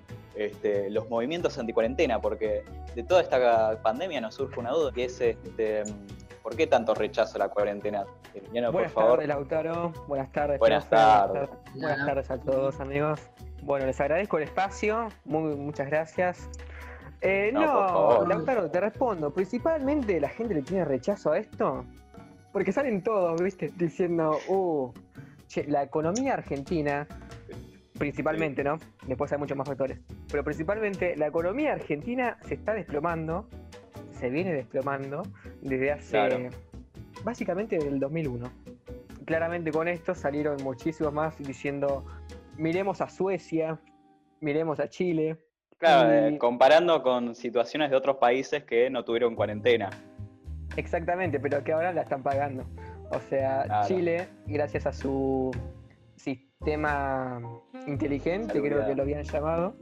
este, 0.45 0.89
los 0.89 1.09
movimientos 1.09 1.57
anticuarentena, 1.57 2.19
porque 2.21 2.63
de 2.95 3.03
toda 3.03 3.21
esta 3.21 3.81
pandemia 3.81 4.21
nos 4.21 4.35
surge 4.35 4.59
una 4.59 4.71
duda, 4.71 4.91
que 4.91 5.05
es 5.05 5.19
este, 5.21 5.83
¿por 6.41 6.55
qué 6.55 6.67
tanto 6.67 6.93
rechazo 6.95 7.35
a 7.37 7.39
la 7.39 7.49
cuarentena? 7.49 8.05
Emiliano, 8.33 8.71
Buenas 8.71 8.91
por 8.91 9.03
favor. 9.03 9.19
tardes, 9.19 9.27
Lautaro. 9.27 9.93
Buenas 10.07 10.31
tardes, 10.31 10.59
Buenas 10.59 10.89
tardes. 10.89 11.49
Buenas 11.75 12.05
tardes 12.05 12.31
a 12.31 12.37
todos, 12.39 12.79
amigos. 12.79 13.19
Bueno, 13.63 13.85
les 13.85 13.99
agradezco 13.99 14.37
el 14.37 14.43
espacio. 14.43 15.09
Muy, 15.25 15.55
muchas 15.55 15.87
gracias. 15.87 16.49
Eh, 17.21 17.51
No. 17.53 18.25
Lautaro, 18.25 18.69
te 18.71 18.79
respondo. 18.79 19.33
Principalmente 19.33 20.19
la 20.21 20.29
gente 20.29 20.53
le 20.53 20.61
tiene 20.61 20.85
rechazo 20.85 21.31
a 21.33 21.39
esto. 21.39 21.85
Porque 22.53 22.71
salen 22.71 23.03
todos, 23.03 23.41
¿viste? 23.41 23.71
Diciendo, 23.77 24.39
uh, 24.47 24.91
che, 25.47 25.65
la 25.67 25.83
economía 25.83 26.33
argentina, 26.33 27.05
principalmente, 27.99 28.63
¿no? 28.63 28.77
Después 29.05 29.31
hay 29.31 29.37
muchos 29.37 29.55
más 29.57 29.67
factores. 29.67 29.99
Pero 30.31 30.43
principalmente 30.43 31.15
la 31.17 31.27
economía 31.27 31.73
argentina 31.73 32.37
se 32.47 32.55
está 32.55 32.73
desplomando, 32.73 33.47
se 34.13 34.29
viene 34.29 34.53
desplomando 34.53 35.21
desde 35.61 35.91
hace, 35.91 36.11
Claro. 36.11 36.49
básicamente 37.23 37.75
desde 37.75 37.89
el 37.89 37.99
2001. 37.99 38.49
Claramente 39.25 39.71
con 39.71 39.87
esto 39.87 40.15
salieron 40.15 40.57
muchísimos 40.63 41.13
más 41.13 41.37
diciendo, 41.37 42.05
miremos 42.57 43.01
a 43.01 43.09
Suecia, 43.09 43.79
miremos 44.39 44.79
a 44.79 44.87
Chile. 44.89 45.37
Claro, 45.77 46.09
y- 46.29 46.33
eh, 46.33 46.37
comparando 46.39 47.03
con 47.03 47.35
situaciones 47.35 47.89
de 47.91 47.95
otros 47.97 48.15
países 48.17 48.63
que 48.63 48.89
no 48.89 49.03
tuvieron 49.05 49.35
cuarentena. 49.35 49.89
Exactamente, 50.77 51.39
pero 51.39 51.63
que 51.63 51.73
ahora 51.73 51.93
la 51.93 52.01
están 52.01 52.23
pagando. 52.23 52.63
O 53.11 53.19
sea, 53.29 53.63
Claro. 53.65 53.87
Chile, 53.87 54.27
gracias 54.47 54.85
a 54.85 54.93
su 54.93 55.51
sistema 56.59 57.41
inteligente, 57.87 58.61
creo 58.61 58.85
que 58.85 58.93
lo 58.93 59.03
habían 59.03 59.23
llamado, 59.23 59.73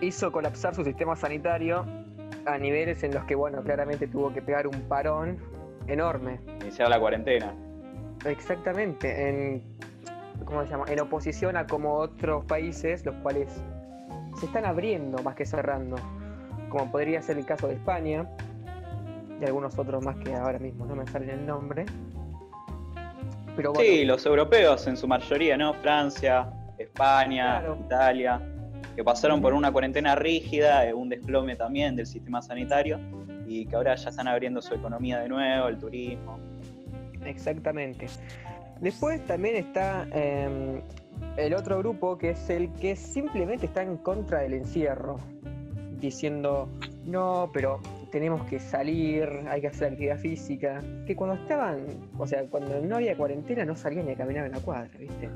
hizo 0.00 0.30
colapsar 0.30 0.72
su 0.72 0.84
sistema 0.84 1.16
sanitario 1.16 1.84
a 2.46 2.56
niveles 2.56 3.02
en 3.02 3.12
los 3.12 3.24
que, 3.24 3.34
bueno, 3.34 3.62
claramente 3.64 4.06
tuvo 4.06 4.32
que 4.32 4.40
pegar 4.40 4.68
un 4.68 4.80
parón 4.82 5.38
enorme. 5.88 6.38
Iniciar 6.60 6.88
la 6.88 7.00
cuarentena. 7.00 7.52
Exactamente, 8.24 9.28
en, 9.28 9.62
¿cómo 10.44 10.62
se 10.62 10.70
llama? 10.70 10.84
En 10.88 11.00
oposición 11.00 11.56
a 11.56 11.66
como 11.66 11.94
otros 11.94 12.44
países, 12.44 13.04
los 13.04 13.16
cuales 13.16 13.48
se 14.38 14.46
están 14.46 14.66
abriendo 14.66 15.20
más 15.24 15.34
que 15.34 15.44
cerrando, 15.44 15.96
como 16.68 16.92
podría 16.92 17.22
ser 17.22 17.38
el 17.38 17.44
caso 17.44 17.66
de 17.66 17.74
España 17.74 18.30
y 19.40 19.44
algunos 19.44 19.76
otros 19.76 20.04
más 20.04 20.16
que 20.18 20.32
ahora 20.32 20.60
mismo 20.60 20.86
no 20.86 20.94
me 20.94 21.08
salen 21.08 21.30
el 21.30 21.44
nombre. 21.44 21.86
Pero 23.56 23.72
bueno, 23.72 23.88
Sí, 23.90 24.04
los 24.04 24.24
europeos 24.26 24.86
en 24.86 24.96
su 24.96 25.06
mayoría, 25.06 25.56
¿no? 25.56 25.74
Francia, 25.74 26.50
España, 26.78 27.60
Claro. 27.60 27.78
Italia, 27.84 28.40
que 28.96 29.04
pasaron 29.04 29.40
por 29.40 29.54
una 29.54 29.70
cuarentena 29.72 30.14
rígida, 30.14 30.86
eh, 30.86 30.94
un 30.94 31.08
desplome 31.08 31.56
también 31.56 31.96
del 31.96 32.06
sistema 32.06 32.42
sanitario 32.42 32.98
y 33.46 33.66
que 33.66 33.76
ahora 33.76 33.94
ya 33.94 34.10
están 34.10 34.28
abriendo 34.28 34.60
su 34.62 34.74
economía 34.74 35.18
de 35.20 35.28
nuevo, 35.28 35.68
el 35.68 35.78
turismo. 35.78 36.38
exactamente. 37.24 38.06
Después 38.80 39.24
también 39.24 39.56
está 39.56 40.06
em, 40.12 40.82
el 41.36 41.54
otro 41.54 41.78
grupo 41.78 42.18
que 42.18 42.30
es 42.30 42.50
el 42.50 42.70
que 42.74 42.96
simplemente 42.96 43.66
está 43.66 43.82
en 43.82 43.96
contra 43.98 44.40
del 44.40 44.54
encierro, 44.54 45.18
diciendo, 46.00 46.68
no, 47.04 47.50
pero 47.52 47.80
tenemos 48.14 48.44
que 48.44 48.60
salir, 48.60 49.28
hay 49.48 49.60
que 49.60 49.66
hacer 49.66 49.88
actividad 49.90 50.16
física. 50.18 50.80
Que 51.04 51.16
cuando 51.16 51.34
estaban, 51.34 51.84
o 52.16 52.24
sea, 52.28 52.44
cuando 52.48 52.80
no 52.80 52.94
había 52.94 53.16
cuarentena 53.16 53.64
no 53.64 53.74
salían 53.74 54.06
ni 54.06 54.12
a 54.12 54.14
caminar 54.14 54.46
en 54.46 54.52
la 54.52 54.60
cuadra, 54.60 54.88
¿viste? 54.96 55.28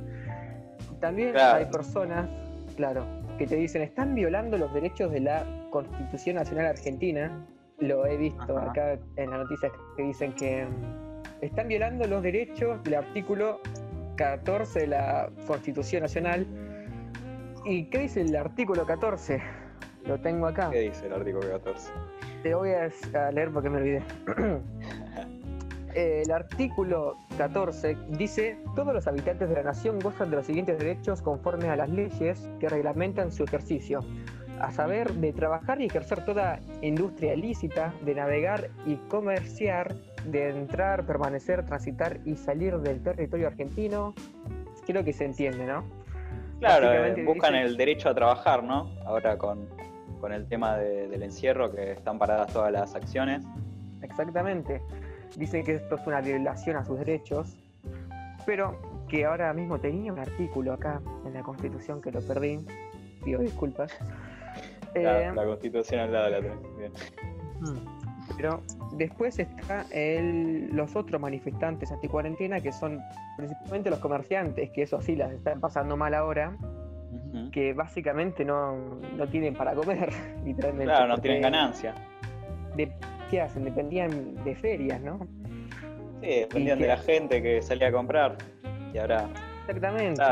También 1.01 1.33
Claro. 1.33 1.59
hay 1.59 1.65
personas, 1.73 2.29
claro, 2.77 3.05
que 3.37 3.49
te 3.49 3.57
dicen, 3.57 3.83
están 3.83 4.15
violando 4.15 4.57
los 4.59 4.73
derechos 4.73 5.11
de 5.11 5.19
la 5.19 5.45
Constitución 5.71 6.37
Nacional 6.37 6.67
Argentina. 6.67 7.45
Lo 7.81 8.07
he 8.07 8.17
visto 8.17 8.57
Ajá. 8.57 8.71
acá 8.71 8.99
en 9.17 9.31
las 9.31 9.41
noticias 9.41 9.73
que 9.97 10.03
dicen 10.05 10.33
que 10.35 10.65
mm, 10.65 11.45
están 11.45 11.67
violando 11.67 12.07
los 12.07 12.23
derechos 12.23 12.81
del 12.85 12.95
artículo 12.95 13.61
14 14.15 14.79
de 14.83 14.87
la 14.87 15.31
Constitución 15.49 16.03
Nacional. 16.03 16.47
¿Y 17.65 17.87
qué 17.87 17.99
dice 17.99 18.21
el 18.21 18.37
artículo 18.37 18.87
14? 18.87 19.43
Lo 20.05 20.21
tengo 20.21 20.47
acá. 20.47 20.71
¿Qué 20.71 20.83
dice 20.83 21.07
el 21.07 21.15
artículo 21.15 21.51
14? 21.51 21.91
Te 22.49 22.55
voy 22.55 22.71
a, 22.71 23.31
leer 23.31 23.51
porque 23.53 23.69
me 23.69 23.77
olvidé. 23.77 24.03
El 25.95 26.31
artículo 26.31 27.19
14 27.37 27.95
dice, 28.09 28.57
todos 28.75 28.95
los 28.95 29.07
habitantes 29.07 29.51
de 29.51 29.55
la 29.57 29.65
nación 29.65 29.99
gozan 29.99 30.31
de 30.31 30.37
los 30.37 30.47
siguientes 30.47 30.79
derechos 30.79 31.21
conforme 31.21 31.69
a 31.69 31.77
las 31.77 31.91
leyes 31.91 32.49
que 32.59 32.71
reglamentan 32.71 33.33
su 33.33 33.45
ejercicio, 33.45 34.01
a 34.63 34.71
saber, 34.71 35.13
de 35.13 35.35
trabajar 35.35 35.83
y 35.83 35.85
ejercer 35.85 36.25
toda 36.25 36.59
industria 36.81 37.35
ilícita, 37.35 37.93
de 38.01 38.15
navegar 38.15 38.71
y 38.87 38.97
comerciar, 39.11 39.95
de 40.25 40.49
entrar, 40.49 41.05
permanecer, 41.05 41.67
transitar 41.67 42.19
y 42.25 42.37
salir 42.37 42.79
del 42.79 43.03
territorio 43.03 43.49
argentino. 43.49 44.15
Creo 44.87 45.05
que 45.05 45.13
se 45.13 45.27
entiende, 45.27 45.67
¿no? 45.67 45.85
Claro, 46.61 46.95
eh, 46.95 47.25
buscan 47.27 47.53
dice- 47.53 47.67
el 47.67 47.77
derecho 47.77 48.09
a 48.09 48.15
trabajar, 48.15 48.65
¿no? 48.65 48.91
Ahora 49.05 49.37
con, 49.37 49.69
con 50.19 50.33
el 50.33 50.47
tema 50.49 50.77
de- 50.77 51.09
del 51.09 51.23
encierro, 51.23 51.71
que 51.71 51.93
están 51.93 52.19
paradas 52.19 52.53
todas 52.53 52.73
las 52.73 52.95
acciones. 52.95 53.45
Exactamente. 54.03 54.81
Dicen 55.37 55.65
que 55.65 55.75
esto 55.75 55.97
es 55.97 56.07
una 56.07 56.21
violación 56.21 56.77
a 56.77 56.85
sus 56.85 56.99
derechos, 56.99 57.57
pero 58.47 58.79
que 59.09 59.25
ahora 59.25 59.53
mismo 59.53 59.79
tenía 59.79 60.13
un 60.13 60.19
artículo 60.19 60.73
acá 60.73 61.01
en 61.25 61.35
la 61.35 61.43
Constitución 61.43 62.01
que 62.01 62.11
lo 62.13 62.21
perdí. 62.21 62.61
Pido 63.25 63.41
disculpas. 63.41 63.93
La, 64.95 65.21
Eh, 65.29 65.33
la 65.35 65.45
constitución 65.45 66.01
al 66.01 66.13
lado 66.13 66.25
de 66.27 66.31
la. 66.31 66.39
Bien. 66.79 66.93
mm, 67.61 68.37
pero 68.37 68.63
después 68.93 69.39
está 69.39 69.85
el- 69.91 70.71
los 70.75 70.97
otros 70.97 71.21
manifestantes 71.21 71.93
anticuarentena, 71.93 72.61
que 72.61 72.73
son 72.73 73.01
principalmente 73.37 73.91
los 73.91 73.99
comerciantes, 73.99 74.71
que 74.71 74.83
eso 74.83 75.01
sí 75.01 75.15
las 75.17 75.33
están 75.33 75.61
pasando 75.61 75.97
mal 75.97 76.15
ahora, 76.15 76.57
Que 77.53 77.73
básicamente 77.73 78.45
no, 78.45 78.77
no 79.17 79.27
tienen 79.29 79.55
para 79.55 79.75
comer, 79.75 80.11
literalmente. 80.45 80.85
Claro, 80.93 81.09
no 81.09 81.19
tienen 81.19 81.43
ganancia. 81.43 81.95
de- 82.77 82.93
¿Qué 83.31 83.41
hacen? 83.43 83.65
Dependían 83.65 84.43
de 84.43 84.55
ferias, 84.55 85.01
¿no? 85.03 85.19
Sí, 86.23 86.29
dependían 86.41 86.79
¿Y 86.79 86.83
de 86.83 86.89
la 86.89 86.97
gente 86.97 87.43
que 87.43 87.61
salía 87.61 87.89
a 87.89 87.93
comprar. 87.93 88.37
Y 88.95 88.99
ahora 88.99 89.29
Exactamente. 89.67 90.23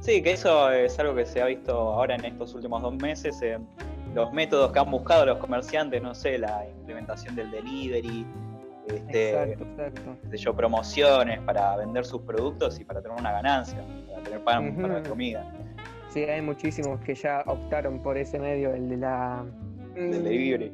Sí, 0.00 0.22
que 0.22 0.32
eso 0.32 0.70
es 0.72 0.98
algo 0.98 1.14
que 1.14 1.26
se 1.26 1.42
ha 1.42 1.44
visto 1.46 1.72
ahora 1.72 2.14
en 2.16 2.24
estos 2.24 2.54
últimos 2.54 2.80
dos 2.80 2.94
meses. 2.96 3.40
eh, 3.42 3.58
los 4.14 4.32
métodos 4.32 4.72
que 4.72 4.78
han 4.78 4.90
buscado 4.90 5.26
los 5.26 5.38
comerciantes, 5.38 6.02
no 6.02 6.14
sé, 6.14 6.38
la 6.38 6.66
implementación 6.68 7.36
del 7.36 7.50
delivery, 7.50 8.26
este, 8.88 9.52
Exacto, 9.52 9.66
yo, 10.32 10.56
promociones 10.56 11.38
para 11.40 11.76
vender 11.76 12.04
sus 12.04 12.22
productos 12.22 12.80
y 12.80 12.84
para 12.84 13.00
tener 13.00 13.16
una 13.16 13.30
ganancia, 13.30 13.84
para 14.08 14.22
tener 14.22 14.40
pan 14.42 14.76
para 14.80 15.00
la 15.00 15.08
comida. 15.08 15.44
Sí, 16.10 16.24
hay 16.24 16.42
muchísimos 16.42 17.00
que 17.00 17.14
ya 17.14 17.42
optaron 17.46 18.02
por 18.02 18.18
ese 18.18 18.38
medio, 18.38 18.74
el 18.74 18.88
de 18.88 18.96
la... 18.96 19.46
Del 19.94 20.24
delivery. 20.24 20.72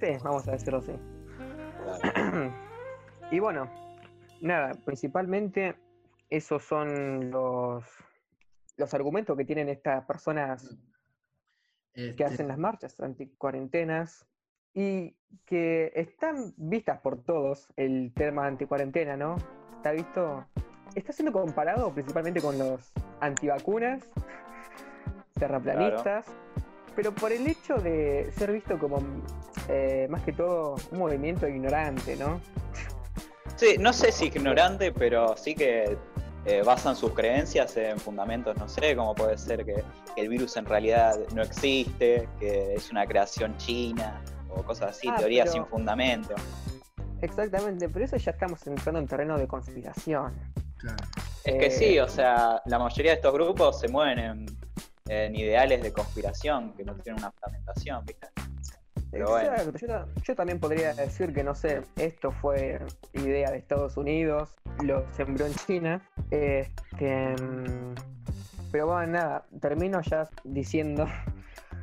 Sí, 0.00 0.06
vamos 0.22 0.46
a 0.48 0.52
decirlo 0.52 0.78
así. 0.78 0.92
Claro. 2.12 2.52
y 3.30 3.38
bueno, 3.38 3.70
nada, 4.40 4.74
principalmente 4.84 5.74
esos 6.30 6.62
son 6.62 7.30
los, 7.30 7.84
los 8.76 8.94
argumentos 8.94 9.36
que 9.36 9.44
tienen 9.44 9.68
estas 9.68 10.04
personas 10.04 10.76
que 11.96 12.10
Este, 12.10 12.24
hacen 12.24 12.48
las 12.48 12.58
marchas 12.58 13.00
anticuarentenas 13.00 14.26
y 14.74 15.16
que 15.46 15.92
están 15.94 16.52
vistas 16.56 17.00
por 17.00 17.22
todos 17.24 17.72
el 17.76 18.12
tema 18.14 18.46
anticuarentena, 18.46 19.16
¿no? 19.16 19.36
Está 19.76 19.92
visto, 19.92 20.46
está 20.96 21.12
siendo 21.12 21.32
comparado 21.32 21.92
principalmente 21.92 22.40
con 22.40 22.58
los 22.58 22.80
antivacunas, 23.20 24.02
terraplanistas, 25.38 26.26
pero 26.94 27.12
por 27.14 27.32
el 27.32 27.46
hecho 27.46 27.74
de 27.76 28.30
ser 28.36 28.52
visto 28.52 28.78
como 28.78 28.98
eh, 29.68 30.06
más 30.10 30.22
que 30.22 30.32
todo 30.32 30.76
un 30.92 30.98
movimiento 30.98 31.46
ignorante, 31.46 32.16
¿no? 32.16 32.40
Sí, 33.56 33.76
no 33.78 33.92
sé 33.92 34.12
si 34.12 34.26
ignorante, 34.26 34.92
pero 34.92 35.36
sí 35.36 35.54
que 35.54 35.96
eh, 36.44 36.62
basan 36.64 36.94
sus 36.96 37.12
creencias 37.12 37.76
en 37.76 37.98
fundamentos, 37.98 38.56
no 38.56 38.68
sé, 38.68 38.94
como 38.96 39.14
puede 39.14 39.36
ser 39.38 39.64
que, 39.64 39.82
que 40.14 40.20
el 40.20 40.28
virus 40.28 40.56
en 40.56 40.66
realidad 40.66 41.16
no 41.34 41.42
existe, 41.42 42.28
que 42.38 42.74
es 42.74 42.90
una 42.90 43.06
creación 43.06 43.56
china, 43.56 44.22
o 44.50 44.62
cosas 44.62 44.90
así, 44.96 45.08
Ah, 45.10 45.16
teorías 45.16 45.50
pero- 45.50 45.64
sin 45.64 45.66
fundamento. 45.70 46.34
Exactamente, 47.22 47.88
pero 47.88 48.04
eso 48.04 48.16
ya 48.18 48.30
estamos 48.32 48.66
entrando 48.66 49.00
en 49.00 49.06
terreno 49.06 49.38
de 49.38 49.48
conspiración. 49.48 50.34
Claro. 50.78 50.96
Es 51.44 51.54
que 51.54 51.66
Eh, 51.66 51.70
sí, 51.70 51.98
o 51.98 52.08
sea, 52.08 52.60
la 52.66 52.78
mayoría 52.78 53.12
de 53.12 53.16
estos 53.16 53.32
grupos 53.32 53.78
se 53.80 53.88
mueven 53.88 54.18
en, 54.18 54.46
en 55.08 55.36
ideales 55.36 55.82
de 55.82 55.92
conspiración 55.92 56.72
que 56.74 56.84
no 56.84 56.94
tienen 56.96 57.22
una 57.22 57.30
fundamentación, 57.32 58.04
¿viste? 58.04 58.28
Pero 59.10 59.30
bueno. 59.30 59.52
Exacto, 59.52 59.78
yo, 59.78 59.86
ta- 59.86 60.06
yo 60.22 60.34
también 60.34 60.58
podría 60.60 60.92
decir 60.94 61.32
que, 61.32 61.44
no 61.44 61.54
sé, 61.54 61.82
esto 61.96 62.32
fue 62.32 62.80
idea 63.12 63.50
de 63.50 63.58
Estados 63.58 63.96
Unidos, 63.96 64.50
lo 64.82 65.06
sembró 65.12 65.46
en 65.46 65.54
China, 65.54 66.02
este, 66.30 67.34
mm, 67.40 67.94
pero 68.72 68.86
bueno, 68.88 69.06
nada, 69.12 69.46
termino 69.60 70.02
ya 70.02 70.28
diciendo 70.44 71.06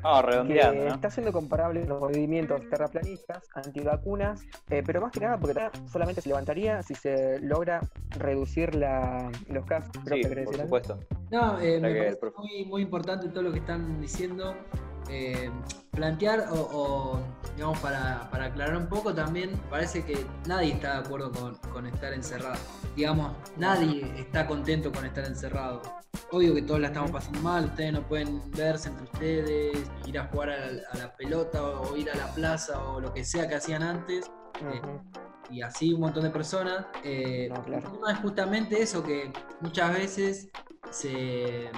Vamos 0.04 0.26
que 0.26 0.32
redondeando, 0.32 0.86
¿no? 0.86 0.94
está 0.96 1.10
siendo 1.10 1.32
comparable 1.32 1.86
los 1.86 2.00
movimientos 2.00 2.62
terraplanistas, 2.70 3.48
antivacunas, 3.56 4.44
eh, 4.70 4.84
pero 4.86 5.02
más 5.02 5.12
que 5.12 5.22
nada 5.22 5.38
porque 5.38 5.70
solamente 5.92 6.22
se 6.22 6.30
levantaría 6.30 6.84
si 6.84 6.94
se 6.94 7.40
logra 7.40 7.82
reducir 8.12 8.76
la, 8.76 9.32
los 9.50 9.66
casos. 9.66 9.92
Sí, 10.06 10.22
que 10.22 10.44
por 10.44 10.58
supuesto. 10.58 11.00
No, 11.32 11.60
eh, 11.60 11.80
me 11.80 11.94
que 11.94 12.18
parece 12.18 12.66
muy 12.66 12.82
importante 12.82 13.30
todo 13.30 13.44
lo 13.44 13.52
que 13.54 13.60
están 13.60 14.02
diciendo. 14.02 14.56
Eh, 15.10 15.52
plantear 15.92 16.48
o, 16.52 16.56
o, 16.56 17.20
digamos, 17.56 17.78
para, 17.80 18.30
para 18.32 18.46
aclarar 18.46 18.76
un 18.78 18.88
poco 18.88 19.14
también, 19.14 19.52
parece 19.70 20.04
que 20.04 20.26
nadie 20.48 20.74
está 20.74 20.94
de 20.94 21.06
acuerdo 21.06 21.32
con, 21.32 21.56
con 21.72 21.86
estar 21.86 22.14
encerrado. 22.14 22.58
Digamos, 22.96 23.32
nadie 23.58 24.12
está 24.18 24.48
contento 24.48 24.92
con 24.92 25.06
estar 25.06 25.26
encerrado. 25.26 25.82
Obvio 26.32 26.56
que 26.56 26.64
todos 26.64 26.80
la 26.80 26.88
estamos 26.88 27.12
pasando 27.12 27.40
mal, 27.42 27.66
ustedes 27.66 27.94
no 27.94 28.02
pueden 28.08 28.42
verse 28.52 28.90
entre 28.90 29.04
ustedes, 29.04 29.92
ir 30.08 30.18
a 30.18 30.26
jugar 30.28 30.50
a 30.50 30.72
la, 30.72 30.82
a 30.92 30.98
la 30.98 31.16
pelota 31.16 31.62
o 31.64 31.96
ir 31.96 32.10
a 32.10 32.16
la 32.16 32.28
plaza 32.34 32.84
o 32.84 33.00
lo 33.00 33.14
que 33.14 33.24
sea 33.24 33.48
que 33.48 33.56
hacían 33.56 33.84
antes 33.84 34.32
Ujú. 34.62 35.02
y 35.52 35.62
así 35.62 35.94
un 35.94 36.02
montón 36.02 36.24
de 36.24 36.32
personas. 36.32 36.88
Eh, 37.04 37.50
No, 37.54 37.62
claro. 37.64 37.86
El 37.86 37.92
tema 37.94 38.12
es 38.14 38.18
justamente 38.20 38.82
eso, 38.82 39.04
que 39.04 39.32
muchas 39.62 39.94
veces 39.94 40.50
se, 40.90 41.70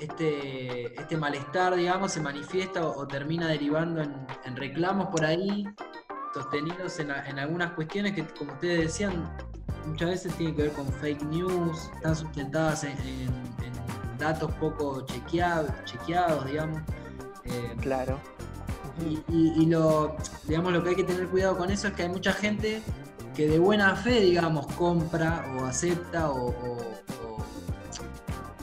este, 0.00 0.94
este 1.00 1.16
malestar, 1.16 1.74
digamos, 1.76 2.12
se 2.12 2.20
manifiesta 2.20 2.86
o, 2.86 3.00
o 3.00 3.06
termina 3.08 3.48
derivando 3.48 4.00
en, 4.02 4.14
en 4.44 4.56
reclamos 4.56 5.08
por 5.08 5.24
ahí, 5.24 5.64
sostenidos 6.34 6.98
en, 7.00 7.10
en 7.10 7.38
algunas 7.38 7.72
cuestiones 7.72 8.12
que, 8.14 8.24
como 8.26 8.52
ustedes 8.52 8.80
decían, 8.82 9.30
muchas 9.86 10.10
veces 10.10 10.34
tienen 10.34 10.54
que 10.56 10.62
ver 10.62 10.72
con 10.72 10.86
fake 10.92 11.22
news, 11.24 11.90
están 11.96 12.14
sustentadas 12.16 12.84
en, 12.84 12.92
en- 12.98 13.28
en 13.64 14.18
datos 14.18 14.50
poco 14.60 15.02
chequeados, 15.06 15.70
chequeados 15.84 16.44
digamos. 16.46 16.80
Eh, 17.44 17.74
Claro. 17.80 18.18
y, 19.00 19.20
y- 19.32 19.62
y 19.62 19.66
lo, 19.66 20.16
digamos, 20.46 20.72
lo 20.72 20.82
que 20.82 20.90
hay 20.90 20.96
que 20.96 21.04
tener 21.04 21.28
cuidado 21.28 21.56
con 21.56 21.70
eso 21.70 21.88
es 21.88 21.94
que 21.94 22.02
hay 22.02 22.08
mucha 22.08 22.32
gente 22.32 22.82
que 23.34 23.48
de 23.48 23.58
buena 23.58 23.94
fe, 23.94 24.20
digamos, 24.20 24.66
compra 24.74 25.44
o 25.58 25.64
acepta 25.64 26.30
o, 26.30 26.48
o- 26.48 26.76
o- 27.24 27.37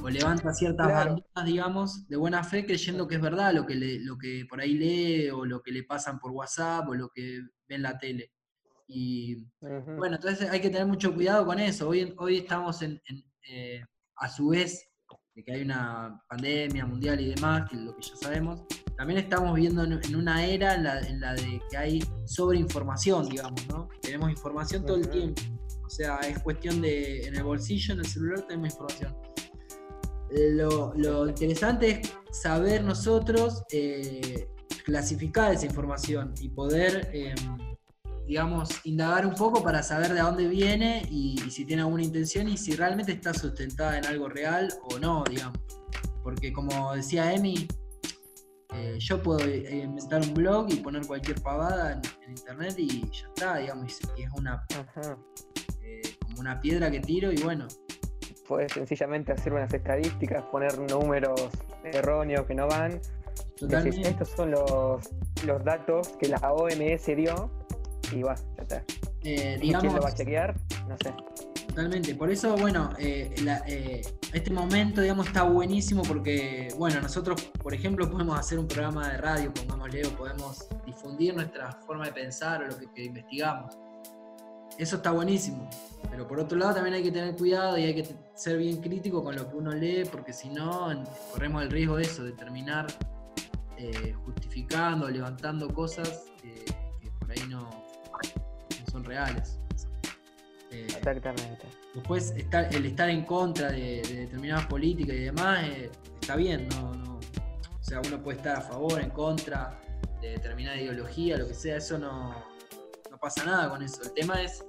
o 0.06 0.10
levanta 0.10 0.54
ciertas 0.54 0.88
Claro. 0.88 1.10
banderas, 1.16 1.46
digamos, 1.46 2.08
de 2.08 2.16
buena 2.18 2.44
fe 2.44 2.66
creyendo 2.66 3.08
que 3.08 3.16
es 3.16 3.22
verdad 3.22 3.54
lo 3.54 3.66
que, 3.66 3.76
le- 3.76 4.00
lo 4.00 4.18
que 4.18 4.46
por 4.50 4.62
ahí 4.62 4.74
lee 4.76 5.30
o 5.30 5.46
lo 5.46 5.62
que 5.64 5.72
le 5.72 5.84
pasan 5.84 6.20
por 6.20 6.32
WhatsApp 6.32 6.88
o 6.90 6.94
lo 6.94 7.10
que 7.10 7.42
ve 7.68 7.76
en 7.76 7.82
la 7.82 7.98
tele. 7.98 8.32
Y 8.88 9.48
bueno, 9.98 10.18
entonces 10.18 10.48
hay 10.50 10.62
que 10.62 10.70
tener 10.70 10.86
mucho 10.86 11.14
cuidado 11.14 11.44
con 11.46 11.58
eso. 11.60 11.90
Hoy, 11.90 12.14
hoy 12.20 12.38
estamos 12.38 12.82
en, 12.84 13.02
en, 13.08 13.24
eh, 13.50 13.84
a 14.18 14.30
su 14.30 14.50
vez 14.50 14.88
de 15.34 15.44
que 15.44 15.54
hay 15.54 15.62
una 15.64 16.22
pandemia 16.30 16.86
mundial 16.86 17.20
y 17.20 17.34
demás, 17.34 17.68
que 17.70 17.76
es 17.76 17.82
lo 17.82 17.96
que 17.96 18.04
ya 18.04 18.16
sabemos, 18.16 18.62
también 18.96 19.20
estamos 19.20 19.54
viviendo 19.56 19.84
en, 19.84 20.16
una 20.16 20.46
era 20.46 20.76
en 20.76 20.84
la, 20.84 21.00
en 21.02 21.20
la 21.20 21.34
de 21.34 21.60
que 21.70 21.78
hay 21.78 22.04
sobreinformación, 22.26 23.28
digamos, 23.28 23.68
¿no? 23.68 23.90
Tenemos 24.02 24.30
información 24.30 24.86
todo 24.86 24.98
el 24.98 25.10
tiempo. 25.10 25.42
O 25.86 25.90
sea, 25.90 26.18
es 26.20 26.40
cuestión 26.40 26.82
de, 26.82 27.26
en 27.28 27.36
el 27.36 27.44
bolsillo, 27.44 27.94
en 27.96 28.00
el 28.00 28.06
celular 28.06 28.46
tenemos 28.48 28.72
información. 28.72 29.14
Lo, 30.36 30.94
lo 30.96 31.28
interesante 31.30 32.02
es 32.02 32.14
saber 32.32 32.84
nosotros 32.84 33.64
eh, 33.72 34.50
clasificar 34.84 35.54
esa 35.54 35.66
información 35.66 36.34
y 36.42 36.50
poder, 36.50 37.10
eh, 37.14 37.34
digamos, 38.28 38.70
indagar 38.84 39.26
un 39.26 39.34
poco 39.34 39.64
para 39.64 39.82
saber 39.82 40.14
de 40.14 40.20
dónde 40.20 40.48
viene 40.48 41.08
y, 41.10 41.42
y 41.46 41.52
si 41.52 41.64
tiene 41.64 41.84
alguna 41.84 42.04
intención 42.04 42.50
y 42.50 42.58
si 42.58 42.76
realmente 42.76 43.14
está 43.14 43.34
sustentada 43.34 43.98
en 43.98 44.06
algo 44.06 44.28
real 44.28 44.74
o 44.90 45.00
no, 45.00 45.24
digamos. 45.30 45.58
Porque 46.22 46.52
como 46.52 46.94
decía 46.94 47.34
Emi, 47.34 47.68
eh, 48.74 48.98
yo 49.00 49.24
puedo 49.24 49.40
eh, 49.40 49.84
inventar 49.86 50.22
un 50.22 50.34
blog 50.34 50.68
y 50.70 50.78
poner 50.78 51.08
cualquier 51.08 51.42
pavada 51.42 51.94
en, 51.94 52.02
en 52.24 52.32
internet 52.32 52.76
y 52.78 53.02
ya 53.10 53.28
está, 53.28 53.58
digamos, 53.58 54.00
y 54.18 54.24
es 54.24 54.30
una, 54.36 54.66
como 56.22 56.40
una 56.42 56.60
piedra 56.60 56.92
que 56.92 57.00
tiro 57.00 57.32
y 57.32 57.38
bueno, 57.38 57.68
Puedes 58.48 58.72
sencillamente 58.74 59.32
hacer 59.32 59.54
unas 59.54 59.74
estadísticas, 59.74 60.44
poner 60.46 60.78
números 60.80 61.50
erróneos 61.84 62.46
que 62.46 62.54
no 62.56 62.68
van. 62.68 63.00
Decís, 63.60 63.96
estos 64.08 64.30
son 64.30 64.52
los, 64.52 65.10
los 65.46 65.64
datos 65.64 66.10
que 66.20 66.28
la 66.28 66.38
OMS 66.54 67.06
dio 67.16 67.50
y 68.12 68.22
va, 68.22 68.36
ya 68.58 68.62
está. 68.64 68.84
eh, 69.24 69.58
¿Quién 69.60 69.72
lo 69.96 70.02
va 70.02 70.10
a 70.10 70.14
chequear? 70.14 70.56
No 70.88 70.96
sé. 70.98 71.14
Totalmente, 71.68 72.16
por 72.16 72.30
eso, 72.30 72.56
bueno, 72.56 72.92
eh, 73.00 73.34
la- 73.44 73.62
eh, 73.68 74.02
este 74.32 74.50
momento, 74.52 75.02
digamos, 75.02 75.28
está 75.28 75.44
buenísimo 75.44 76.04
porque, 76.04 76.70
bueno, 76.78 77.02
nosotros, 77.02 77.42
por 77.62 77.74
ejemplo, 77.74 78.10
podemos 78.10 78.40
hacer 78.40 78.60
un 78.60 78.68
programa 78.68 79.10
de 79.10 79.18
radio, 79.18 79.54
pongámosle, 79.54 80.06
o 80.06 80.12
podemos 80.12 80.68
difundir 80.86 81.36
nuestra 81.36 81.72
forma 81.86 82.06
de 82.06 82.14
pensar 82.14 82.64
o 82.64 82.68
lo 82.68 82.78
que, 82.78 82.86
que 82.94 83.04
investigamos. 83.06 83.78
Eso 84.78 84.98
está 84.98 85.12
buenísimo, 85.12 85.70
pero 86.12 86.28
por 86.28 86.40
otro 86.40 86.58
lado 86.58 86.74
también 86.76 86.96
hay 86.96 87.04
que 87.04 87.12
tener 87.12 87.36
cuidado 87.36 87.78
y 87.78 87.84
hay 87.86 87.96
que 87.96 88.06
ser 88.36 88.58
bien 88.58 88.82
crítico 88.82 89.24
con 89.24 89.36
lo 89.36 89.50
que 89.50 89.56
uno 89.56 89.72
lee, 89.72 90.04
porque 90.12 90.34
si 90.34 90.50
no, 90.50 90.92
corremos 91.32 91.64
el 91.64 91.72
riesgo 91.72 91.96
de 91.96 92.04
eso, 92.04 92.24
de 92.26 92.34
terminar 92.34 92.88
eh, 93.78 94.14
justificando, 94.26 95.10
levantando 95.10 95.74
cosas 95.74 96.26
eh, 96.44 96.66
que 97.02 97.10
por 97.20 97.32
ahí 97.32 97.48
no, 97.50 97.62
no 97.70 98.92
son 98.92 99.04
reales. 99.06 99.58
Eh, 100.72 100.88
Exactamente. 100.90 101.66
Después 101.94 102.32
estar, 102.36 102.74
el 102.76 102.86
estar 102.86 103.10
en 103.10 103.24
contra 103.24 103.72
de, 103.72 104.02
de 104.02 104.16
determinadas 104.22 104.66
políticas 104.66 105.16
y 105.16 105.20
demás 105.20 105.64
eh, 105.70 105.90
está 106.20 106.36
bien, 106.36 106.68
no, 106.70 106.94
no- 106.96 107.16
o 107.16 107.88
sea, 107.88 108.02
uno 108.06 108.22
puede 108.22 108.38
estar 108.40 108.58
a 108.58 108.62
favor, 108.62 109.00
en 109.00 109.12
contra 109.12 109.80
de 110.20 110.32
determinada 110.32 110.76
ideología, 110.76 111.38
lo 111.38 111.48
que 111.48 111.54
sea, 111.54 111.78
eso 111.78 111.98
no 112.00 112.34
pasa 113.26 113.44
nada 113.44 113.70
con 113.72 113.82
eso. 113.82 114.04
El 114.04 114.14
tema 114.14 114.40
es 114.44 114.64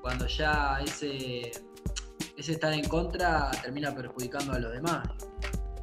cuando 0.00 0.26
ya 0.26 0.78
ese, 0.82 1.50
ese 2.38 2.52
estar 2.52 2.72
en 2.72 2.88
contra 2.88 3.50
termina 3.62 3.94
perjudicando 3.94 4.54
a 4.54 4.58
los 4.58 4.72
demás. 4.72 5.06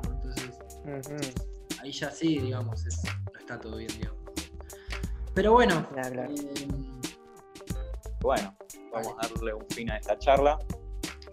¿no? 0.04 0.12
Entonces, 0.12 1.34
ahí 1.84 1.92
ya 1.92 2.10
sí, 2.10 2.40
digamos, 2.40 2.84
es- 2.88 3.04
no 3.32 3.40
está 3.40 3.60
todo 3.60 3.78
bien, 3.78 3.92
digamos. 4.00 4.20
Pero 5.36 5.52
bueno, 5.52 5.88
Claro, 5.94 6.12
claro. 6.14 6.34
eh, 6.34 6.68
Bueno, 8.22 8.58
vamos 8.92 9.14
a 9.22 9.28
darle 9.28 9.54
un 9.54 9.66
fin 9.70 9.92
a 9.92 9.98
esta 9.98 10.18
charla 10.18 10.58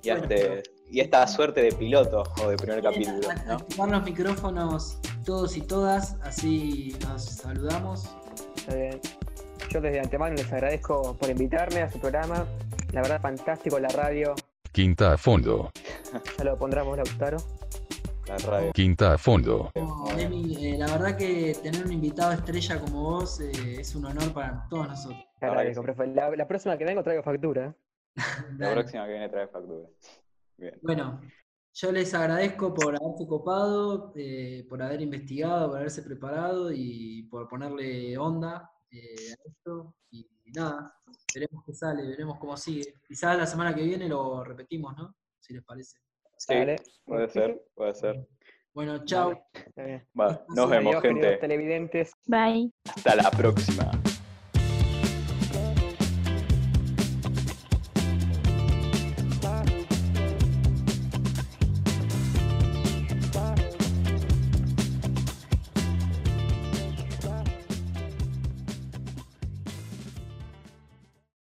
y, 0.03 0.11
a 0.11 0.19
Bueno. 0.19 0.35
este- 0.35 0.63
y 0.91 1.01
esta 1.01 1.27
suerte 1.27 1.63
de 1.63 1.73
piloto 1.73 2.23
o 2.45 2.49
de 2.51 2.57
primer 2.59 2.83
capítulo. 2.83 3.29
¿no? 3.47 3.55
Activar 3.55 3.89
los 3.89 4.03
micrófonos 4.03 4.99
todos 5.25 5.57
y 5.57 5.63
todas, 5.63 6.17
así 6.23 6.95
nos 7.01 7.25
saludamos. 7.25 8.11
Está 8.57 8.75
bien. 8.75 9.01
Yo 9.73 9.81
desde 9.81 10.01
antemano 10.01 10.35
les 10.35 10.53
agradezco 10.53 11.17
por 11.17 11.31
invitarme 11.31 11.81
a 11.81 11.91
su 11.91 11.99
programa. 11.99 12.45
La 12.93 13.01
verdad, 13.01 13.23
fantástico 13.23 13.79
la 13.79 13.89
radio. 13.89 14.35
Quinta 14.71 15.15
a 15.15 15.17
fondo. 15.17 15.71
Ya 16.39 16.45
lo 16.45 16.59
pondramos 16.59 16.95
Lautaro. 16.99 17.39
La 18.27 18.37
radio. 18.37 18.71
Quinta 18.73 19.15
a 19.15 19.19
fondo. 19.19 19.71
Oh, 19.77 20.11
Emi, 20.19 20.75
eh, 20.75 20.77
la 20.77 20.89
verdad 20.89 21.17
que 21.17 21.57
tener 21.63 21.87
un 21.87 21.93
invitado 21.93 22.33
estrella 22.33 22.79
como 22.81 23.03
vos 23.03 23.41
eh, 23.41 23.81
es 23.81 23.95
un 23.95 24.05
honor 24.05 24.35
para 24.35 24.67
todos 24.69 24.89
nosotros. 24.89 25.25
Te 25.41 25.47
La 25.47 25.53
agradezco, 25.53 25.83
profe. 25.83 26.07
La, 26.09 26.29
la 26.37 26.47
próxima 26.47 26.77
que 26.77 26.85
vengo 26.85 27.03
traigo 27.03 27.23
factura. 27.23 27.75
La 28.59 28.67
Dale. 28.69 28.75
próxima 28.75 29.07
que 29.07 29.13
viene 29.13 29.29
trae 29.31 29.49
factura. 29.49 29.89
Bien. 30.59 30.79
Bueno, 30.83 31.19
yo 31.73 31.93
les 31.93 32.13
agradezco 32.13 32.75
por 32.75 32.95
haberse 32.95 33.27
copado, 33.27 34.13
eh, 34.17 34.67
por 34.69 34.83
haber 34.83 35.01
investigado, 35.01 35.69
por 35.69 35.79
haberse 35.79 36.03
preparado 36.03 36.71
y 36.71 37.23
por 37.31 37.49
ponerle 37.49 38.19
onda 38.19 38.69
eh, 38.93 39.33
a 39.33 39.49
esto. 39.49 39.95
Y 40.11 40.27
nada, 40.55 40.95
veremos 41.35 41.65
qué 41.67 41.75
sale, 41.75 42.07
veremos 42.07 42.39
cómo 42.39 42.57
sigue. 42.57 42.95
Quizás 43.07 43.37
la 43.37 43.47
semana 43.47 43.75
que 43.75 43.83
viene 43.83 44.09
lo 44.09 44.45
repetimos, 44.45 44.97
¿no? 44.97 45.15
Si 45.41 45.53
les 45.55 45.65
parece. 45.65 45.99
Sí, 46.39 46.55
puede 47.05 47.29
ser, 47.29 47.63
puede 47.75 47.95
ser. 47.95 48.29
Bueno, 48.75 49.05
chao. 49.05 49.31
Nos 50.49 50.71
vemos, 50.71 50.97
Adiós, 50.97 51.03
gente. 51.03 51.37
televidentes. 51.37 52.13
Bye. 52.27 52.73
Hasta 52.85 53.15
la 53.17 53.31
próxima. 53.31 53.91